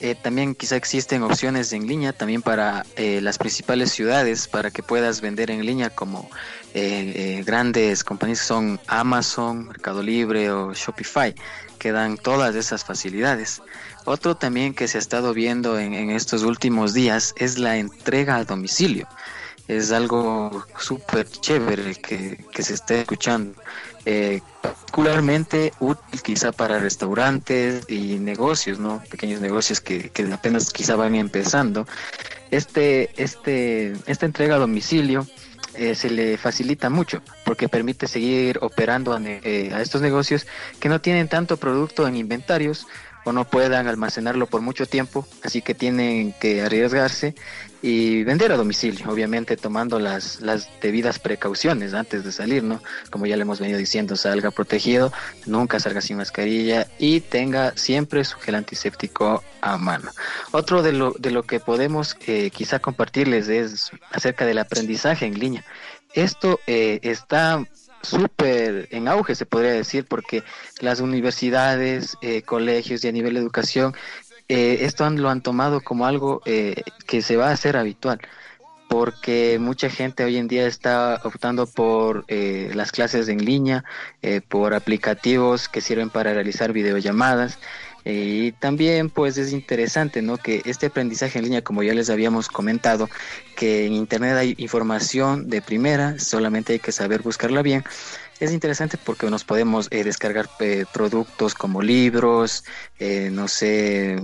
Eh, 0.01 0.15
también 0.15 0.55
quizá 0.55 0.77
existen 0.77 1.25
opciones 1.25 1.73
en 1.73 1.89
línea 1.89 2.13
también 2.13 2.41
para 2.41 2.87
eh, 2.95 3.21
las 3.21 3.37
principales 3.37 3.91
ciudades 3.91 4.47
para 4.47 4.71
que 4.71 4.85
puedas 4.85 5.21
vender 5.21 5.51
en 5.51 5.67
línea 5.67 5.91
como 5.91 6.31
eh, 6.73 7.43
grandes 7.45 8.05
compañías 8.05 8.39
son 8.39 8.79
Amazon, 8.87 9.67
Mercado 9.67 10.01
Libre 10.03 10.53
o 10.53 10.73
Shopify 10.73 11.35
que 11.81 11.91
dan 11.91 12.17
todas 12.17 12.55
esas 12.55 12.85
facilidades. 12.85 13.61
Otro 14.05 14.37
también 14.37 14.73
que 14.73 14.87
se 14.87 14.99
ha 14.99 15.01
estado 15.01 15.35
viendo 15.35 15.79
en, 15.79 15.95
en 15.95 16.11
estos 16.11 16.43
últimos 16.45 16.95
días 16.95 17.35
es 17.37 17.59
la 17.59 17.77
entrega 17.77 18.37
a 18.37 18.45
domicilio. 18.45 19.09
Es 19.69 19.93
algo 19.93 20.65
súper 20.79 21.29
chévere 21.29 21.95
que, 21.97 22.45
que 22.51 22.63
se 22.63 22.75
esté 22.75 23.01
escuchando 23.01 23.55
eh, 24.11 24.41
particularmente 24.63 25.75
útil 25.81 26.23
quizá 26.23 26.51
para 26.51 26.79
restaurantes 26.79 27.85
y 27.89 28.19
negocios, 28.19 28.79
¿no? 28.79 29.03
Pequeños 29.11 29.43
negocios 29.43 29.83
que, 29.83 30.11
apenas 30.33 30.73
quizá 30.73 30.97
van 30.97 31.15
empezando. 31.15 31.87
Este, 32.51 33.11
este, 33.23 33.93
esta 34.07 34.25
entrega 34.25 34.55
a 34.55 34.59
domicilio 34.59 35.27
eh, 35.75 35.95
se 35.95 36.09
le 36.09 36.39
facilita 36.39 36.89
mucho 36.89 37.21
porque 37.45 37.69
permite 37.69 38.07
seguir 38.09 38.59
operando 38.63 39.15
eh, 39.23 39.71
a 39.75 39.83
estos 39.83 40.01
negocios 40.01 40.47
que 40.81 40.89
no 40.89 41.03
tienen 41.03 41.29
tanto 41.29 41.59
producto 41.59 42.09
en 42.09 42.17
inventarios 42.17 42.87
o 43.27 43.33
no 43.33 43.45
puedan 43.45 43.89
almacenarlo 43.89 44.47
por 44.47 44.63
mucho 44.63 44.87
tiempo, 44.87 45.27
así 45.43 45.61
que 45.61 45.75
tienen 45.75 46.33
que 46.41 46.63
arriesgarse 46.63 47.35
y 47.81 48.25
vender 48.25 48.53
a 48.53 48.57
domicilio, 48.57 49.09
obviamente 49.09 49.57
tomando 49.57 49.99
las, 49.99 50.41
las 50.41 50.69
debidas 50.81 51.19
precauciones 51.19 51.95
antes 51.95 52.25
de 52.25 52.33
salir, 52.33 52.63
¿no? 52.65 52.83
Como 53.11 53.27
ya 53.27 53.37
le 53.37 53.43
hemos 53.43 53.61
venido 53.61 53.79
diciendo, 53.79 54.17
salga 54.17 54.51
protegido, 54.51 55.13
nunca 55.47 55.79
salga 55.79 56.01
sin 56.01 56.17
mascarilla 56.17 56.89
y 56.99 57.21
tenga 57.21 57.77
siempre 57.77 58.25
su 58.25 58.39
gel 58.39 58.57
antiséptico 58.57 59.45
a 59.61 59.77
mano. 59.77 60.11
Otro 60.51 60.83
de 60.83 60.93
lo, 60.93 61.15
de 61.19 61.31
lo 61.31 61.45
que 61.45 61.61
podemos 61.61 62.17
eh, 62.27 62.51
quizá 62.51 62.81
compartirles 62.81 63.49
es 63.49 63.91
acerca 64.11 64.45
del 64.45 64.59
aprendizaje 64.59 65.27
en 65.27 65.39
línea. 65.39 65.65
Esto 66.15 66.59
eh, 66.67 66.99
está 67.03 67.65
súper 68.03 68.89
en 68.91 69.09
auge, 69.09 69.35
se 69.35 69.47
podría 69.47 69.73
decir, 69.73 70.05
porque 70.05 70.43
las 70.81 71.01
universidades, 71.01 72.17
eh, 72.23 72.43
colegios 72.43 73.05
y 73.05 73.09
a 73.09 73.13
nivel 73.13 73.35
de 73.35 73.41
educación, 73.41 73.95
eh, 74.49 74.79
esto 74.83 75.09
lo 75.11 75.31
han 75.31 75.43
tomado 75.43 75.81
como 75.81 76.07
algo 76.07 76.43
eh, 76.47 76.83
que 77.07 77.23
se 77.23 77.37
va 77.37 77.49
a 77.49 77.53
hacer 77.53 77.77
habitual, 77.77 78.21
porque 78.89 79.59
mucha 79.61 79.91
gente 79.91 80.25
hoy 80.25 80.37
en 80.39 80.49
día 80.49 80.67
está 80.67 81.21
optando 81.25 81.67
por 81.67 82.25
las 82.29 82.91
clases 82.91 83.29
en 83.29 83.45
línea, 83.45 83.85
por 84.49 84.73
aplicativos 84.73 85.69
que 85.69 85.83
sirven 85.83 86.09
para 86.09 86.33
realizar 86.33 86.73
videollamadas 86.73 87.59
y 88.11 88.53
también 88.53 89.11
pues 89.11 89.37
es 89.37 89.53
interesante, 89.53 90.23
¿no? 90.23 90.39
Que 90.39 90.63
este 90.65 90.87
aprendizaje 90.87 91.39
en 91.39 91.45
línea, 91.45 91.63
como 91.63 91.83
ya 91.83 91.93
les 91.93 92.09
habíamos 92.09 92.49
comentado, 92.49 93.11
que 93.55 93.87
en 93.87 93.93
Internet 93.93 94.37
hay 94.37 94.55
información 94.57 95.51
de 95.51 95.61
primera, 95.61 96.19
solamente 96.19 96.73
hay 96.73 96.79
que 96.79 96.93
saber 96.93 97.21
buscarla 97.21 97.61
bien 97.61 97.85
es 98.41 98.53
interesante 98.53 98.99
porque 98.99 99.29
nos 99.31 99.45
podemos 99.45 99.89
eh, 99.91 100.05
descargar 100.05 100.49
eh, 100.61 100.85
productos 100.93 101.55
como 101.55 101.83
libros, 101.83 102.65
eh, 102.99 103.31
no 103.33 103.49
sé, 103.49 104.21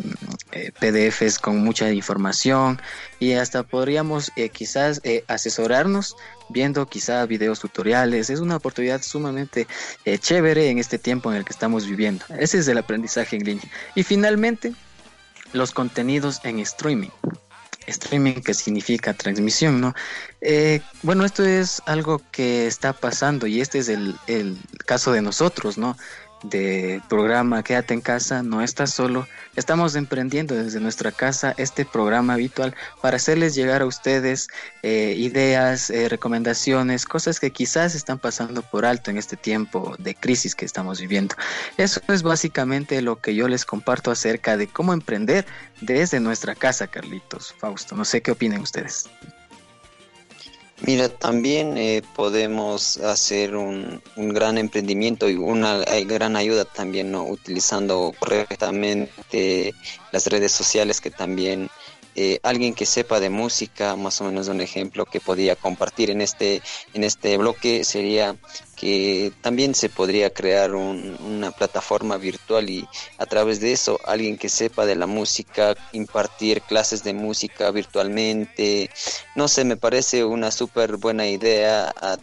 PDFs 0.81 1.39
con 1.39 1.59
mucha 1.59 1.91
información 1.91 2.81
y 3.19 3.33
hasta 3.33 3.63
podríamos 3.63 4.31
quizás 4.53 5.01
asesorarnos 5.27 6.17
viendo 6.49 6.87
quizás 6.87 7.27
videos 7.27 7.61
tutoriales. 7.61 8.31
Es 8.31 8.41
una 8.41 8.57
oportunidad 8.57 9.03
sumamente 9.03 9.67
chévere 10.21 10.71
en 10.71 10.79
este 10.79 10.99
tiempo 10.99 11.31
en 11.31 11.39
el 11.39 11.45
que 11.45 11.53
estamos 11.53 11.87
viviendo. 11.87 12.25
Ese 12.39 12.59
es 12.59 12.69
el 12.69 12.79
aprendizaje 12.79 13.37
en 13.37 13.45
línea. 13.45 13.65
Y 13.95 14.03
finalmente, 14.03 14.75
los 15.53 15.73
contenidos 15.73 16.41
en 16.45 16.61
streaming 16.61 17.11
streaming 17.87 18.41
que 18.43 18.55
significa 18.55 19.15
transmisión, 19.15 19.81
¿no? 19.81 19.95
Eh, 20.41 20.81
bueno, 21.03 21.25
esto 21.25 21.45
es 21.45 21.83
algo 21.87 22.21
que 22.31 22.67
está 22.67 22.93
pasando 22.93 23.47
y 23.47 23.61
este 23.61 23.79
es 23.79 23.89
el, 23.89 24.15
el 24.27 24.57
caso 24.87 25.13
de 25.13 25.23
nosotros, 25.23 25.79
¿no? 25.79 25.97
De 26.45 27.01
programa 27.09 27.63
Quédate 27.63 27.95
en 27.95 28.01
casa, 28.01 28.43
no 28.43 28.63
estás 28.63 28.91
solo. 28.91 29.27
Estamos 29.57 29.97
emprendiendo 29.97 30.55
desde 30.55 30.81
nuestra 30.81 31.11
casa 31.11 31.55
este 31.57 31.85
programa 31.85 32.35
habitual 32.35 32.75
para 33.01 33.17
hacerles 33.17 33.55
llegar 33.55 33.83
a 33.83 33.87
ustedes 33.87 34.49
eh, 34.83 35.15
ideas, 35.17 35.91
eh, 35.91 36.09
recomendaciones, 36.09 37.07
cosas 37.07 37.41
que 37.41 37.51
quizás 37.51 37.95
están 37.95 38.19
pasando 38.19 38.63
por 38.63 38.85
alto 38.85 39.11
en 39.11 39.19
este 39.19 39.37
tiempo 39.37 39.95
de 39.99 40.15
crisis 40.15 40.55
que 40.55 40.65
estamos 40.65 41.01
viviendo. 41.01 41.35
Eso 41.77 42.01
es 42.09 42.23
básicamente 42.23 43.01
lo 43.01 43.21
que 43.21 43.35
yo 43.35 43.49
les 43.49 43.65
comparto 43.65 44.11
acerca 44.11 44.57
de 44.57 44.67
cómo 44.67 44.93
emprender 44.93 45.47
desde 45.81 46.21
nuestra 46.21 46.55
casa, 46.55 46.87
Carlitos, 46.87 47.55
Fausto. 47.59 47.97
No 47.97 48.05
sé 48.05 48.21
qué 48.21 48.33
opinen 48.33 48.61
ustedes. 48.61 49.09
Mira, 50.81 51.09
también 51.09 51.79
eh, 51.79 52.03
podemos 52.17 52.99
hacer 52.99 53.57
un, 53.57 54.03
un, 54.17 54.29
gran 54.35 54.59
emprendimiento 54.59 55.31
y 55.31 55.37
una 55.37 55.83
eh, 55.85 56.05
gran 56.05 56.37
ayuda 56.37 56.65
también, 56.65 57.13
¿no? 57.13 57.25
Utilizando 57.25 58.13
correctamente 58.19 59.73
las 60.11 60.27
redes 60.27 60.53
sociales 60.53 61.01
que 61.01 61.11
también 61.11 61.71
eh, 62.17 62.39
alguien 62.43 62.75
que 62.75 62.87
sepa 62.87 63.21
de 63.21 63.31
música, 63.31 63.97
más 63.97 64.21
o 64.21 64.25
menos 64.25 64.49
un 64.49 64.61
ejemplo 64.61 65.05
que 65.05 65.21
podía 65.21 65.57
compartir 65.57 66.11
en 66.11 66.21
este, 66.21 66.63
en 66.93 67.05
este 67.05 67.37
bloque 67.37 67.85
sería 67.85 68.37
que 68.77 69.33
también 69.41 69.75
se 69.75 69.89
podría 69.89 70.31
crear 70.31 70.75
una 70.75 71.51
plataforma 71.51 72.17
virtual 72.17 72.69
y 72.71 72.87
a 73.19 73.27
través 73.27 73.61
de 73.61 73.73
eso 73.73 73.99
alguien 74.05 74.37
que 74.37 74.49
sepa 74.49 74.87
de 74.87 74.97
la 74.97 75.07
música, 75.07 75.75
impartir 75.93 76.61
clases 76.63 77.03
de 77.03 77.15
música 77.15 77.71
virtualmente. 77.71 78.91
No 79.35 79.49
sé, 79.49 79.65
me 79.65 79.77
parece 79.77 80.25
una 80.25 80.51
súper 80.51 80.97
buena 80.97 81.27
idea 81.27 81.93
a 82.01 82.17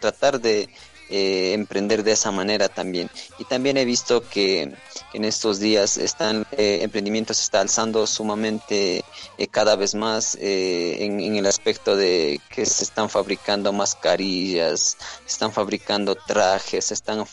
tratar 0.00 0.40
de 0.40 0.68
eh, 1.16 1.52
emprender 1.52 2.02
de 2.02 2.10
esa 2.10 2.32
manera 2.32 2.68
también. 2.68 3.08
Y 3.38 3.44
también 3.44 3.76
he 3.76 3.84
visto 3.84 4.28
que 4.28 4.74
en 5.12 5.24
estos 5.24 5.60
días 5.60 5.96
están 5.96 6.44
eh, 6.50 6.80
emprendimientos 6.82 7.36
se 7.36 7.44
está 7.44 7.60
alzando 7.60 8.04
sumamente 8.08 9.04
eh, 9.38 9.46
cada 9.46 9.76
vez 9.76 9.94
más 9.94 10.36
en, 10.40 11.20
en, 11.20 11.36
el 11.36 11.46
aspecto 11.46 11.94
de 11.94 12.40
que 12.48 12.66
se 12.66 12.82
están 12.82 13.08
fabricando 13.08 13.72
mascarillas, 13.72 14.96
se 15.24 15.32
están 15.32 15.52
fabricando 15.52 16.16
trajes, 16.16 16.86
se 16.86 16.94
están 16.94 17.24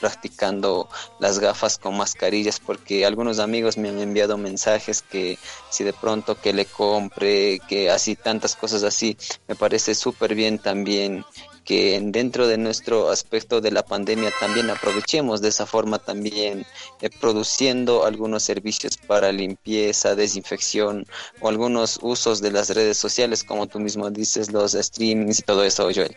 practicando 0.00 0.88
las 1.20 1.38
gafas 1.38 1.76
con 1.76 1.98
mascarillas, 1.98 2.58
porque 2.60 3.04
algunos 3.04 3.40
amigos 3.40 3.76
me 3.76 3.90
han 3.90 4.00
enviado 4.00 4.38
mensajes 4.38 5.02
que 5.02 5.38
si 5.68 5.84
de 5.84 5.92
pronto 5.92 6.40
que 6.40 6.54
le 6.54 6.64
compre, 6.64 7.60
que 7.68 7.90
así 7.90 8.16
tantas 8.16 8.56
cosas 8.56 8.84
así, 8.84 9.18
me 9.46 9.54
parece 9.54 9.94
súper 9.94 10.34
bien 10.34 10.58
también 10.58 11.26
que 11.68 12.00
dentro 12.02 12.48
de 12.48 12.56
nuestro 12.56 13.10
aspecto 13.10 13.60
de 13.60 13.70
la 13.70 13.84
pandemia 13.84 14.32
también 14.40 14.70
aprovechemos 14.70 15.42
de 15.42 15.48
esa 15.48 15.66
forma 15.66 15.98
también 15.98 16.64
eh, 17.02 17.10
produciendo 17.20 18.06
algunos 18.06 18.42
servicios 18.42 18.96
para 18.96 19.32
limpieza, 19.32 20.14
desinfección 20.14 21.04
o 21.40 21.48
algunos 21.50 21.98
usos 22.00 22.40
de 22.40 22.52
las 22.52 22.70
redes 22.70 22.96
sociales 22.96 23.44
como 23.44 23.66
tú 23.66 23.80
mismo 23.80 24.08
dices, 24.10 24.50
los 24.50 24.72
streamings 24.72 25.40
y 25.40 25.42
todo 25.42 25.62
eso, 25.62 25.90
Joel. 25.94 26.16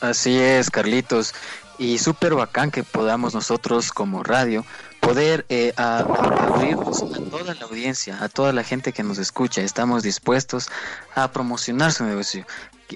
Así 0.00 0.38
es, 0.38 0.70
Carlitos. 0.70 1.34
Y 1.76 1.98
súper 1.98 2.34
bacán 2.34 2.70
que 2.70 2.84
podamos 2.84 3.34
nosotros 3.34 3.92
como 3.92 4.22
radio 4.22 4.64
poder 5.00 5.44
eh, 5.50 5.74
abrirnos 5.76 7.02
a 7.02 7.30
toda 7.30 7.54
la 7.54 7.64
audiencia, 7.66 8.16
a 8.24 8.30
toda 8.30 8.54
la 8.54 8.64
gente 8.64 8.94
que 8.94 9.02
nos 9.02 9.18
escucha. 9.18 9.60
Estamos 9.60 10.02
dispuestos 10.02 10.70
a 11.14 11.30
promocionar 11.30 11.92
su 11.92 12.04
negocio 12.04 12.46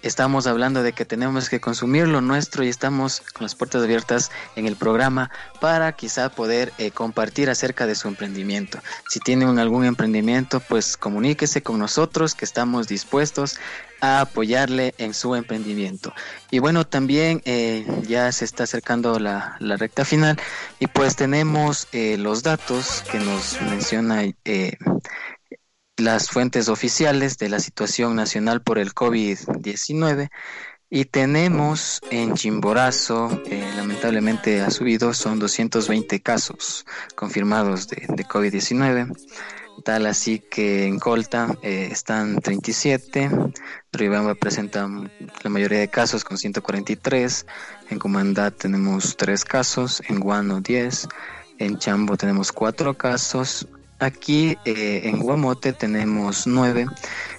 estamos 0.02 0.46
hablando 0.46 0.82
de 0.82 0.92
que 0.92 1.04
tenemos 1.04 1.48
que 1.48 1.60
consumir 1.60 2.08
lo 2.08 2.20
nuestro 2.20 2.64
y 2.64 2.68
estamos 2.68 3.20
con 3.32 3.42
las 3.42 3.54
puertas 3.54 3.82
abiertas 3.82 4.30
en 4.56 4.66
el 4.66 4.76
programa 4.76 5.30
para 5.60 5.92
quizá 5.92 6.30
poder 6.30 6.72
eh, 6.78 6.90
compartir 6.90 7.50
acerca 7.50 7.86
de 7.86 7.94
su 7.94 8.08
emprendimiento. 8.08 8.78
Si 9.08 9.20
tienen 9.20 9.58
algún 9.58 9.84
emprendimiento, 9.84 10.60
pues 10.60 10.96
comuníquese 10.96 11.62
con 11.62 11.78
nosotros 11.78 12.34
que 12.34 12.44
estamos 12.44 12.88
dispuestos 12.88 13.58
a 14.00 14.20
apoyarle 14.20 14.94
en 14.98 15.14
su 15.14 15.36
emprendimiento. 15.36 16.12
Y 16.50 16.58
bueno, 16.58 16.84
también 16.84 17.40
eh, 17.44 17.86
ya 18.08 18.32
se 18.32 18.44
está 18.44 18.64
acercando 18.64 19.20
la, 19.20 19.56
recta 19.60 20.04
final 20.04 20.38
y 20.80 20.88
pues 20.88 21.14
tenemos 21.14 21.86
eh, 21.92 22.16
los 22.18 22.42
datos 22.42 23.04
que 23.10 23.20
nos 23.20 23.60
menciona 23.62 24.24
las 26.02 26.30
fuentes 26.30 26.68
oficiales 26.68 27.38
de 27.38 27.48
la 27.48 27.60
situación 27.60 28.16
nacional 28.16 28.62
por 28.62 28.78
el 28.78 28.94
COVID-19 28.94 30.30
y 30.94 31.06
tenemos 31.06 32.00
en 32.10 32.34
Chimborazo, 32.34 33.40
eh, 33.46 33.66
lamentablemente 33.76 34.60
ha 34.60 34.70
subido, 34.70 35.14
son 35.14 35.38
220 35.38 36.20
casos 36.20 36.84
confirmados 37.14 37.88
de, 37.88 38.06
COVID-19, 38.26 39.16
tal 39.84 40.04
así 40.04 40.38
que 40.38 40.84
en 40.84 40.98
Colta 40.98 41.56
eh, 41.62 41.88
están 41.90 42.40
37, 42.40 43.30
Ribamba 43.90 44.34
presenta 44.34 44.86
la 45.42 45.50
mayoría 45.50 45.78
de 45.78 45.88
casos 45.88 46.24
con 46.24 46.36
143, 46.36 47.46
en 47.88 47.98
Comandá 47.98 48.50
tenemos 48.50 49.16
3 49.16 49.44
casos, 49.46 50.02
en 50.08 50.20
Guano 50.20 50.60
10, 50.60 51.08
en 51.56 51.78
Chambo 51.78 52.18
tenemos 52.18 52.52
4 52.52 52.98
casos, 52.98 53.66
Aquí 54.02 54.58
eh, 54.64 55.02
en 55.04 55.20
Guamote 55.20 55.72
tenemos 55.72 56.48
nueve, 56.48 56.86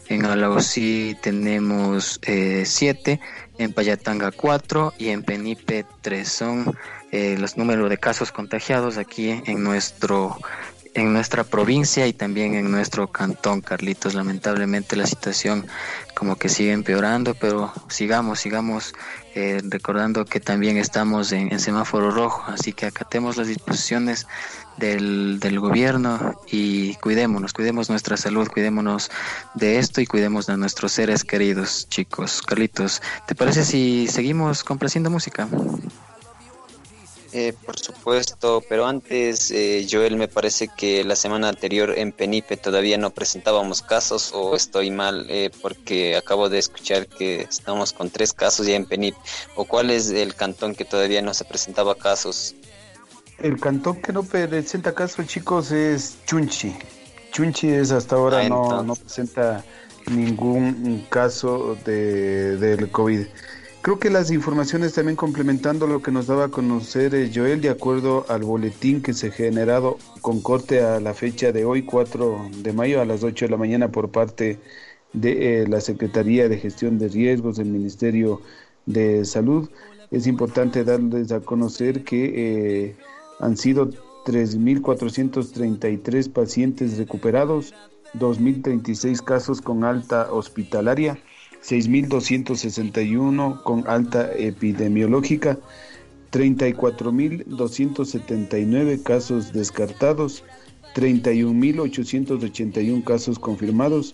en 0.07 0.25
Alaosí 0.25 1.13
tenemos 1.21 2.21
eh, 2.21 2.63
siete, 2.65 3.19
en 3.57 3.73
Payatanga 3.73 4.31
cuatro 4.31 4.93
y 4.97 5.09
en 5.09 5.23
Penipe 5.23 5.85
tres. 5.99 6.29
Son 6.29 6.73
eh, 7.11 7.35
los 7.37 7.57
números 7.57 7.89
de 7.89 7.97
casos 7.97 8.31
contagiados 8.31 8.97
aquí 8.97 9.41
en 9.45 9.61
nuestro 9.61 10.37
en 10.93 11.13
nuestra 11.13 11.43
provincia 11.43 12.07
y 12.07 12.13
también 12.13 12.53
en 12.55 12.71
nuestro 12.71 13.07
cantón, 13.07 13.61
Carlitos. 13.61 14.13
Lamentablemente 14.13 14.95
la 14.95 15.07
situación 15.07 15.65
como 16.13 16.35
que 16.35 16.49
sigue 16.49 16.71
empeorando, 16.71 17.33
pero 17.33 17.73
sigamos, 17.89 18.39
sigamos 18.39 18.93
eh, 19.35 19.61
recordando 19.63 20.25
que 20.25 20.39
también 20.39 20.77
estamos 20.77 21.31
en, 21.31 21.59
semáforo 21.59 22.11
rojo, 22.11 22.43
así 22.47 22.71
que 22.73 22.85
acatemos 22.85 23.35
las 23.35 23.47
disposiciones 23.47 24.27
del, 24.77 25.39
del 25.39 25.59
gobierno 25.59 26.39
y 26.51 26.95
cuidémonos, 26.95 27.53
cuidemos 27.53 27.89
nuestra 27.89 28.15
salud, 28.15 28.47
cuidémonos 28.47 29.09
de 29.55 29.79
esto 29.79 30.01
y 30.01 30.05
cuidemos 30.05 30.45
de 30.45 30.57
nuestros 30.57 30.91
seres 30.91 31.23
queridos, 31.23 31.87
chicos. 31.89 32.41
Carlitos, 32.41 33.01
¿te 33.27 33.33
parece 33.33 33.65
si 33.65 34.07
seguimos 34.07 34.63
complaciendo 34.63 35.09
música? 35.09 35.47
Eh, 37.35 37.51
por 37.65 37.79
supuesto, 37.79 38.63
pero 38.69 38.85
antes, 38.85 39.49
eh, 39.49 39.87
Joel, 39.89 40.17
me 40.17 40.27
parece 40.27 40.67
que 40.67 41.03
la 41.03 41.15
semana 41.15 41.49
anterior 41.49 41.97
en 41.97 42.11
Penipe 42.11 42.57
todavía 42.57 42.99
no 42.99 43.09
presentábamos 43.09 43.81
casos 43.81 44.31
o 44.35 44.55
estoy 44.55 44.91
mal 44.91 45.25
eh, 45.29 45.49
porque 45.63 46.15
acabo 46.15 46.47
de 46.49 46.59
escuchar 46.59 47.07
que 47.07 47.41
estamos 47.41 47.91
con 47.91 48.11
tres 48.11 48.33
casos 48.33 48.67
ya 48.67 48.75
en 48.75 48.85
Penipe. 48.85 49.17
¿O 49.55 49.65
cuál 49.65 49.89
es 49.89 50.11
el 50.11 50.35
cantón 50.35 50.75
que 50.75 50.85
todavía 50.85 51.23
no 51.23 51.33
se 51.33 51.43
presentaba 51.43 51.95
casos? 51.95 52.53
El 53.39 53.59
cantón 53.59 53.99
que 53.99 54.13
no 54.13 54.21
presenta 54.21 54.93
casos, 54.93 55.25
chicos, 55.25 55.71
es 55.71 56.17
Chunchi. 56.27 56.75
Chunchi 57.31 57.67
es 57.67 57.91
hasta 57.91 58.15
ahora 58.15 58.41
ah, 58.41 58.49
no, 58.49 58.83
no, 58.83 58.95
presenta 58.95 59.65
ningún 60.05 61.07
caso 61.09 61.75
de, 61.83 62.57
del 62.57 62.91
COVID. 62.91 63.25
Creo 63.83 63.99
que 63.99 64.09
las 64.09 64.31
informaciones 64.31 64.93
también 64.93 65.15
complementando 65.17 65.87
lo 65.87 66.01
que 66.01 66.09
nos 66.09 66.27
daba 66.27 66.45
a 66.45 66.47
conocer 66.47 67.13
eh, 67.13 67.29
Joel, 67.35 67.59
de 67.59 67.67
acuerdo 67.67 68.25
al 68.29 68.43
boletín 68.43 69.01
que 69.01 69.13
se 69.13 69.27
ha 69.27 69.31
generado 69.31 69.97
con 70.21 70.39
corte 70.39 70.81
a 70.81 71.01
la 71.01 71.13
fecha 71.13 71.51
de 71.51 71.65
hoy, 71.65 71.83
4 71.83 72.49
de 72.59 72.71
mayo, 72.71 73.01
a 73.01 73.05
las 73.05 73.25
8 73.25 73.43
de 73.43 73.51
la 73.51 73.57
mañana, 73.57 73.91
por 73.91 74.09
parte 74.09 74.57
de 75.11 75.63
eh, 75.63 75.67
la 75.67 75.81
Secretaría 75.81 76.47
de 76.47 76.59
Gestión 76.59 76.97
de 76.97 77.09
Riesgos 77.09 77.57
del 77.57 77.67
Ministerio 77.67 78.39
de 78.85 79.25
Salud. 79.25 79.69
Es 80.11 80.27
importante 80.27 80.85
darles 80.85 81.33
a 81.33 81.41
conocer 81.41 82.05
que 82.05 82.85
eh, 82.85 82.95
han 83.41 83.57
sido 83.57 83.89
3.433 84.25 86.31
pacientes 86.31 86.97
recuperados, 86.97 87.73
2.036 88.13 89.21
casos 89.21 89.59
con 89.59 89.83
alta 89.83 90.31
hospitalaria 90.31 91.19
6.261 91.63 93.63
con 93.63 93.87
alta 93.87 94.31
epidemiológica, 94.33 95.57
34.279 96.31 99.01
casos 99.03 99.53
descartados, 99.53 100.43
31.881 100.95 103.03
casos 103.03 103.39
confirmados 103.39 104.13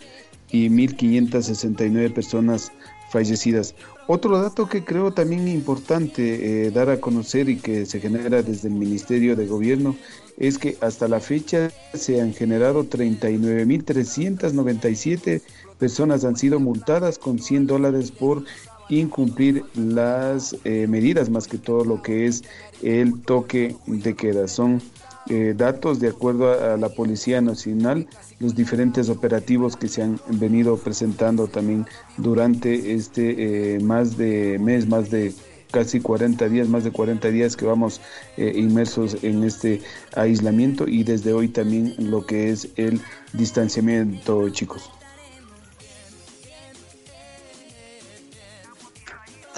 y 0.52 0.70
1.569 0.70 2.14
personas 2.14 2.72
fallecidas. 3.10 3.74
Otro 4.08 4.42
dato 4.42 4.68
que 4.68 4.84
creo 4.84 5.12
también 5.12 5.48
importante 5.48 6.66
eh, 6.66 6.72
dar 6.72 6.90
a 6.90 7.00
conocer 7.00 7.48
y 7.50 7.58
que 7.58 7.86
se 7.86 8.00
genera 8.00 8.42
desde 8.42 8.70
el 8.70 8.74
Ministerio 8.74 9.36
de 9.36 9.46
Gobierno 9.46 9.96
es 10.38 10.58
que 10.58 10.78
hasta 10.82 11.08
la 11.08 11.20
fecha 11.20 11.70
se 11.94 12.20
han 12.22 12.34
generado 12.34 12.86
39.397 12.86 15.42
personas 15.80 16.26
han 16.26 16.36
sido 16.36 16.60
multadas 16.60 17.18
con 17.18 17.40
100 17.40 17.66
dólares 17.68 18.12
por 18.12 18.44
incumplir 18.90 19.64
las 19.76 20.56
eh, 20.64 20.88
medidas, 20.88 21.30
más 21.30 21.48
que 21.48 21.58
todo 21.58 21.86
lo 21.86 22.02
que 22.02 22.26
es 22.26 22.44
el 22.82 23.22
toque 23.22 23.76
de 23.86 24.16
queda. 24.16 24.48
Son 24.48 24.82
eh, 25.30 25.54
datos 25.56 26.00
de 26.00 26.10
acuerdo 26.10 26.52
a, 26.52 26.76
la 26.76 26.90
Policía 26.90 27.40
Nacional, 27.40 28.08
los 28.40 28.56
diferentes 28.56 29.10
operativos 29.10 29.78
que 29.78 29.88
se 29.88 30.02
han 30.02 30.20
venido 30.32 30.78
presentando 30.78 31.48
también 31.48 31.86
durante 32.18 32.94
este 32.94 33.76
eh, 33.76 33.80
más 33.80 34.18
de 34.18 34.58
mes, 34.60 34.88
más 34.88 35.12
de 35.12 35.34
casi 35.72 36.00
40 36.00 36.50
días, 36.50 36.68
más 36.68 36.84
de 36.84 36.92
40 36.92 37.30
días 37.30 37.56
que 37.56 37.66
vamos 37.66 38.02
inmersos 38.38 39.18
en 39.22 39.44
este 39.44 39.82
aislamiento 40.16 40.88
y 40.88 41.04
desde 41.04 41.32
hoy 41.32 41.48
también 41.48 41.94
lo 42.00 42.26
que 42.26 42.50
es 42.50 42.70
el 42.76 43.00
distanciamiento, 43.34 44.50
chicos. 44.50 44.90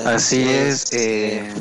Así 0.06 0.43
es, 0.47 0.91
eh, 0.93 1.54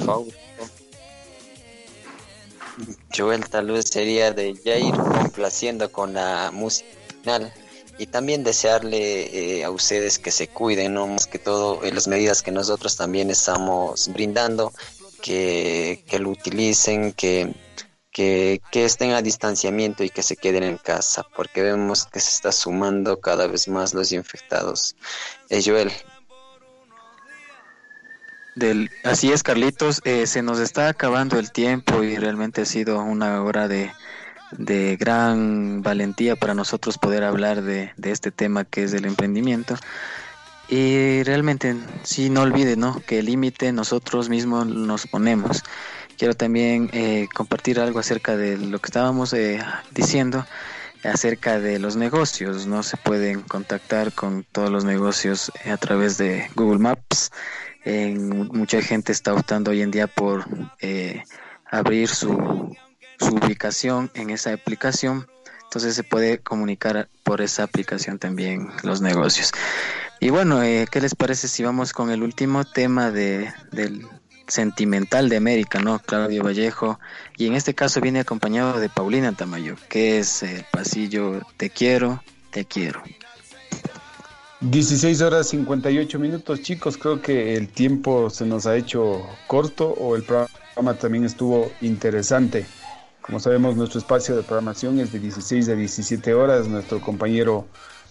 Joel 3.15 3.49
tal 3.49 3.71
vez 3.71 3.87
sería 3.91 4.33
de 4.33 4.55
ya 4.65 4.77
ir 4.77 4.95
complaciendo 4.95 5.91
con 5.91 6.15
la 6.15 6.51
música 6.53 7.53
y 7.99 8.07
también 8.07 8.45
desearle 8.45 9.59
eh, 9.59 9.65
a 9.65 9.71
ustedes 9.71 10.19
que 10.19 10.31
se 10.31 10.49
cuiden, 10.49 10.95
¿no? 10.95 11.07
más 11.07 11.27
que 11.27 11.39
todo 11.39 11.85
en 11.85 11.95
las 11.95 12.09
medidas 12.09 12.43
que 12.43 12.51
nosotros 12.51 12.97
también 12.97 13.31
estamos 13.31 14.09
brindando, 14.09 14.73
que, 15.21 16.03
que 16.09 16.19
lo 16.19 16.31
utilicen, 16.31 17.13
que, 17.13 17.53
que, 18.11 18.63
que, 18.73 18.87
estén 18.87 19.13
a 19.13 19.21
distanciamiento 19.21 20.03
y 20.03 20.09
que 20.09 20.23
se 20.23 20.37
queden 20.37 20.63
en 20.63 20.79
casa, 20.79 21.27
porque 21.37 21.63
vemos 21.63 22.07
que 22.07 22.21
se 22.21 22.31
está 22.31 22.53
sumando 22.53 23.21
cada 23.21 23.47
vez 23.47 23.69
más 23.69 23.93
los 23.93 24.13
infectados. 24.13 24.97
Eh, 25.51 25.63
Joel, 25.63 25.93
del, 28.61 28.91
así 29.03 29.33
es, 29.33 29.43
Carlitos, 29.43 30.01
eh, 30.05 30.27
se 30.27 30.43
nos 30.43 30.61
está 30.61 30.89
acabando 30.89 31.39
el 31.39 31.51
tiempo 31.51 32.05
y 32.05 32.17
realmente 32.17 32.63
ha 32.63 32.67
sido 32.67 33.03
una 33.03 33.43
hora 33.43 33.67
de, 33.67 33.91
de 34.53 34.97
gran 34.97 35.83
valentía 35.83 36.37
para 36.37 36.55
nosotros 36.55 36.99
poder 36.99 37.25
hablar 37.25 37.63
de, 37.63 37.93
de 37.97 38.11
este 38.13 38.31
tema 38.31 38.65
que 38.65 38.85
es 38.85 38.93
el 38.93 39.07
emprendimiento. 39.07 39.75
Y 40.69 41.25
realmente, 41.25 41.75
sí, 42.05 42.31
no 42.31 42.43
olvide, 42.43 42.77
¿no? 42.77 43.03
Que 43.05 43.19
el 43.19 43.27
límite 43.27 43.73
nosotros 43.73 44.29
mismos 44.29 44.67
nos 44.67 45.09
ponemos. 45.09 45.65
Quiero 46.17 46.35
también 46.35 46.91
eh, 46.93 47.29
compartir 47.35 47.81
algo 47.81 47.99
acerca 47.99 48.37
de 48.37 48.57
lo 48.57 48.79
que 48.79 48.87
estábamos 48.87 49.33
eh, 49.33 49.59
diciendo 49.91 50.47
acerca 51.03 51.59
de 51.59 51.79
los 51.79 51.97
negocios. 51.97 52.67
No 52.67 52.83
se 52.83 52.97
pueden 52.99 53.41
contactar 53.41 54.13
con 54.13 54.45
todos 54.53 54.71
los 54.71 54.85
negocios 54.85 55.51
a 55.65 55.77
través 55.77 56.19
de 56.19 56.51
Google 56.55 56.79
Maps. 56.79 57.33
Mucha 57.85 58.83
gente 58.83 59.13
está 59.13 59.33
optando 59.35 59.71
hoy 59.71 59.83
en 59.83 59.91
día 59.91 60.07
por 60.07 60.45
eh, 60.81 61.23
abrir 61.71 62.09
su, 62.09 62.77
su 63.19 63.35
ubicación 63.35 64.11
en 64.15 64.31
esa 64.31 64.53
aplicación. 64.53 65.27
Entonces 65.65 65.95
se 65.95 66.03
puede 66.03 66.39
comunicar 66.39 67.09
por 67.23 67.41
esa 67.41 67.63
aplicación 67.63 68.19
también 68.19 68.69
los 68.83 69.01
negocios. 69.01 69.53
Y 70.19 70.31
bueno, 70.31 70.63
eh, 70.63 70.87
¿qué 70.91 71.01
les 71.01 71.15
parece 71.15 71.49
si 71.49 71.63
vamos 71.63 71.93
con 71.93 72.11
el 72.11 72.23
último 72.23 72.65
tema 72.65 73.11
de, 73.11 73.53
del 73.71 74.07
sentimental 74.51 75.29
de 75.29 75.37
América, 75.37 75.79
¿no? 75.79 75.99
Claudio 75.99 76.43
Vallejo. 76.43 76.99
Y 77.37 77.47
en 77.47 77.55
este 77.55 77.75
caso 77.75 78.01
viene 78.01 78.21
acompañado 78.21 78.79
de 78.81 78.89
Paulina 78.89 79.33
Tamayo, 79.33 79.77
que 79.89 80.19
es 80.19 80.43
el 80.43 80.65
pasillo 80.71 81.41
Te 81.57 81.71
quiero, 81.71 82.23
te 82.51 82.65
quiero. 82.65 83.03
16 84.61 85.23
horas 85.23 85.49
58 85.49 86.19
minutos, 86.19 86.61
chicos. 86.61 86.99
Creo 86.99 87.23
que 87.23 87.55
el 87.55 87.69
tiempo 87.69 88.29
se 88.29 88.45
nos 88.45 88.67
ha 88.67 88.77
hecho 88.77 89.23
corto 89.47 89.89
o 89.89 90.17
el 90.17 90.23
programa 90.23 90.99
también 90.99 91.25
estuvo 91.25 91.73
interesante. 91.81 92.67
Como 93.23 93.41
sabemos, 93.41 93.75
nuestro 93.77 94.01
espacio 94.01 94.37
de 94.37 94.43
programación 94.43 95.01
es 95.01 95.13
de 95.13 95.19
16 95.19 95.71
a 95.71 95.75
17 95.75 96.35
horas. 96.35 96.69
Nuestro 96.69 97.01
compañero 97.01 97.67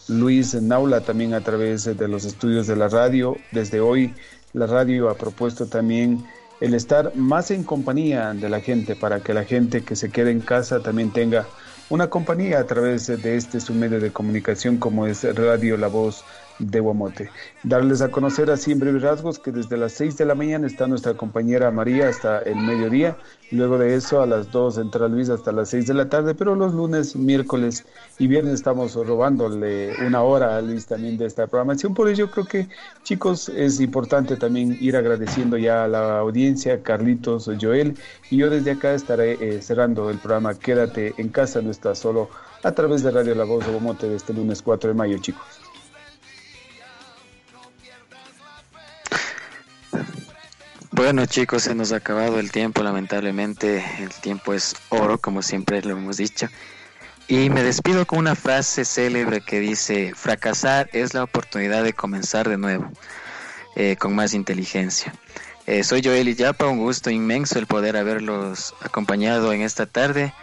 Luis 0.07 0.55
Naula 0.55 1.01
también 1.01 1.35
a 1.35 1.41
través 1.41 1.85
de 1.85 2.07
los 2.07 2.25
estudios 2.25 2.65
de 2.65 2.75
la 2.75 2.87
radio. 2.87 3.37
Desde 3.51 3.79
hoy 3.79 4.15
la 4.53 4.65
radio 4.65 5.09
ha 5.09 5.15
propuesto 5.15 5.67
también 5.67 6.25
el 6.61 6.73
estar 6.73 7.15
más 7.15 7.51
en 7.51 7.63
compañía 7.63 8.33
de 8.33 8.49
la 8.49 8.59
gente 8.59 8.95
para 8.95 9.19
que 9.19 9.35
la 9.35 9.43
gente 9.43 9.83
que 9.83 9.95
se 9.95 10.09
quede 10.09 10.31
en 10.31 10.41
casa 10.41 10.79
también 10.79 11.11
tenga 11.11 11.45
una 11.89 12.09
compañía 12.09 12.59
a 12.59 12.65
través 12.65 13.07
de 13.07 13.35
este 13.35 13.59
su 13.59 13.73
medio 13.73 13.99
de 13.99 14.11
comunicación 14.11 14.77
como 14.77 15.07
es 15.07 15.23
Radio 15.35 15.75
La 15.77 15.87
Voz 15.87 16.23
de 16.59 16.79
Guamote. 16.79 17.29
Darles 17.63 18.01
a 18.01 18.11
conocer 18.11 18.51
así 18.51 18.71
en 18.71 18.79
breves 18.79 19.01
rasgos 19.01 19.39
que 19.39 19.51
desde 19.51 19.77
las 19.77 19.93
6 19.93 20.17
de 20.17 20.25
la 20.25 20.35
mañana 20.35 20.67
está 20.67 20.87
nuestra 20.87 21.13
compañera 21.15 21.71
María 21.71 22.09
hasta 22.09 22.39
el 22.39 22.57
mediodía, 22.57 23.17
luego 23.51 23.77
de 23.77 23.95
eso 23.95 24.21
a 24.21 24.25
las 24.25 24.51
2 24.51 24.77
entra 24.77 25.07
Luis 25.07 25.29
hasta 25.29 25.51
las 25.51 25.69
6 25.69 25.87
de 25.87 25.93
la 25.93 26.09
tarde, 26.09 26.35
pero 26.35 26.55
los 26.55 26.73
lunes, 26.73 27.15
miércoles 27.15 27.85
y 28.19 28.27
viernes 28.27 28.55
estamos 28.55 28.93
robándole 28.95 29.93
una 30.05 30.21
hora 30.21 30.57
a 30.57 30.61
Luis 30.61 30.85
también 30.85 31.17
de 31.17 31.25
esta 31.25 31.47
programación, 31.47 31.93
por 31.93 32.09
ello 32.09 32.29
creo 32.29 32.45
que 32.45 32.67
chicos 33.03 33.49
es 33.49 33.79
importante 33.79 34.35
también 34.35 34.77
ir 34.79 34.95
agradeciendo 34.95 35.57
ya 35.57 35.85
a 35.85 35.87
la 35.87 36.19
audiencia, 36.19 36.83
Carlitos, 36.83 37.49
Joel, 37.59 37.97
y 38.29 38.37
yo 38.37 38.49
desde 38.49 38.71
acá 38.71 38.93
estaré 38.93 39.37
eh, 39.39 39.61
cerrando 39.61 40.09
el 40.09 40.17
programa 40.17 40.53
Quédate 40.53 41.13
en 41.17 41.29
casa, 41.29 41.61
no 41.61 41.71
estás 41.71 41.99
solo 41.99 42.29
a 42.63 42.71
través 42.73 43.03
de 43.03 43.11
Radio 43.11 43.35
La 43.35 43.45
Voz 43.45 43.65
de 43.65 43.71
Guamote 43.71 44.09
de 44.09 44.15
este 44.15 44.33
lunes 44.33 44.61
4 44.61 44.89
de 44.89 44.93
mayo, 44.93 45.17
chicos. 45.19 45.68
Bueno 50.99 51.25
chicos, 51.25 51.63
se 51.63 51.75
nos 51.75 51.93
ha 51.93 51.95
acabado 51.95 52.41
el 52.41 52.51
tiempo, 52.51 52.83
lamentablemente 52.83 53.81
el 53.99 54.09
tiempo 54.09 54.53
es 54.53 54.75
oro, 54.89 55.17
como 55.17 55.41
siempre 55.41 55.81
lo 55.81 55.91
hemos 55.91 56.17
dicho. 56.17 56.49
Y 57.29 57.49
me 57.49 57.63
despido 57.63 58.05
con 58.05 58.19
una 58.19 58.35
frase 58.35 58.83
célebre 58.83 59.39
que 59.39 59.61
dice, 59.61 60.11
fracasar 60.13 60.89
es 60.91 61.13
la 61.13 61.23
oportunidad 61.23 61.85
de 61.85 61.93
comenzar 61.93 62.49
de 62.49 62.57
nuevo, 62.57 62.91
eh, 63.77 63.95
con 63.97 64.13
más 64.13 64.33
inteligencia. 64.33 65.13
Eh, 65.67 65.85
soy 65.85 66.01
Joel 66.03 66.35
Yapa, 66.35 66.67
un 66.67 66.79
gusto 66.79 67.09
inmenso 67.09 67.59
el 67.59 67.65
poder 67.65 67.95
haberlos 67.95 68.75
acompañado 68.81 69.53
en 69.53 69.61
esta 69.61 69.85
tarde. 69.85 70.33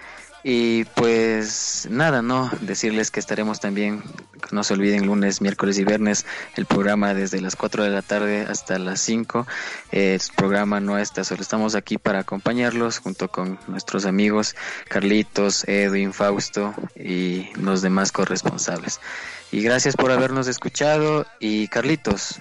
Y 0.48 0.84
pues 0.84 1.88
nada, 1.90 2.22
no, 2.22 2.48
decirles 2.60 3.10
que 3.10 3.18
estaremos 3.18 3.58
también, 3.58 4.04
no 4.52 4.62
se 4.62 4.74
olviden, 4.74 5.04
lunes, 5.04 5.40
miércoles 5.40 5.76
y 5.76 5.84
viernes, 5.84 6.24
el 6.54 6.66
programa 6.66 7.14
desde 7.14 7.40
las 7.40 7.56
4 7.56 7.82
de 7.82 7.90
la 7.90 8.00
tarde 8.00 8.46
hasta 8.48 8.78
las 8.78 9.00
5. 9.00 9.44
el 9.90 10.20
programa 10.36 10.78
no 10.78 10.98
está 10.98 11.24
solo, 11.24 11.42
estamos 11.42 11.74
aquí 11.74 11.98
para 11.98 12.20
acompañarlos 12.20 13.00
junto 13.00 13.26
con 13.26 13.58
nuestros 13.66 14.06
amigos 14.06 14.54
Carlitos, 14.86 15.64
Edwin, 15.66 16.12
Fausto 16.12 16.74
y 16.94 17.48
los 17.56 17.82
demás 17.82 18.12
corresponsables. 18.12 19.00
Y 19.50 19.62
gracias 19.62 19.96
por 19.96 20.12
habernos 20.12 20.46
escuchado 20.46 21.26
y 21.40 21.66
Carlitos, 21.66 22.38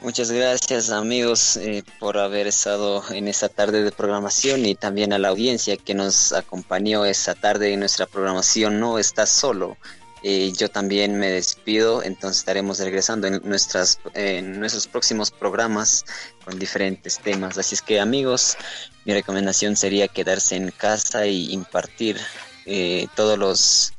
Muchas 0.00 0.30
gracias 0.30 0.90
amigos 0.90 1.56
eh, 1.56 1.82
por 1.98 2.18
haber 2.18 2.46
estado 2.46 3.02
en 3.10 3.26
esta 3.26 3.48
tarde 3.48 3.82
de 3.82 3.90
programación 3.90 4.64
y 4.64 4.76
también 4.76 5.12
a 5.12 5.18
la 5.18 5.28
audiencia 5.28 5.76
que 5.76 5.92
nos 5.92 6.32
acompañó 6.32 7.04
esta 7.04 7.34
tarde 7.34 7.72
en 7.72 7.80
nuestra 7.80 8.06
programación 8.06 8.78
No 8.78 9.00
Estás 9.00 9.28
Solo. 9.28 9.76
Eh, 10.22 10.52
yo 10.56 10.68
también 10.68 11.18
me 11.18 11.30
despido, 11.30 12.04
entonces 12.04 12.38
estaremos 12.38 12.78
regresando 12.78 13.26
en, 13.26 13.40
nuestras, 13.42 13.98
en 14.14 14.60
nuestros 14.60 14.86
próximos 14.86 15.32
programas 15.32 16.04
con 16.44 16.60
diferentes 16.60 17.18
temas. 17.18 17.58
Así 17.58 17.74
es 17.74 17.82
que 17.82 17.98
amigos, 17.98 18.56
mi 19.04 19.14
recomendación 19.14 19.74
sería 19.74 20.06
quedarse 20.06 20.54
en 20.54 20.70
casa 20.70 21.26
y 21.26 21.52
impartir 21.52 22.18
eh, 22.66 23.08
todos 23.16 23.36
los 23.36 23.92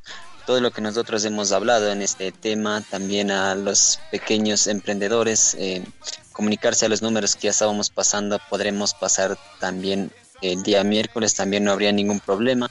todo 0.50 0.62
lo 0.62 0.72
que 0.72 0.82
nosotros 0.82 1.24
hemos 1.26 1.52
hablado 1.52 1.91
en 1.91 2.02
este 2.02 2.32
tema, 2.32 2.82
también 2.89 3.30
a 3.30 3.54
los 3.54 4.00
pequeños 4.10 4.66
emprendedores, 4.66 5.56
eh, 5.60 5.84
comunicarse 6.32 6.88
a 6.88 6.89
los 6.89 7.04
números 7.04 7.36
que 7.36 7.43
ya 7.43 7.50
estábamos 7.52 7.91
pasando, 7.91 8.39
podremos 8.50 8.95
pasar 8.95 9.38
también 9.60 10.12
el 10.41 10.64
día 10.64 10.84
miércoles, 10.84 11.36
también 11.36 11.66
no 11.66 11.72
habría 11.72 11.91
ningún 11.91 12.20
problema. 12.20 12.68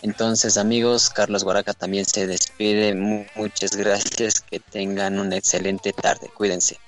Entonces 0.00 0.56
amigos, 0.56 1.10
Carlos 1.10 1.44
Guaraca 1.44 1.74
también 1.74 2.06
se 2.06 2.26
despide, 2.26 2.94
muchas 2.94 3.76
gracias, 3.76 4.40
que 4.40 4.58
tengan 4.58 5.18
una 5.18 5.36
excelente 5.36 5.92
tarde, 5.92 6.30
cuídense. 6.34 6.78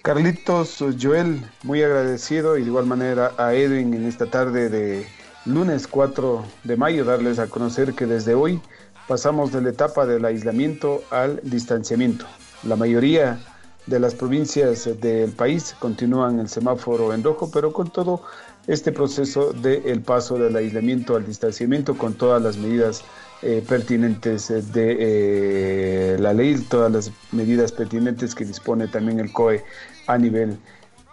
Carlitos, 0.00 0.78
Joel, 0.98 1.42
muy 1.62 1.82
agradecido 1.82 2.56
y 2.56 2.62
de 2.62 2.68
igual 2.68 2.86
manera 2.86 3.34
a 3.36 3.52
Edwin 3.52 3.92
en 3.92 4.06
esta 4.06 4.24
tarde 4.24 4.70
de 4.70 5.06
lunes 5.44 5.86
4 5.86 6.42
de 6.64 6.76
mayo, 6.78 7.04
darles 7.04 7.38
a 7.38 7.48
conocer 7.48 7.92
que 7.92 8.06
desde 8.06 8.34
hoy 8.34 8.62
pasamos 9.06 9.52
de 9.52 9.62
la 9.62 9.70
etapa 9.70 10.06
del 10.06 10.24
aislamiento 10.24 11.02
al 11.10 11.40
distanciamiento. 11.42 12.26
La 12.64 12.76
mayoría 12.76 13.38
de 13.86 14.00
las 14.00 14.14
provincias 14.14 14.88
del 15.00 15.30
país 15.30 15.74
continúan 15.78 16.40
el 16.40 16.48
semáforo 16.48 17.14
en 17.14 17.22
rojo, 17.22 17.50
pero 17.52 17.72
con 17.72 17.90
todo 17.90 18.22
este 18.66 18.90
proceso 18.90 19.52
del 19.52 20.00
paso 20.02 20.38
del 20.38 20.56
aislamiento 20.56 21.14
al 21.14 21.24
distanciamiento, 21.24 21.96
con 21.96 22.14
todas 22.14 22.42
las 22.42 22.56
medidas 22.56 23.04
eh, 23.42 23.64
pertinentes 23.66 24.48
de 24.72 24.96
eh, 24.98 26.16
la 26.18 26.32
ley, 26.32 26.56
todas 26.68 26.90
las 26.90 27.12
medidas 27.30 27.70
pertinentes 27.70 28.34
que 28.34 28.44
dispone 28.44 28.88
también 28.88 29.20
el 29.20 29.32
COE 29.32 29.62
a 30.08 30.18
nivel 30.18 30.58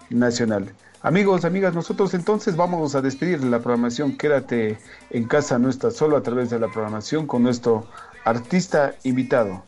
nacional. 0.09 0.73
Amigos, 1.05 1.43
amigas, 1.43 1.75
nosotros 1.75 2.13
entonces 2.13 2.55
vamos 2.55 2.95
a 2.95 3.01
despedir 3.01 3.43
la 3.43 3.59
programación. 3.59 4.15
Quédate 4.15 4.77
en 5.09 5.25
casa, 5.25 5.59
no 5.59 5.69
estás 5.69 5.97
solo 5.97 6.15
a 6.15 6.23
través 6.23 6.49
de 6.49 6.59
la 6.59 6.69
programación 6.69 7.27
con 7.27 7.43
nuestro 7.43 7.85
artista 8.23 8.95
invitado, 9.03 9.65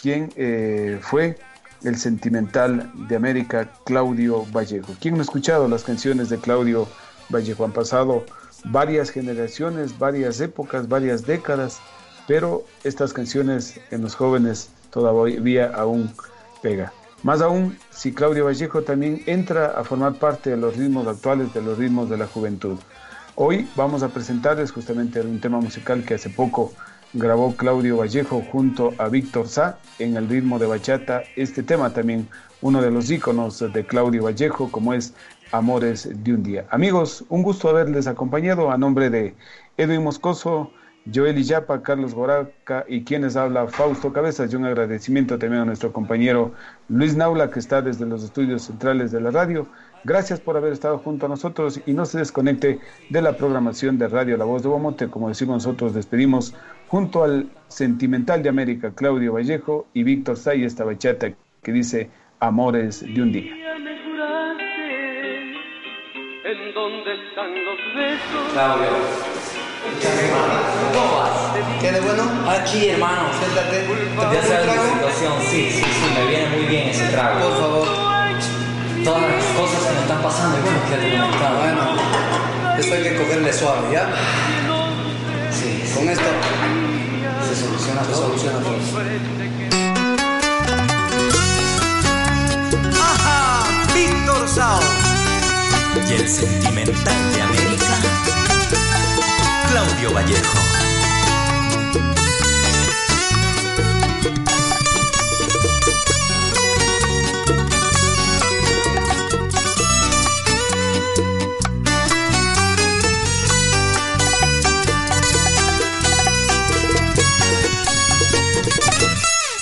quien 0.00 0.32
eh, 0.36 1.00
fue 1.02 1.38
el 1.82 1.96
sentimental 1.96 2.92
de 3.08 3.16
América, 3.16 3.68
Claudio 3.84 4.46
Vallejo. 4.54 4.94
¿Quién 5.00 5.14
no 5.14 5.22
ha 5.22 5.24
escuchado 5.24 5.66
las 5.66 5.82
canciones 5.82 6.28
de 6.28 6.38
Claudio 6.38 6.86
Vallejo? 7.30 7.64
Han 7.64 7.72
pasado 7.72 8.24
varias 8.66 9.10
generaciones, 9.10 9.98
varias 9.98 10.40
épocas, 10.40 10.88
varias 10.88 11.26
décadas, 11.26 11.80
pero 12.28 12.64
estas 12.84 13.12
canciones 13.12 13.80
en 13.90 14.02
los 14.02 14.14
jóvenes 14.14 14.70
todavía 14.90 15.66
aún 15.66 16.12
pega. 16.62 16.92
Más 17.26 17.42
aún, 17.42 17.76
si 17.90 18.12
Claudio 18.12 18.44
Vallejo 18.44 18.82
también 18.82 19.20
entra 19.26 19.72
a 19.76 19.82
formar 19.82 20.14
parte 20.14 20.50
de 20.50 20.56
los 20.56 20.76
ritmos 20.76 21.08
actuales, 21.08 21.52
de 21.52 21.60
los 21.60 21.76
ritmos 21.76 22.08
de 22.08 22.16
la 22.16 22.28
juventud. 22.28 22.78
Hoy 23.34 23.68
vamos 23.74 24.04
a 24.04 24.10
presentarles 24.10 24.70
justamente 24.70 25.20
un 25.20 25.40
tema 25.40 25.58
musical 25.58 26.04
que 26.04 26.14
hace 26.14 26.30
poco 26.30 26.72
grabó 27.14 27.56
Claudio 27.56 27.96
Vallejo 27.96 28.44
junto 28.52 28.94
a 28.98 29.08
Víctor 29.08 29.48
Sá 29.48 29.80
en 29.98 30.16
el 30.16 30.28
ritmo 30.28 30.60
de 30.60 30.66
bachata. 30.66 31.24
Este 31.34 31.64
tema 31.64 31.92
también 31.92 32.28
uno 32.60 32.80
de 32.80 32.92
los 32.92 33.10
íconos 33.10 33.58
de 33.58 33.84
Claudio 33.84 34.22
Vallejo, 34.22 34.70
como 34.70 34.94
es 34.94 35.12
Amores 35.50 36.08
de 36.22 36.32
un 36.32 36.44
día. 36.44 36.66
Amigos, 36.70 37.24
un 37.28 37.42
gusto 37.42 37.68
haberles 37.68 38.06
acompañado 38.06 38.70
a 38.70 38.78
nombre 38.78 39.10
de 39.10 39.34
Edwin 39.76 40.04
Moscoso 40.04 40.70
Joel 41.12 41.38
Illapa, 41.38 41.82
Carlos 41.82 42.14
Goraca 42.14 42.84
y 42.88 43.04
quienes 43.04 43.36
habla 43.36 43.68
Fausto 43.68 44.12
Cabezas. 44.12 44.52
Y 44.52 44.56
un 44.56 44.64
agradecimiento 44.64 45.38
también 45.38 45.62
a 45.62 45.64
nuestro 45.64 45.92
compañero 45.92 46.52
Luis 46.88 47.16
Naula, 47.16 47.50
que 47.50 47.58
está 47.58 47.82
desde 47.82 48.06
los 48.06 48.24
estudios 48.24 48.62
centrales 48.62 49.12
de 49.12 49.20
la 49.20 49.30
radio. 49.30 49.66
Gracias 50.04 50.40
por 50.40 50.56
haber 50.56 50.72
estado 50.72 50.98
junto 50.98 51.26
a 51.26 51.28
nosotros 51.28 51.80
y 51.86 51.92
no 51.92 52.06
se 52.06 52.18
desconecte 52.18 52.78
de 53.10 53.22
la 53.22 53.36
programación 53.36 53.98
de 53.98 54.08
Radio 54.08 54.36
La 54.36 54.44
Voz 54.44 54.62
de 54.62 54.68
Guamote. 54.68 55.08
Como 55.08 55.28
decimos 55.28 55.64
nosotros, 55.64 55.94
despedimos 55.94 56.54
junto 56.88 57.24
al 57.24 57.48
Sentimental 57.68 58.42
de 58.42 58.48
América, 58.48 58.92
Claudio 58.94 59.32
Vallejo 59.32 59.86
y 59.94 60.02
Víctor 60.04 60.36
Say, 60.36 60.64
esta 60.64 60.84
bachata 60.84 61.32
que 61.62 61.72
dice 61.72 62.10
Amores 62.38 63.00
de 63.00 63.22
un 63.22 63.32
día. 63.32 63.52
¿En 66.46 66.72
dónde 66.74 67.10
están 67.26 67.50
los 67.64 67.76
besos? 67.96 68.52
Claudio. 68.52 68.86
¿Cómo 70.94 71.16
vas? 71.18 71.80
¿Qué 71.80 71.90
de 71.90 72.00
bueno? 72.00 72.22
Aquí, 72.48 72.88
hermano. 72.90 73.22
Siéntate. 73.36 73.84
Ya 74.32 74.42
sabes 74.46 74.66
la 74.66 74.92
situación. 74.92 75.32
Sí, 75.42 75.70
sí, 75.72 75.82
sí, 75.82 76.14
me 76.14 76.26
viene 76.30 76.48
muy 76.50 76.66
bien 76.66 76.88
ese 76.90 77.08
trago. 77.08 77.40
Por 77.40 77.58
favor. 77.58 77.88
Todas 79.04 79.22
las 79.22 79.44
cosas 79.58 79.86
que 79.86 79.94
me 79.94 80.00
están 80.02 80.22
pasando, 80.22 80.58
y 80.58 80.62
bueno, 80.62 80.78
que 80.88 80.96
te 80.96 81.18
comentaba. 81.18 81.58
Bueno, 81.58 81.82
esto 82.78 82.94
hay 82.94 83.02
que 83.02 83.16
cogerle 83.16 83.52
suave, 83.52 83.92
¿ya? 83.92 84.06
Sí, 85.50 85.82
sí. 85.84 85.94
Con 85.98 86.08
esto 86.08 86.24
Se 87.48 87.56
soluciona 87.56 88.04
se 88.04 88.12
todo. 88.12 88.22
soluciona 88.22 88.58
todo. 88.60 89.75
Y 96.08 96.12
el 96.12 96.28
sentimental 96.28 97.32
de 97.34 97.42
América, 97.42 97.98
Claudio 99.68 100.12
Vallejo. 100.12 100.58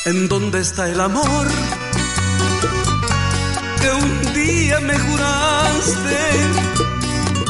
¿En 0.04 0.28
dónde 0.28 0.60
está 0.60 0.90
el 0.90 1.00
amor 1.00 1.48
que 3.84 3.90
un 3.90 4.34
día 4.34 4.80
me 4.80 4.98
juraste? 4.98 6.18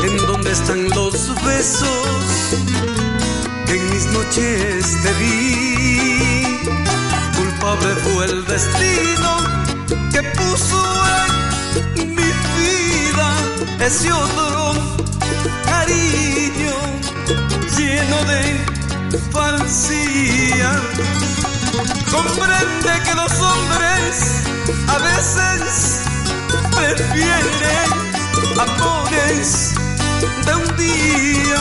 ¿En 0.07 0.17
dónde 0.27 0.51
están 0.51 0.89
los 0.91 1.15
besos 1.45 2.25
que 3.67 3.75
en 3.77 3.91
mis 3.93 4.07
noches 4.07 4.97
te 5.03 5.15
di? 5.21 6.59
Culpable 7.37 7.91
fue 8.05 8.25
el 8.27 8.45
destino 8.47 9.31
que 10.13 10.23
puso 10.41 10.83
en 11.97 12.09
mi 12.19 12.31
vida 12.59 13.29
ese 13.81 14.13
otro 14.13 14.75
cariño 15.65 16.75
lleno 17.77 18.19
de 18.33 19.19
falsía. 19.31 20.71
Comprende 22.11 22.93
que 23.05 23.15
los 23.15 23.33
hombres 23.41 24.13
a 24.89 24.99
veces 24.99 26.04
prefieren 26.71 27.91
amores 28.59 29.75
de 30.47 30.55
un 30.55 30.77
día 30.77 31.61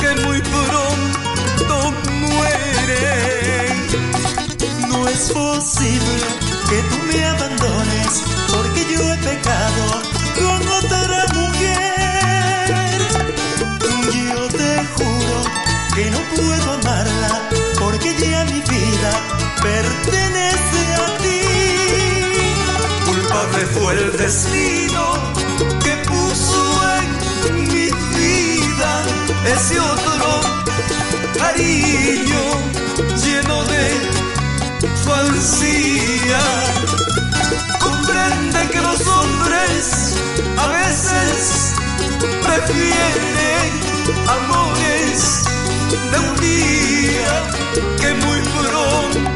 que 0.00 0.10
muy 0.22 0.40
pronto 0.40 1.76
mueren. 2.20 3.72
No 4.88 5.08
es 5.08 5.30
posible 5.30 6.26
que 6.68 6.78
tú 6.82 6.96
me 7.08 7.24
abandones 7.24 8.22
porque 8.52 8.80
yo 8.92 9.00
he 9.12 9.16
pecado 9.18 10.02
con 10.38 10.60
otra 10.68 11.26
mujer. 11.34 12.98
Yo 14.12 14.48
te 14.48 14.70
juro 14.96 15.38
que 15.94 16.04
no 16.10 16.20
puedo 16.36 16.72
amarla 16.72 17.32
porque 17.78 18.14
ya 18.18 18.44
mi 18.44 18.60
vida 18.60 19.10
pertenece. 19.62 20.83
Culpable 23.54 23.66
fue 23.66 23.92
el 23.94 24.16
destino 24.16 25.32
que 25.82 25.92
puso 26.08 26.82
en 26.98 27.62
mi 27.72 27.88
vida 28.18 29.04
ese 29.46 29.78
otro 29.78 30.40
cariño 31.38 32.42
lleno 33.22 33.64
de 33.66 33.84
falsía. 35.04 36.42
Comprende 37.78 38.70
que 38.72 38.80
los 38.80 39.06
hombres 39.06 40.14
a 40.56 40.66
veces 40.68 41.74
prefieren 42.42 43.70
amores 44.26 45.44
de 46.10 46.18
un 46.18 46.36
día 46.40 47.34
que 48.00 48.14
muy 48.14 48.40
pronto 48.40 49.33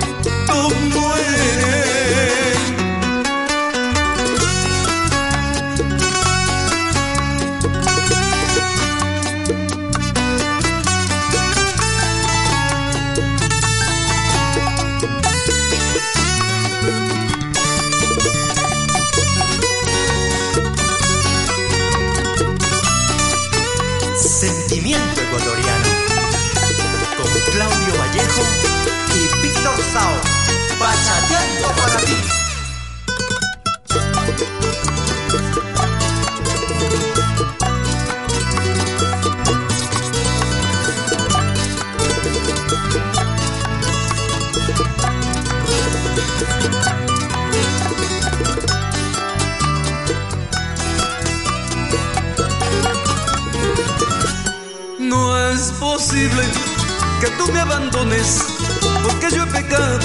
porque 59.03 59.31
yo 59.35 59.43
he 59.43 59.47
pecado 59.47 59.99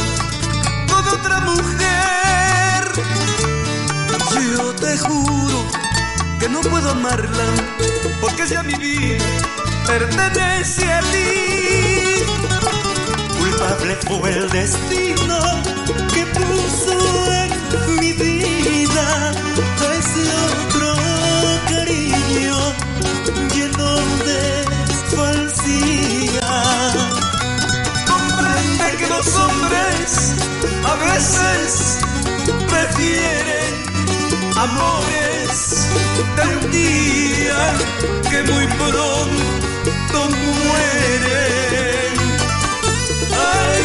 con 0.90 1.08
otra 1.08 1.40
mujer. 1.40 2.84
Yo 4.58 4.74
te 4.76 4.98
juro 4.98 5.66
que 6.40 6.50
no 6.50 6.60
puedo 6.62 6.90
amarla 6.92 7.46
porque 8.20 8.46
ya 8.46 8.62
mi 8.64 8.74
vida 8.76 9.24
pertenece 9.88 10.92
a 10.92 11.00
ti. 11.00 12.26
Culpable 13.38 13.96
fue 14.08 14.32
el 14.32 14.50
destino 14.50 15.40
que 16.14 16.26
puso 16.26 17.34
en 17.34 18.00
mi 18.00 18.12
vida 18.12 19.32
hombres 29.36 30.36
a 30.86 30.96
veces 30.96 32.00
prefieren 32.70 33.74
amores 34.58 35.88
de 36.36 36.44
un 36.58 36.72
día 36.72 37.74
que 38.30 38.44
muy 38.52 38.68
pronto 38.68 40.18
mueren. 40.46 42.14
Ay, 43.32 43.84